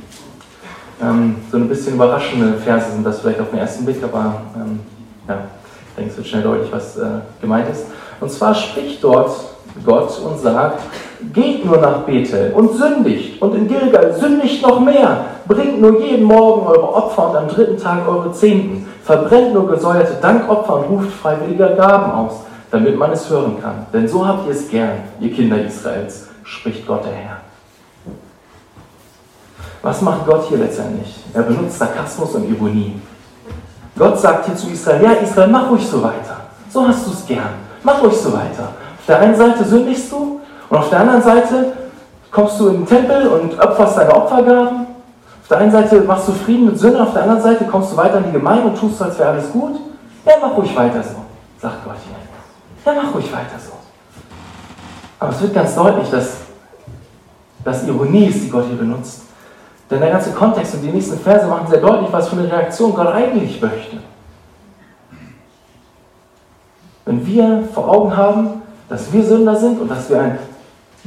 Ähm, 1.02 1.36
so 1.52 1.58
ein 1.58 1.68
bisschen 1.68 1.96
überraschende 1.96 2.54
Verse 2.58 2.92
sind 2.92 3.06
das 3.06 3.20
vielleicht 3.20 3.42
auf 3.42 3.50
den 3.50 3.60
ersten 3.60 3.86
Blick, 3.86 4.02
aber 4.04 4.42
ähm, 4.56 4.80
ja, 5.28 5.40
ich 5.90 5.96
denke, 5.96 6.12
es 6.12 6.18
wird 6.18 6.28
schnell 6.28 6.44
deutlich, 6.44 6.72
was 6.72 6.98
äh, 6.98 7.06
gemeint 7.42 7.70
ist. 7.70 7.86
Und 8.22 8.32
zwar 8.32 8.56
spricht 8.56 9.04
dort 9.04 9.32
Gott 9.86 10.22
und 10.22 10.40
sagt, 10.40 10.82
geht 11.34 11.66
nur 11.66 11.78
nach 11.78 12.00
Bethel 12.00 12.54
und 12.54 12.74
sündigt 12.74 13.42
und 13.42 13.56
in 13.56 13.68
Gilgal 13.68 14.14
sündigt 14.14 14.66
noch 14.66 14.80
mehr, 14.80 15.26
bringt 15.48 15.82
nur 15.82 16.00
jeden 16.00 16.24
Morgen 16.24 16.66
eure 16.66 16.94
Opfer 16.94 17.30
und 17.30 17.36
am 17.36 17.48
dritten 17.50 17.78
Tag 17.78 18.08
eure 18.08 18.32
Zehnten, 18.32 18.88
verbrennt 19.04 19.54
nur 19.54 19.68
gesäuerte 19.68 20.14
Dankopfer 20.22 20.78
und 20.78 20.84
ruft 20.86 21.12
freiwillige 21.12 21.76
Gaben 21.76 22.12
aus, 22.12 22.42
damit 22.72 22.98
man 22.98 23.12
es 23.12 23.30
hören 23.30 23.58
kann. 23.62 23.86
Denn 23.92 24.08
so 24.08 24.26
habt 24.26 24.48
ihr 24.48 24.54
es 24.54 24.70
gern, 24.70 25.00
ihr 25.20 25.34
Kinder 25.34 25.62
Israels, 25.62 26.30
spricht 26.44 26.88
Gott 26.88 27.04
der 27.04 27.14
Herr. 27.14 27.45
Was 29.86 30.02
macht 30.02 30.26
Gott 30.26 30.46
hier 30.50 30.58
letztendlich? 30.58 31.16
Er 31.32 31.44
benutzt 31.44 31.78
Sarkasmus 31.78 32.34
und 32.34 32.50
Ironie. 32.50 33.00
Gott 33.96 34.20
sagt 34.20 34.48
hier 34.48 34.56
zu 34.56 34.72
Israel, 34.72 35.04
ja 35.04 35.12
Israel, 35.12 35.48
mach 35.48 35.70
ruhig 35.70 35.88
so 35.88 36.02
weiter. 36.02 36.38
So 36.72 36.88
hast 36.88 37.06
du 37.06 37.12
es 37.12 37.24
gern. 37.28 37.54
Mach 37.84 38.02
ruhig 38.02 38.18
so 38.18 38.34
weiter. 38.34 38.70
Auf 38.98 39.06
der 39.08 39.20
einen 39.20 39.36
Seite 39.36 39.64
sündigst 39.64 40.12
du 40.12 40.42
und 40.72 40.76
auf 40.76 40.90
der 40.90 41.02
anderen 41.02 41.22
Seite 41.22 41.74
kommst 42.32 42.60
du 42.60 42.70
in 42.70 42.78
den 42.78 42.88
Tempel 42.88 43.28
und 43.28 43.60
opferst 43.60 44.00
deine 44.00 44.16
Opfergaben. 44.16 44.88
Auf 45.44 45.48
der 45.50 45.58
einen 45.60 45.72
Seite 45.72 46.02
machst 46.02 46.30
du 46.30 46.32
Frieden 46.32 46.66
mit 46.66 46.80
Sünden, 46.80 47.02
auf 47.02 47.14
der 47.14 47.22
anderen 47.22 47.44
Seite 47.44 47.66
kommst 47.66 47.92
du 47.92 47.98
weiter 47.98 48.18
in 48.18 48.24
die 48.24 48.32
Gemeinde 48.32 48.64
und 48.70 48.80
tust, 48.80 49.00
als 49.04 49.20
wäre 49.20 49.30
alles 49.30 49.52
gut. 49.52 49.76
Ja, 50.26 50.34
mach 50.42 50.58
ruhig 50.58 50.76
weiter 50.76 51.04
so, 51.04 51.18
sagt 51.62 51.86
Gott 51.86 51.98
hier. 52.04 52.92
Ja, 52.92 53.00
mach 53.04 53.14
ruhig 53.14 53.32
weiter 53.32 53.60
so. 53.64 53.74
Aber 55.20 55.30
es 55.32 55.40
wird 55.42 55.54
ganz 55.54 55.76
deutlich, 55.76 56.10
dass 56.10 56.38
das 57.64 57.84
Ironie 57.88 58.26
ist, 58.26 58.46
die 58.46 58.50
Gott 58.50 58.66
hier 58.68 58.78
benutzt. 58.78 59.26
Denn 59.90 60.00
der 60.00 60.12
ganze 60.12 60.32
Kontext 60.32 60.76
und 60.76 60.82
die 60.82 60.90
nächsten 60.90 61.20
Verse 61.20 61.46
machen 61.46 61.68
sehr 61.68 61.80
deutlich, 61.80 62.12
was 62.12 62.28
für 62.28 62.38
eine 62.38 62.52
Reaktion 62.52 62.94
Gott 62.94 63.08
eigentlich 63.08 63.62
möchte. 63.62 63.98
Wenn 67.06 67.26
wir 67.26 67.64
vor 67.74 67.90
Augen 67.90 68.18
haben, 68.18 68.62
dass 68.90 69.14
wir 69.14 69.24
Sünder 69.24 69.56
sind 69.56 69.80
und 69.80 69.90
dass 69.90 70.10
wir 70.10 70.20
einen 70.20 70.40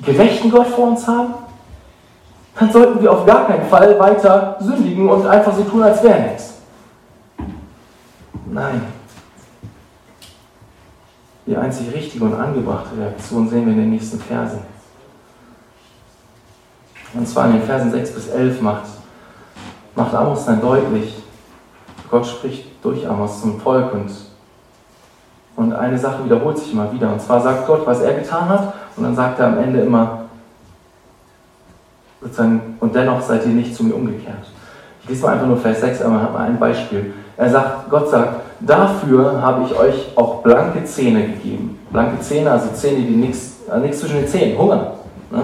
gerechten 0.05 0.51
Gott 0.51 0.68
vor 0.68 0.89
uns 0.89 1.07
haben, 1.09 1.35
dann 2.59 2.72
sollten 2.72 3.03
wir 3.03 3.12
auf 3.12 3.26
gar 3.26 3.47
keinen 3.47 3.66
Fall 3.68 3.99
weiter 3.99 4.57
sündigen 4.61 5.09
und 5.09 5.26
einfach 5.26 5.55
so 5.55 5.62
tun, 5.62 5.83
als 5.83 6.03
wäre 6.03 6.20
nichts. 6.20 6.55
Nein. 8.47 8.83
Die 11.47 11.57
einzig 11.57 11.93
richtige 11.95 12.24
und 12.24 12.35
angebrachte 12.35 12.97
Reaktion 12.97 13.49
sehen 13.49 13.66
wir 13.66 13.72
in 13.72 13.79
den 13.81 13.91
nächsten 13.91 14.18
Versen. 14.18 14.61
Und 17.14 17.26
zwar 17.26 17.46
in 17.46 17.52
den 17.52 17.62
Versen 17.62 17.90
6 17.90 18.12
bis 18.12 18.28
11 18.28 18.61
macht, 18.61 18.84
macht 19.94 20.14
Amos 20.14 20.44
dann 20.44 20.61
deutlich, 20.61 21.14
Gott 22.11 22.26
spricht 22.26 22.66
durch 22.82 23.09
Amos 23.09 23.40
zum 23.40 23.61
Volk 23.61 23.92
und, 23.92 24.11
und 25.56 25.72
eine 25.72 25.98
Sache 25.98 26.24
wiederholt 26.24 26.59
sich 26.59 26.72
immer 26.72 26.92
wieder. 26.92 27.12
Und 27.12 27.20
zwar 27.20 27.40
sagt 27.40 27.66
Gott, 27.66 27.86
was 27.86 28.00
er 28.00 28.14
getan 28.14 28.48
hat, 28.48 28.74
und 28.96 29.04
dann 29.04 29.14
sagt 29.14 29.38
er 29.40 29.46
am 29.46 29.59
Ende 29.59 29.80
immer, 29.80 30.24
sozusagen, 32.20 32.76
und 32.80 32.94
dennoch 32.94 33.20
seid 33.20 33.44
ihr 33.46 33.52
nicht 33.52 33.74
zu 33.74 33.84
mir 33.84 33.94
umgekehrt. 33.94 34.46
Ich 35.02 35.09
lese 35.09 35.22
mal 35.22 35.34
einfach 35.34 35.46
nur 35.46 35.56
Vers 35.56 35.80
6, 35.80 36.02
aber 36.02 36.20
habe 36.20 36.38
ein 36.38 36.59
Beispiel. 36.59 37.14
Er 37.36 37.50
sagt, 37.50 37.88
Gott 37.88 38.11
sagt, 38.11 38.40
dafür 38.61 39.40
habe 39.40 39.64
ich 39.64 39.78
euch 39.78 40.12
auch 40.16 40.42
blanke 40.42 40.84
Zähne 40.84 41.22
gegeben. 41.22 41.78
Blanke 41.90 42.20
Zähne, 42.20 42.50
also 42.50 42.68
Zähne, 42.74 43.02
die 43.06 43.16
nichts, 43.16 43.59
nichts 43.80 44.00
zwischen 44.00 44.16
den 44.16 44.28
Zähnen, 44.28 44.59
Hunger. 44.59 44.92
Ne? 45.30 45.42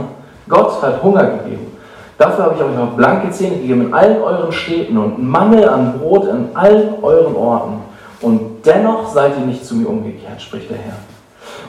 Gott 0.49 0.83
hat 0.83 1.03
Hunger 1.03 1.25
gegeben. 1.25 1.73
Dafür 2.19 2.45
habe 2.45 2.55
ich 2.57 2.63
euch 2.63 2.79
auch 2.79 2.97
blanke 2.97 3.31
Zähne 3.31 3.57
gegeben 3.57 3.89
in 3.89 3.95
allen 3.95 4.23
euren 4.23 4.53
Städten 4.53 4.97
und 4.97 5.23
Mangel 5.23 5.69
an 5.69 5.99
Brot 5.99 6.29
in 6.29 6.55
allen 6.55 6.95
euren 7.03 7.35
Orten. 7.35 7.83
Und 8.21 8.65
dennoch 8.65 9.13
seid 9.13 9.33
ihr 9.39 9.47
nicht 9.47 9.67
zu 9.67 9.75
mir 9.75 9.89
umgekehrt, 9.89 10.41
spricht 10.41 10.71
der 10.71 10.79
Herr. 10.79 10.95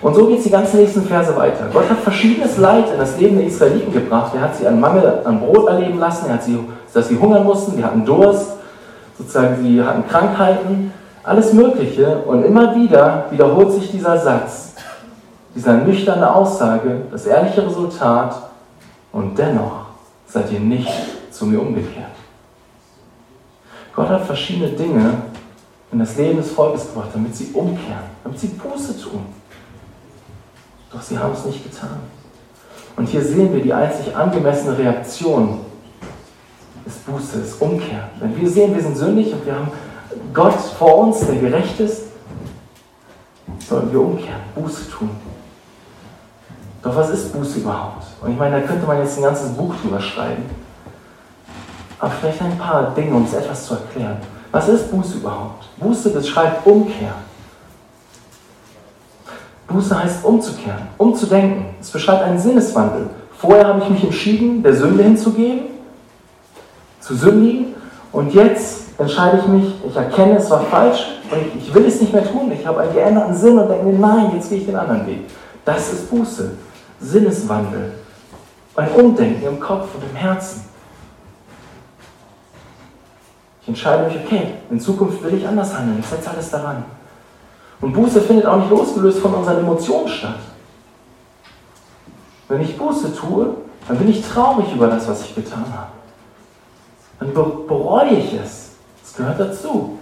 Und 0.01 0.13
so 0.13 0.27
geht 0.27 0.37
es 0.37 0.43
die 0.43 0.51
ganzen 0.51 0.79
nächsten 0.79 1.01
Verse 1.03 1.35
weiter. 1.35 1.65
Gott 1.73 1.89
hat 1.89 1.97
verschiedenes 1.99 2.57
Leid 2.57 2.91
in 2.91 2.99
das 2.99 3.17
Leben 3.17 3.37
der 3.37 3.47
Israeliten 3.47 3.91
gebracht. 3.91 4.33
Er 4.35 4.41
hat 4.41 4.55
sie 4.55 4.67
einen 4.67 4.79
Mangel 4.79 5.21
an 5.23 5.39
Brot 5.39 5.67
erleben 5.67 5.99
lassen, 5.99 6.27
er 6.27 6.35
hat 6.35 6.43
sie, 6.43 6.59
dass 6.93 7.07
sie 7.07 7.17
hungern 7.17 7.43
mussten, 7.43 7.75
sie 7.75 7.83
hatten 7.83 8.05
Durst, 8.05 8.53
sozusagen 9.17 9.57
sie 9.61 9.83
hatten 9.83 10.07
Krankheiten, 10.07 10.93
alles 11.23 11.53
Mögliche. 11.53 12.17
Und 12.25 12.43
immer 12.43 12.75
wieder 12.75 13.25
wiederholt 13.31 13.71
sich 13.71 13.91
dieser 13.91 14.17
Satz, 14.17 14.73
dieser 15.55 15.73
nüchterne 15.73 16.33
Aussage, 16.33 17.01
das 17.11 17.25
ehrliche 17.25 17.65
Resultat 17.65 18.35
und 19.15 19.39
dennoch 19.39 19.85
seid 20.27 20.51
ihr 20.51 20.59
nicht 20.59 20.91
zu 21.31 21.45
mir 21.45 21.61
umgekehrt. 21.61 22.11
Gott 23.95 24.09
hat 24.09 24.25
verschiedene 24.25 24.71
Dinge 24.71 25.13
in 25.93 25.99
das 25.99 26.17
Leben 26.17 26.37
des 26.37 26.51
Volkes 26.51 26.87
gebracht, 26.87 27.11
damit 27.13 27.33
sie 27.33 27.51
umkehren, 27.53 28.09
damit 28.25 28.37
sie 28.37 28.47
Buße 28.47 29.01
tun. 29.01 29.25
Doch 30.91 31.01
sie 31.01 31.17
haben 31.17 31.31
es 31.31 31.45
nicht 31.45 31.63
getan. 31.63 31.97
Und 32.97 33.07
hier 33.07 33.21
sehen 33.21 33.53
wir 33.53 33.63
die 33.63 33.71
einzig 33.71 34.13
angemessene 34.13 34.77
Reaktion 34.77 35.61
ist 36.85 37.05
Buße, 37.05 37.39
ist 37.39 37.61
Umkehr. 37.61 38.09
Wenn 38.19 38.39
wir 38.39 38.49
sehen, 38.49 38.75
wir 38.75 38.83
sind 38.83 38.97
sündig 38.97 39.31
und 39.31 39.45
wir 39.45 39.55
haben 39.55 39.71
Gott 40.33 40.59
vor 40.77 40.97
uns, 40.97 41.25
der 41.25 41.35
gerecht 41.37 41.79
ist, 41.79 42.03
sollen 43.65 43.93
wir 43.93 44.01
umkehren, 44.01 44.41
Buße 44.55 44.89
tun. 44.89 45.09
Doch 46.85 46.95
was 46.95 47.09
ist 47.09 47.33
Buße 47.33 47.59
überhaupt? 47.59 48.05
Und 48.21 48.31
ich 48.31 48.37
meine, 48.37 48.61
da 48.61 48.67
könnte 48.67 48.85
man 48.85 48.99
jetzt 48.99 49.17
ein 49.17 49.23
ganzes 49.23 49.49
Buch 49.49 49.73
drüber 49.81 49.99
schreiben. 49.99 50.43
Aber 51.99 52.11
vielleicht 52.11 52.39
ein 52.43 52.57
paar 52.59 52.93
Dinge, 52.95 53.15
um 53.15 53.23
es 53.23 53.33
etwas 53.33 53.65
zu 53.65 53.73
erklären. 53.73 54.17
Was 54.51 54.69
ist 54.69 54.91
Buße 54.91 55.17
überhaupt? 55.17 55.65
Buße 55.77 56.11
beschreibt 56.11 56.65
Umkehr. 56.67 57.15
Buße 59.67 60.03
heißt 60.03 60.23
umzukehren, 60.23 60.87
umzudenken. 60.99 61.65
Es 61.81 61.89
beschreibt 61.89 62.21
einen 62.21 62.37
Sinneswandel. 62.37 63.09
Vorher 63.35 63.67
habe 63.67 63.81
ich 63.81 63.89
mich 63.89 64.03
entschieden, 64.03 64.61
der 64.61 64.75
Sünde 64.75 65.01
hinzugeben, 65.01 65.61
zu 66.99 67.15
sündigen. 67.15 67.73
Und 68.11 68.31
jetzt 68.31 68.99
entscheide 68.99 69.39
ich 69.39 69.47
mich, 69.47 69.73
ich 69.87 69.95
erkenne, 69.95 70.37
es 70.37 70.51
war 70.51 70.61
falsch 70.61 71.03
und 71.31 71.59
ich 71.59 71.73
will 71.73 71.85
es 71.85 71.99
nicht 71.99 72.13
mehr 72.13 72.31
tun. 72.31 72.51
Ich 72.51 72.65
habe 72.67 72.81
einen 72.81 72.93
geänderten 72.93 73.35
Sinn 73.35 73.57
und 73.57 73.69
denke 73.69 73.85
mir, 73.85 73.97
nein, 73.97 74.33
jetzt 74.35 74.49
gehe 74.49 74.59
ich 74.59 74.67
den 74.67 74.75
anderen 74.75 75.07
Weg. 75.07 75.21
Das 75.65 75.91
ist 75.91 76.11
Buße. 76.11 76.51
Sinneswandel, 76.99 77.93
ein 78.75 78.91
Umdenken 78.91 79.45
im 79.45 79.59
Kopf 79.59 79.95
und 79.95 80.03
im 80.03 80.15
Herzen. 80.15 80.65
Ich 83.61 83.69
entscheide 83.69 84.07
mich, 84.07 84.23
okay, 84.23 84.53
in 84.69 84.79
Zukunft 84.79 85.23
will 85.23 85.33
ich 85.33 85.47
anders 85.47 85.75
handeln, 85.75 85.99
ich 85.99 86.05
setze 86.05 86.29
alles 86.29 86.51
daran. 86.51 86.83
Und 87.81 87.93
Buße 87.93 88.21
findet 88.21 88.45
auch 88.45 88.57
nicht 88.57 88.69
losgelöst 88.69 89.19
von 89.19 89.33
unseren 89.33 89.59
Emotionen 89.59 90.07
statt. 90.07 90.39
Wenn 92.47 92.61
ich 92.61 92.77
Buße 92.77 93.15
tue, 93.15 93.55
dann 93.87 93.97
bin 93.97 94.09
ich 94.09 94.25
traurig 94.25 94.71
über 94.73 94.87
das, 94.87 95.07
was 95.07 95.21
ich 95.21 95.35
getan 95.35 95.65
habe. 95.75 95.91
Dann 97.19 97.33
bereue 97.33 98.11
ich 98.11 98.33
es. 98.33 98.71
Das 99.01 99.15
gehört 99.15 99.39
dazu. 99.39 99.97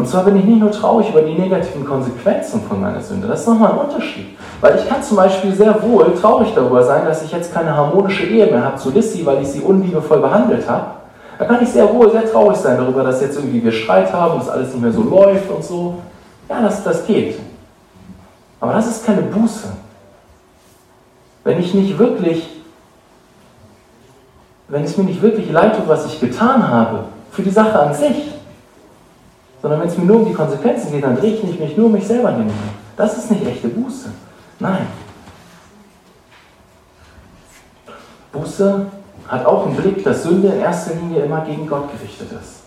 Und 0.00 0.08
zwar 0.08 0.24
bin 0.24 0.38
ich 0.38 0.46
nicht 0.46 0.60
nur 0.60 0.70
traurig 0.70 1.10
über 1.10 1.20
die 1.20 1.34
negativen 1.34 1.84
Konsequenzen 1.84 2.62
von 2.62 2.80
meiner 2.80 3.02
Sünde. 3.02 3.28
Das 3.28 3.40
ist 3.40 3.46
nochmal 3.46 3.72
ein 3.72 3.78
Unterschied. 3.80 4.28
Weil 4.62 4.78
ich 4.78 4.88
kann 4.88 5.02
zum 5.02 5.18
Beispiel 5.18 5.52
sehr 5.54 5.82
wohl 5.82 6.14
traurig 6.18 6.54
darüber 6.54 6.82
sein, 6.82 7.04
dass 7.04 7.22
ich 7.22 7.30
jetzt 7.30 7.52
keine 7.52 7.76
harmonische 7.76 8.24
Ehe 8.24 8.46
mehr 8.46 8.64
habe 8.64 8.76
zu 8.76 8.88
Lissy, 8.92 9.26
weil 9.26 9.42
ich 9.42 9.48
sie 9.48 9.60
unliebevoll 9.60 10.20
behandelt 10.20 10.66
habe. 10.66 10.86
Da 11.38 11.44
kann 11.44 11.62
ich 11.62 11.68
sehr 11.68 11.92
wohl 11.92 12.10
sehr 12.10 12.24
traurig 12.24 12.56
sein 12.56 12.78
darüber, 12.78 13.02
dass 13.02 13.20
jetzt 13.20 13.36
irgendwie 13.36 13.62
wir 13.62 13.72
Streit 13.72 14.10
haben, 14.10 14.38
dass 14.38 14.48
alles 14.48 14.72
nicht 14.72 14.80
mehr 14.80 14.90
so 14.90 15.02
läuft 15.02 15.50
und 15.50 15.62
so. 15.62 15.96
Ja, 16.48 16.62
das, 16.62 16.82
das 16.82 17.06
geht. 17.06 17.38
Aber 18.58 18.72
das 18.72 18.86
ist 18.86 19.04
keine 19.04 19.20
Buße. 19.20 19.68
Wenn 21.44 21.60
ich 21.60 21.74
nicht 21.74 21.98
wirklich, 21.98 22.48
wenn 24.68 24.82
es 24.82 24.96
mir 24.96 25.04
nicht 25.04 25.20
wirklich 25.20 25.52
leid 25.52 25.76
tut, 25.76 25.88
was 25.88 26.06
ich 26.06 26.18
getan 26.18 26.66
habe, 26.66 27.00
für 27.32 27.42
die 27.42 27.50
Sache 27.50 27.78
an 27.78 27.92
sich, 27.92 28.39
sondern 29.62 29.80
wenn 29.80 29.88
es 29.88 29.98
mir 29.98 30.04
nur 30.04 30.20
um 30.20 30.26
die 30.26 30.34
Konsequenzen 30.34 30.92
geht, 30.92 31.04
dann 31.04 31.16
drehe 31.16 31.34
ich 31.34 31.60
mich 31.60 31.76
nur 31.76 31.86
um 31.86 31.92
mich 31.92 32.06
selber 32.06 32.32
hin. 32.32 32.50
Das 32.96 33.16
ist 33.16 33.30
nicht 33.30 33.46
echte 33.46 33.68
Buße. 33.68 34.10
Nein. 34.58 34.86
Buße 38.32 38.86
hat 39.28 39.46
auch 39.46 39.66
im 39.66 39.76
Blick, 39.76 40.04
dass 40.04 40.22
Sünde 40.22 40.48
in 40.48 40.60
erster 40.60 40.94
Linie 40.94 41.24
immer 41.24 41.40
gegen 41.42 41.66
Gott 41.66 41.90
gerichtet 41.92 42.28
ist. 42.32 42.60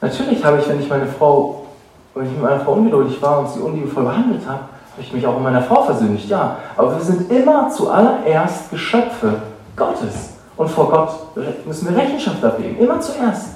Natürlich 0.00 0.44
habe 0.44 0.58
ich, 0.58 0.68
wenn 0.68 0.80
ich 0.80 0.88
meine 0.88 1.06
Frau, 1.06 1.66
wenn 2.14 2.26
ich 2.26 2.32
mit 2.32 2.42
meiner 2.42 2.60
Frau 2.60 2.72
ungeduldig 2.72 3.20
war 3.20 3.40
und 3.40 3.48
sie 3.48 3.60
unliebevoll 3.60 4.04
behandelt 4.04 4.46
habe, 4.46 4.60
habe 4.60 5.02
ich 5.02 5.12
mich 5.12 5.26
auch 5.26 5.34
mit 5.34 5.42
meiner 5.42 5.62
Frau 5.62 5.82
versündigt, 5.82 6.28
ja. 6.28 6.56
Aber 6.76 6.94
wir 6.96 7.04
sind 7.04 7.30
immer 7.30 7.70
zuallererst 7.70 8.70
Geschöpfe 8.70 9.42
Gottes. 9.74 10.30
Und 10.56 10.70
vor 10.70 10.90
Gott 10.90 11.36
müssen 11.66 11.88
wir 11.88 11.96
Rechenschaft 11.96 12.42
ablegen. 12.42 12.78
Immer 12.78 13.00
zuerst. 13.00 13.55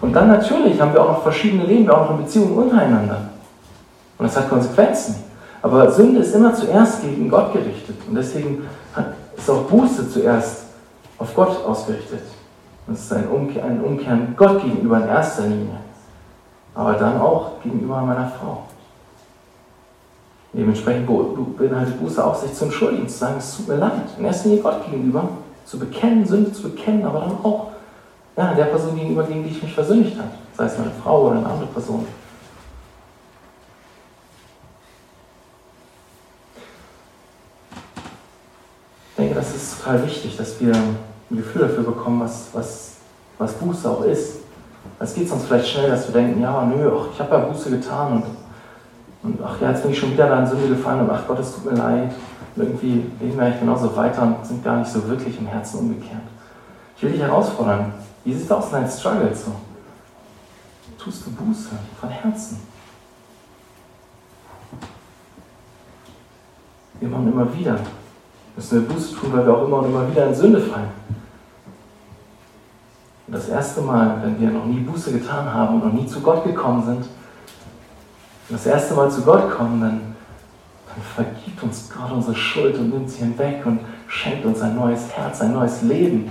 Und 0.00 0.12
dann 0.14 0.28
natürlich 0.28 0.80
haben 0.80 0.92
wir 0.94 1.02
auch 1.02 1.08
noch 1.08 1.22
verschiedene 1.22 1.64
Leben, 1.64 1.86
wir 1.86 1.96
auch 1.96 2.10
noch 2.10 2.18
in 2.18 2.24
Beziehungen 2.24 2.56
untereinander. 2.56 3.30
Und 4.18 4.26
das 4.26 4.36
hat 4.36 4.48
Konsequenzen. 4.48 5.16
Aber 5.62 5.90
Sünde 5.90 6.20
ist 6.20 6.34
immer 6.34 6.54
zuerst 6.54 7.02
gegen 7.02 7.28
Gott 7.28 7.52
gerichtet. 7.52 7.96
Und 8.08 8.14
deswegen 8.14 8.62
ist 9.36 9.50
auch 9.50 9.62
Buße 9.64 10.10
zuerst 10.10 10.64
auf 11.18 11.34
Gott 11.34 11.64
ausgerichtet. 11.64 12.22
Es 12.90 13.00
ist 13.00 13.12
ein, 13.12 13.28
Umkehr, 13.28 13.64
Umkehren 13.64 14.34
Gott 14.36 14.62
gegenüber 14.62 14.98
in 14.98 15.08
erster 15.08 15.42
Linie. 15.42 15.76
Aber 16.74 16.94
dann 16.94 17.20
auch 17.20 17.60
gegenüber 17.62 18.00
meiner 18.00 18.28
Frau. 18.28 18.62
Dementsprechend 20.52 21.06
beinhaltet 21.56 22.00
Buße 22.00 22.24
auch, 22.24 22.34
sich 22.34 22.52
zu 22.54 22.64
entschuldigen, 22.64 23.08
zu 23.08 23.18
sagen, 23.18 23.36
es 23.38 23.56
tut 23.56 23.68
mir 23.68 23.76
leid. 23.76 23.92
In 24.18 24.24
erster 24.24 24.48
Linie 24.48 24.62
Gott 24.62 24.84
gegenüber, 24.84 25.28
zu 25.64 25.78
bekennen, 25.78 26.26
Sünde 26.26 26.52
zu 26.52 26.62
bekennen, 26.62 27.04
aber 27.04 27.20
dann 27.20 27.38
auch 27.44 27.68
ja, 28.40 28.54
der 28.54 28.64
Person 28.64 28.96
gegenüber, 28.96 29.24
gegen 29.24 29.44
die 29.44 29.50
ich 29.50 29.62
mich 29.62 29.72
versündigt 29.72 30.16
habe. 30.18 30.30
Sei 30.56 30.64
es 30.64 30.78
meine 30.78 30.90
Frau 31.02 31.26
oder 31.26 31.36
eine 31.36 31.46
andere 31.46 31.66
Person. 31.66 32.06
Ich 39.10 39.16
denke, 39.16 39.34
das 39.34 39.54
ist 39.54 39.78
total 39.78 40.04
wichtig, 40.06 40.36
dass 40.36 40.58
wir 40.60 40.74
ein 40.74 40.96
Gefühl 41.30 41.62
dafür 41.62 41.84
bekommen, 41.84 42.20
was, 42.20 42.48
was, 42.52 42.96
was 43.38 43.52
Buße 43.54 43.90
auch 43.90 44.04
ist. 44.04 44.38
Es 44.98 45.14
geht 45.14 45.28
sonst 45.28 45.44
vielleicht 45.44 45.68
schnell, 45.68 45.90
dass 45.90 46.08
wir 46.08 46.20
denken, 46.20 46.40
ja, 46.40 46.64
nö, 46.64 46.90
ach, 46.98 47.08
ich 47.12 47.20
habe 47.20 47.32
ja 47.32 47.38
Buße 47.40 47.70
getan 47.70 48.12
und 48.14 48.24
und 49.22 49.38
ach 49.44 49.60
ja, 49.60 49.70
jetzt 49.70 49.82
bin 49.82 49.92
ich 49.92 49.98
schon 49.98 50.12
wieder 50.12 50.28
da 50.28 50.40
in 50.40 50.46
Sünde 50.46 50.68
gefallen 50.68 51.00
und 51.00 51.10
ach 51.10 51.26
Gott, 51.26 51.38
es 51.40 51.54
tut 51.54 51.70
mir 51.70 51.76
leid. 51.76 52.10
Und 52.56 52.62
irgendwie 52.62 53.04
leben 53.20 53.36
wir 53.36 53.44
eigentlich 53.44 53.60
genauso 53.60 53.94
weiter 53.94 54.22
und 54.22 54.46
sind 54.46 54.64
gar 54.64 54.78
nicht 54.78 54.90
so 54.90 55.06
wirklich 55.08 55.38
im 55.38 55.46
Herzen 55.46 55.80
umgekehrt. 55.80 56.22
Ich 56.96 57.02
will 57.02 57.12
dich 57.12 57.20
herausfordern. 57.20 57.92
Wie 58.24 58.34
sieht 58.34 58.44
es 58.44 58.52
aus 58.52 58.66
in 58.66 58.72
deinen 58.72 58.90
Struggles 58.90 59.44
so? 59.44 59.52
Tust 60.98 61.26
du 61.26 61.30
Buße 61.30 61.70
von 61.98 62.08
Herzen? 62.08 62.60
Wir 67.00 67.08
machen 67.08 67.32
immer 67.32 67.56
wieder. 67.56 67.78
Müssen 68.54 68.82
wir 68.82 68.94
Buße 68.94 69.16
tun, 69.16 69.32
weil 69.32 69.46
wir 69.46 69.56
auch 69.56 69.66
immer 69.66 69.78
und 69.78 69.86
immer 69.86 70.10
wieder 70.10 70.26
in 70.26 70.34
Sünde 70.34 70.60
fallen. 70.60 70.90
Und 73.26 73.34
das 73.34 73.48
erste 73.48 73.80
Mal, 73.80 74.20
wenn 74.22 74.38
wir 74.38 74.50
noch 74.50 74.66
nie 74.66 74.80
Buße 74.80 75.12
getan 75.12 75.52
haben 75.52 75.80
und 75.80 75.86
noch 75.86 75.92
nie 75.92 76.06
zu 76.06 76.20
Gott 76.20 76.44
gekommen 76.44 76.84
sind, 76.84 77.06
das 78.50 78.66
erste 78.66 78.94
Mal 78.94 79.10
zu 79.10 79.22
Gott 79.22 79.50
kommen, 79.50 79.80
dann, 79.80 80.00
dann 80.88 81.02
vergibt 81.14 81.62
uns 81.62 81.88
Gott 81.88 82.10
unsere 82.10 82.34
Schuld 82.34 82.76
und 82.76 82.90
nimmt 82.90 83.08
sie 83.08 83.20
hinweg 83.20 83.64
und 83.64 83.80
schenkt 84.08 84.44
uns 84.44 84.60
ein 84.60 84.74
neues 84.74 85.08
Herz, 85.12 85.40
ein 85.40 85.54
neues 85.54 85.82
Leben. 85.82 86.28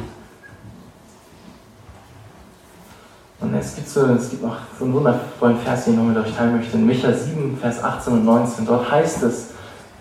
Und 3.41 3.53
es 3.55 3.75
gibt, 3.75 3.87
so, 3.87 4.05
es 4.05 4.29
gibt 4.29 4.43
auch 4.43 4.57
so 4.77 4.85
einen 4.85 4.93
wundervollen 4.93 5.57
Vers, 5.59 5.85
den 5.85 5.93
ich 5.93 5.99
noch 5.99 6.05
mit 6.05 6.17
euch 6.17 6.35
teilen 6.35 6.57
möchte. 6.57 6.77
In 6.77 6.85
Micha 6.85 7.11
7, 7.11 7.57
Vers 7.61 7.83
18 7.83 8.13
und 8.13 8.25
19. 8.25 8.65
Dort 8.65 8.91
heißt 8.91 9.23
es 9.23 9.47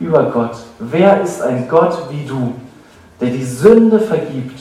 über 0.01 0.25
Gott: 0.25 0.57
Wer 0.79 1.21
ist 1.23 1.41
ein 1.43 1.69
Gott 1.69 2.09
wie 2.11 2.27
du, 2.27 2.55
der 3.21 3.31
die 3.31 3.45
Sünde 3.45 4.01
vergibt 4.01 4.61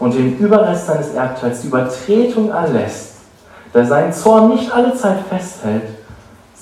und 0.00 0.14
den 0.14 0.36
Überrest 0.38 0.86
seines 0.86 1.14
Erbteils, 1.14 1.60
die 1.60 1.68
Übertretung 1.68 2.50
erlässt, 2.50 3.18
der 3.72 3.86
seinen 3.86 4.12
Zorn 4.12 4.48
nicht 4.50 4.72
alle 4.72 4.94
Zeit 4.96 5.18
festhält 5.30 6.02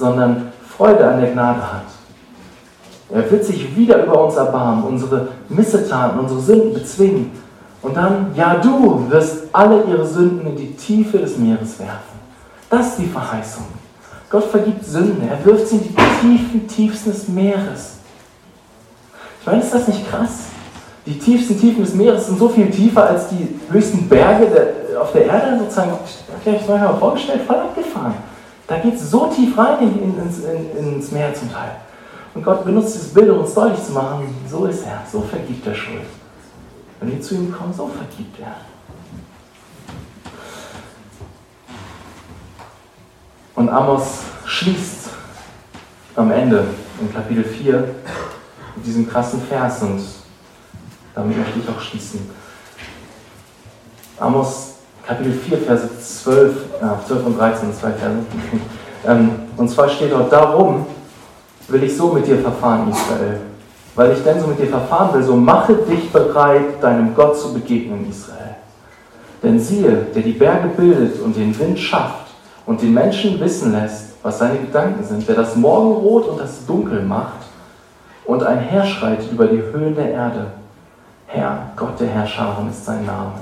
sondern 0.00 0.50
Freude 0.76 1.06
an 1.06 1.20
der 1.20 1.30
Gnade 1.30 1.60
hat. 1.60 1.82
Er 3.12 3.30
wird 3.30 3.44
sich 3.44 3.76
wieder 3.76 4.04
über 4.04 4.24
uns 4.24 4.36
erbarmen, 4.36 4.84
unsere 4.84 5.28
Missetaten, 5.48 6.18
unsere 6.18 6.40
Sünden 6.40 6.74
bezwingen. 6.74 7.32
Und 7.82 7.96
dann, 7.96 8.32
ja, 8.34 8.56
du 8.56 9.10
wirst 9.10 9.44
alle 9.52 9.84
ihre 9.84 10.06
Sünden 10.06 10.46
in 10.46 10.56
die 10.56 10.74
Tiefe 10.74 11.18
des 11.18 11.38
Meeres 11.38 11.78
werfen. 11.78 12.20
Das 12.68 12.88
ist 12.88 12.98
die 12.98 13.06
Verheißung. 13.06 13.64
Gott 14.28 14.44
vergibt 14.44 14.84
Sünden. 14.84 15.28
Er 15.28 15.44
wirft 15.44 15.68
sie 15.68 15.76
in 15.76 15.82
die 15.82 15.94
tiefen, 16.20 16.68
tiefsten 16.68 17.10
des 17.10 17.28
Meeres. 17.28 17.96
Ich 19.40 19.46
meine, 19.46 19.62
ist 19.62 19.74
das 19.74 19.88
nicht 19.88 20.08
krass? 20.08 20.30
Die 21.06 21.18
tiefsten 21.18 21.58
Tiefen 21.58 21.82
des 21.82 21.94
Meeres 21.94 22.26
sind 22.26 22.38
so 22.38 22.48
viel 22.48 22.70
tiefer 22.70 23.08
als 23.08 23.28
die 23.30 23.58
höchsten 23.70 24.08
Berge 24.08 24.46
der, 24.46 25.00
auf 25.00 25.12
der 25.12 25.26
Erde. 25.26 25.58
Sozusagen, 25.58 25.92
ich 26.44 26.46
habe 26.46 26.58
euch 26.58 26.80
mal 26.80 26.98
vorgestellt, 26.98 27.40
voll 27.46 27.56
abgefahren. 27.56 28.14
Da 28.66 28.78
geht 28.78 28.94
es 28.94 29.10
so 29.10 29.26
tief 29.26 29.56
rein 29.58 29.78
in, 29.80 29.98
in, 29.98 30.78
in, 30.78 30.94
ins 30.94 31.10
Meer 31.10 31.34
zum 31.34 31.50
Teil. 31.50 31.72
Und 32.34 32.44
Gott 32.44 32.64
benutzt 32.64 32.94
dieses 32.94 33.12
Bild, 33.12 33.30
um 33.30 33.40
uns 33.40 33.54
deutlich 33.54 33.82
zu 33.82 33.92
machen, 33.92 34.32
so 34.48 34.66
ist 34.66 34.86
er, 34.86 35.02
so 35.10 35.22
vergibt 35.22 35.66
er 35.66 35.74
Schuld. 35.74 36.02
Wenn 37.00 37.12
wir 37.12 37.20
zu 37.22 37.34
ihm 37.34 37.50
kommen, 37.50 37.72
so 37.72 37.88
vergibt 37.88 38.38
er. 38.40 38.56
Und 43.54 43.68
Amos 43.70 44.20
schließt 44.44 45.08
am 46.16 46.30
Ende 46.30 46.66
in 47.00 47.12
Kapitel 47.12 47.44
4 47.44 47.94
mit 48.76 48.86
diesem 48.86 49.08
krassen 49.08 49.40
Vers 49.42 49.82
und 49.82 50.02
damit 51.14 51.38
möchte 51.38 51.58
ich 51.58 51.68
auch 51.68 51.80
schließen. 51.80 52.30
Amos 54.18 54.74
Kapitel 55.06 55.32
4, 55.32 55.58
Verse 55.58 55.88
12, 55.98 56.56
ja, 56.82 57.00
12 57.06 57.26
und 57.26 57.38
13, 57.38 57.74
zwei 57.74 57.92
Verse. 57.92 58.18
Ähm, 59.02 59.30
und 59.56 59.66
zwar 59.70 59.88
steht 59.88 60.12
dort, 60.12 60.30
darum 60.30 60.84
will 61.68 61.82
ich 61.82 61.96
so 61.96 62.12
mit 62.12 62.26
dir 62.26 62.38
verfahren, 62.38 62.90
Israel. 62.90 63.40
Weil 63.94 64.12
ich 64.12 64.22
denn 64.22 64.40
so 64.40 64.46
mit 64.46 64.58
dir 64.58 64.68
verfahren 64.68 65.14
will, 65.14 65.22
so 65.22 65.36
mache 65.36 65.74
dich 65.74 66.12
bereit, 66.12 66.82
deinem 66.82 67.14
Gott 67.14 67.38
zu 67.38 67.52
begegnen, 67.52 68.08
Israel. 68.08 68.56
Denn 69.42 69.58
siehe, 69.58 70.06
der 70.14 70.22
die 70.22 70.32
Berge 70.32 70.68
bildet 70.68 71.20
und 71.20 71.36
den 71.36 71.58
Wind 71.58 71.78
schafft 71.78 72.26
und 72.66 72.80
den 72.82 72.94
Menschen 72.94 73.40
wissen 73.40 73.72
lässt, 73.72 74.14
was 74.22 74.38
seine 74.38 74.58
Gedanken 74.58 75.02
sind, 75.02 75.26
der 75.26 75.34
das 75.34 75.56
Morgenrot 75.56 76.28
und 76.28 76.40
das 76.40 76.64
Dunkel 76.66 77.02
macht 77.02 77.40
und 78.24 78.42
einherschreit 78.42 79.20
über 79.30 79.46
die 79.46 79.62
Höhen 79.62 79.94
der 79.94 80.10
Erde. 80.12 80.46
Herr, 81.26 81.70
Gott 81.76 81.98
der 81.98 82.08
Herrscharen 82.08 82.68
ist 82.68 82.84
sein 82.84 83.06
Name. 83.06 83.32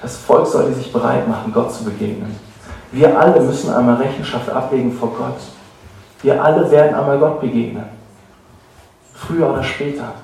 Das 0.00 0.16
Volk 0.16 0.46
sollte 0.46 0.74
sich 0.74 0.92
bereit 0.92 1.28
machen, 1.28 1.52
Gott 1.52 1.72
zu 1.72 1.84
begegnen. 1.84 2.36
Wir 2.92 3.18
alle 3.18 3.40
müssen 3.40 3.72
einmal 3.72 3.96
Rechenschaft 3.96 4.48
ablegen 4.48 4.92
vor 4.92 5.12
Gott. 5.16 5.38
Wir 6.22 6.42
alle 6.42 6.70
werden 6.70 6.94
einmal 6.94 7.18
Gott 7.18 7.40
begegnen. 7.40 7.99
Früher 9.26 9.50
oder 9.52 9.62
später. 9.62 10.14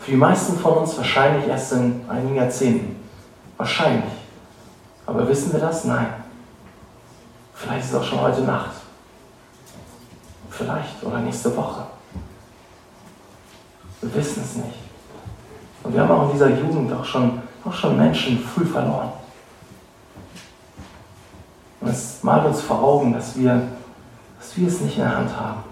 Für 0.00 0.10
die 0.12 0.16
meisten 0.16 0.58
von 0.58 0.78
uns 0.78 0.96
wahrscheinlich 0.96 1.46
erst 1.48 1.72
in 1.72 2.04
einigen 2.08 2.36
Jahrzehnten. 2.36 2.96
Wahrscheinlich. 3.56 4.12
Aber 5.06 5.26
wissen 5.28 5.52
wir 5.52 5.60
das? 5.60 5.84
Nein. 5.84 6.06
Vielleicht 7.54 7.84
ist 7.84 7.90
es 7.90 7.96
auch 7.96 8.04
schon 8.04 8.20
heute 8.20 8.42
Nacht. 8.42 8.70
Vielleicht 10.50 11.02
oder 11.02 11.18
nächste 11.18 11.54
Woche. 11.56 11.82
Wir 14.00 14.14
wissen 14.14 14.42
es 14.42 14.56
nicht. 14.56 14.78
Und 15.82 15.94
wir 15.94 16.02
haben 16.02 16.10
auch 16.10 16.26
in 16.26 16.32
dieser 16.32 16.50
Jugend 16.50 16.92
auch 16.92 17.04
schon 17.04 17.42
auch 17.68 17.74
schon 17.74 17.96
Menschen 17.96 18.38
früh 18.38 18.64
verloren. 18.64 19.12
Und 21.80 21.88
es 21.88 22.22
malt 22.22 22.46
uns 22.46 22.60
vor 22.60 22.82
Augen, 22.82 23.12
dass 23.12 23.36
wir, 23.36 23.62
dass 24.38 24.56
wir 24.56 24.68
es 24.68 24.80
nicht 24.80 24.96
in 24.96 25.04
der 25.04 25.16
Hand 25.16 25.38
haben. 25.38 25.62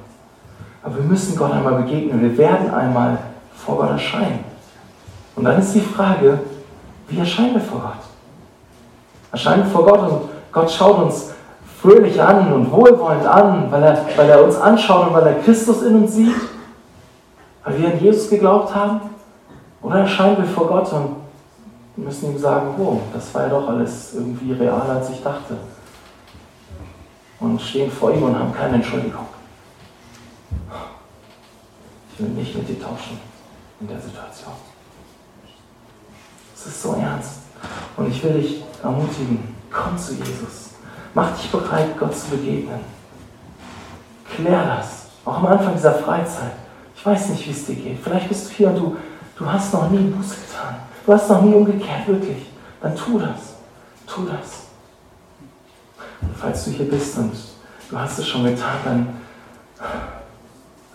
Aber 0.87 0.99
wir 0.99 1.03
müssen 1.03 1.37
Gott 1.37 1.51
einmal 1.51 1.83
begegnen. 1.83 2.23
Wir 2.23 2.39
werden 2.39 2.73
einmal 2.73 3.19
vor 3.57 3.77
Gott 3.77 3.91
erscheinen. 3.91 4.45
Und 5.35 5.45
dann 5.45 5.59
ist 5.59 5.75
die 5.75 5.81
Frage, 5.81 6.39
wie 7.09 7.19
erscheinen 7.19 7.55
wir 7.55 7.61
vor 7.61 7.81
Gott? 7.81 8.05
Erscheinen 9.33 9.65
wir 9.65 9.71
vor 9.73 9.85
Gott 9.85 10.09
und 10.09 10.21
Gott 10.53 10.71
schaut 10.71 11.03
uns 11.03 11.33
fröhlich 11.83 12.23
an 12.23 12.53
und 12.53 12.71
wohlwollend 12.71 13.27
an, 13.27 13.67
weil 13.69 13.83
er, 13.83 13.99
weil 14.17 14.29
er 14.29 14.45
uns 14.45 14.57
anschaut 14.57 15.09
und 15.09 15.15
weil 15.15 15.27
er 15.27 15.35
Christus 15.41 15.83
in 15.83 15.97
uns 15.97 16.15
sieht? 16.15 16.37
Weil 17.65 17.79
wir 17.79 17.89
an 17.89 17.99
Jesus 17.99 18.31
geglaubt 18.31 18.73
haben? 18.73 19.01
Oder 19.83 19.99
erscheinen 19.99 20.39
wir 20.39 20.45
vor 20.45 20.69
Gott 20.69 20.93
und 20.93 21.17
müssen 21.97 22.31
ihm 22.31 22.39
sagen, 22.39 22.69
oh, 22.79 23.01
das 23.13 23.35
war 23.35 23.43
ja 23.43 23.49
doch 23.49 23.69
alles 23.69 24.15
irgendwie 24.15 24.53
realer, 24.53 24.89
als 24.89 25.11
ich 25.11 25.21
dachte. 25.21 25.57
Und 27.41 27.61
stehen 27.61 27.91
vor 27.91 28.13
ihm 28.13 28.23
und 28.23 28.39
haben 28.39 28.55
keine 28.55 28.77
Entschuldigung. 28.77 29.27
Ich 32.13 32.21
will 32.21 32.29
nicht 32.31 32.55
mit 32.57 32.69
dir 32.69 32.81
tauschen 32.81 33.21
in 33.81 33.89
der 33.89 34.01
Situation. 34.01 34.53
Es 36.55 36.67
ist 36.67 36.83
so 36.83 36.95
ernst. 36.95 37.41
Und 37.97 38.11
ich 38.11 38.23
will 38.23 38.41
dich 38.41 38.63
ermutigen, 38.83 39.55
komm 39.71 39.99
zu 39.99 40.15
Jesus. 40.15 40.71
Mach 41.15 41.37
dich 41.37 41.51
bereit, 41.51 41.99
Gott 41.99 42.17
zu 42.17 42.29
begegnen. 42.29 42.81
Klär 44.35 44.77
das. 44.77 45.07
Auch 45.25 45.39
am 45.39 45.47
Anfang 45.47 45.75
dieser 45.75 45.95
Freizeit. 45.95 46.53
Ich 46.95 47.05
weiß 47.05 47.29
nicht, 47.31 47.47
wie 47.47 47.51
es 47.51 47.67
dir 47.67 47.75
geht. 47.75 47.99
Vielleicht 48.03 48.29
bist 48.29 48.49
du 48.49 48.55
hier 48.55 48.69
und 48.69 48.77
du, 48.77 48.97
du 49.39 49.47
hast 49.47 49.73
noch 49.73 49.91
nie 49.91 50.11
Buße 50.11 50.37
getan. 50.37 50.77
Du 51.05 51.13
hast 51.13 51.29
noch 51.29 51.43
nie 51.43 51.55
umgekehrt, 51.55 52.07
wirklich. 52.07 52.47
Dann 52.81 52.97
tu 52.97 53.19
das. 53.19 53.57
Tu 54.07 54.25
das. 54.25 54.67
Und 56.21 56.37
falls 56.37 56.65
du 56.65 56.71
hier 56.71 56.89
bist 56.89 57.17
und 57.19 57.33
du 57.91 57.99
hast 57.99 58.19
es 58.19 58.27
schon 58.27 58.45
getan, 58.45 58.77
dann 58.85 59.09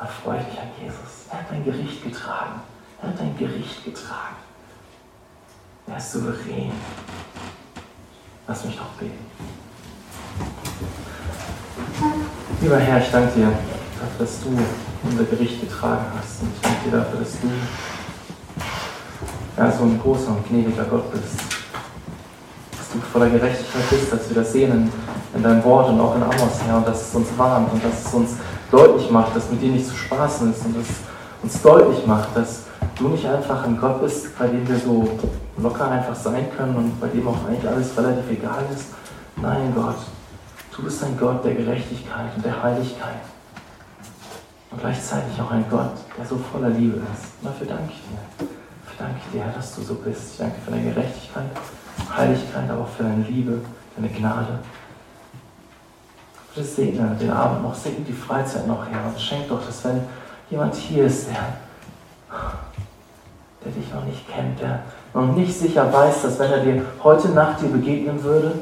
erfreue 0.02 0.40
dich 0.40 0.60
an 0.60 0.68
Jesus. 0.82 1.30
Er 1.30 1.40
hat 1.40 1.46
dein 1.52 1.64
Gericht 1.64 2.04
getragen. 2.04 2.62
Er 3.02 3.10
hat 3.10 3.20
dein 3.20 3.38
Gericht 3.38 3.86
getragen. 3.86 4.36
Er 5.88 5.98
ist 5.98 6.12
souverän. 6.12 6.72
Lass 8.48 8.66
mich 8.66 8.76
noch 8.78 8.90
beten. 9.00 9.26
Lieber 12.62 12.78
Herr, 12.78 13.02
ich 13.02 13.12
danke 13.12 13.34
dir 13.34 13.46
dafür, 14.00 14.26
dass 14.26 14.42
du 14.42 14.58
unser 15.04 15.24
Gericht 15.24 15.62
getragen 15.62 16.06
hast. 16.18 16.42
Und 16.42 16.50
ich 16.56 16.62
danke 16.62 16.90
dir 16.90 16.98
dafür, 16.98 17.20
dass 17.20 17.40
du 17.40 17.48
ja, 19.58 19.72
so 19.72 19.84
ein 19.84 20.00
großer 20.00 20.30
und 20.30 20.48
gnädiger 20.48 20.86
Gott 20.86 21.12
bist. 21.12 21.40
Dass 22.72 22.90
du 22.92 23.00
voller 23.12 23.30
Gerechtigkeit 23.30 23.90
bist, 23.90 24.12
dass 24.12 24.30
wir 24.30 24.36
das 24.36 24.52
sehen 24.52 24.72
in, 24.72 24.92
in 25.36 25.44
deinem 25.44 25.64
Wort 25.64 25.90
und 25.90 26.00
auch 26.00 26.16
in 26.16 26.24
Amos, 26.24 26.62
Herr, 26.66 26.78
und 26.78 26.88
dass 26.88 27.10
es 27.10 27.16
uns 27.16 27.28
warnt 27.38 27.72
und 27.72 27.84
dass 27.84 28.06
es 28.06 28.14
uns 28.14 28.32
deutlich 28.72 29.12
macht, 29.12 29.36
dass 29.36 29.52
mit 29.52 29.62
dir 29.62 29.72
nicht 29.72 29.88
zu 29.88 29.96
spaßen 29.96 30.52
ist 30.52 30.66
und 30.66 30.78
das 30.78 30.88
uns 31.44 31.62
deutlich 31.62 32.06
macht, 32.06 32.36
dass 32.36 32.64
du 32.98 33.10
nicht 33.10 33.26
einfach 33.26 33.64
ein 33.66 33.78
Gott 33.80 34.02
bist, 34.02 34.38
bei 34.38 34.48
dem 34.48 34.68
wir 34.68 34.78
so 34.78 35.20
locker 35.58 35.90
einfach 35.90 36.16
sein 36.16 36.48
können 36.56 36.76
und 36.76 37.00
bei 37.00 37.08
dem 37.08 37.28
auch 37.28 37.46
eigentlich 37.48 37.68
alles 37.68 37.98
relativ 37.98 38.30
egal 38.30 38.64
ist. 38.74 38.86
Nein, 39.36 39.74
Gott, 39.76 39.98
du 40.76 40.84
bist 40.84 41.04
ein 41.04 41.18
Gott 41.18 41.44
der 41.44 41.56
Gerechtigkeit 41.56 42.36
und 42.36 42.46
der 42.46 42.62
Heiligkeit. 42.62 43.22
Und 44.70 44.80
gleichzeitig 44.80 45.40
auch 45.42 45.52
ein 45.52 45.66
Gott, 45.70 45.92
der 46.18 46.26
so 46.26 46.38
voller 46.38 46.70
Liebe 46.70 46.98
ist. 46.98 47.34
Und 47.42 47.50
dafür 47.50 47.68
danke 47.68 47.92
ich 47.92 48.02
dir. 48.08 48.48
Dafür 48.86 49.06
danke 49.06 49.20
ich 49.26 49.32
dir, 49.32 49.44
Herr, 49.44 49.54
dass 49.54 49.76
du 49.76 49.82
so 49.82 49.96
bist. 49.96 50.32
Ich 50.32 50.38
danke 50.38 50.56
für 50.64 50.72
deine 50.72 50.94
Gerechtigkeit, 50.94 51.50
Heiligkeit, 52.16 52.70
aber 52.70 52.82
auch 52.82 52.88
für 52.88 53.04
deine 53.04 53.24
Liebe, 53.24 53.60
deine 53.98 54.10
Gnade. 54.10 54.60
Bitte 56.54 56.68
segne 56.68 57.16
den 57.20 57.32
Abend 57.32 57.64
noch, 57.64 57.74
segne 57.74 58.04
die 58.06 58.14
Freizeit 58.14 58.68
noch, 58.68 58.86
Herr, 58.86 59.08
und 59.08 59.20
schenk 59.20 59.48
doch, 59.48 59.66
dass 59.66 59.84
wenn 59.86 60.02
jemand 60.50 60.76
hier 60.76 61.06
ist, 61.06 61.30
der, 61.30 61.54
der 63.64 63.72
dich 63.72 63.94
noch 63.94 64.04
nicht 64.04 64.28
kennt, 64.30 64.60
der 64.60 64.84
noch 65.14 65.34
nicht 65.34 65.58
sicher 65.58 65.92
weiß, 65.92 66.24
dass 66.24 66.40
wenn 66.40 66.52
er 66.52 66.60
dir 66.60 66.86
heute 67.04 67.30
Nacht 67.30 67.62
dir 67.62 67.70
begegnen 67.70 68.22
würde, 68.22 68.54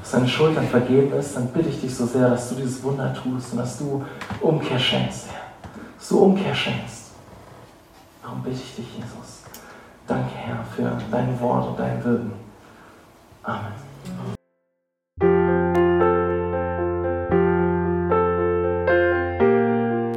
dass 0.00 0.10
deine 0.10 0.28
Schultern 0.28 0.68
vergeben 0.68 1.12
ist, 1.14 1.34
dann 1.34 1.48
bitte 1.48 1.70
ich 1.70 1.80
dich 1.80 1.94
so 1.94 2.04
sehr, 2.04 2.28
dass 2.28 2.50
du 2.50 2.56
dieses 2.56 2.82
Wunder 2.82 3.14
tust 3.14 3.52
und 3.52 3.58
dass 3.58 3.78
du 3.78 4.04
Umkehr 4.42 4.78
schenkst, 4.78 5.28
Herr. 5.30 5.80
Dass 5.98 6.08
du 6.08 6.18
Umkehr 6.18 6.54
schenkst. 6.54 7.12
Darum 8.22 8.42
bitte 8.42 8.56
ich 8.56 8.76
dich, 8.76 8.96
Jesus. 8.96 9.44
Danke, 10.06 10.34
Herr, 10.34 10.64
für 10.76 10.92
dein 11.10 11.40
Wort 11.40 11.68
und 11.68 11.78
dein 11.78 12.04
Wirken. 12.04 12.32
Amen. 13.42 14.34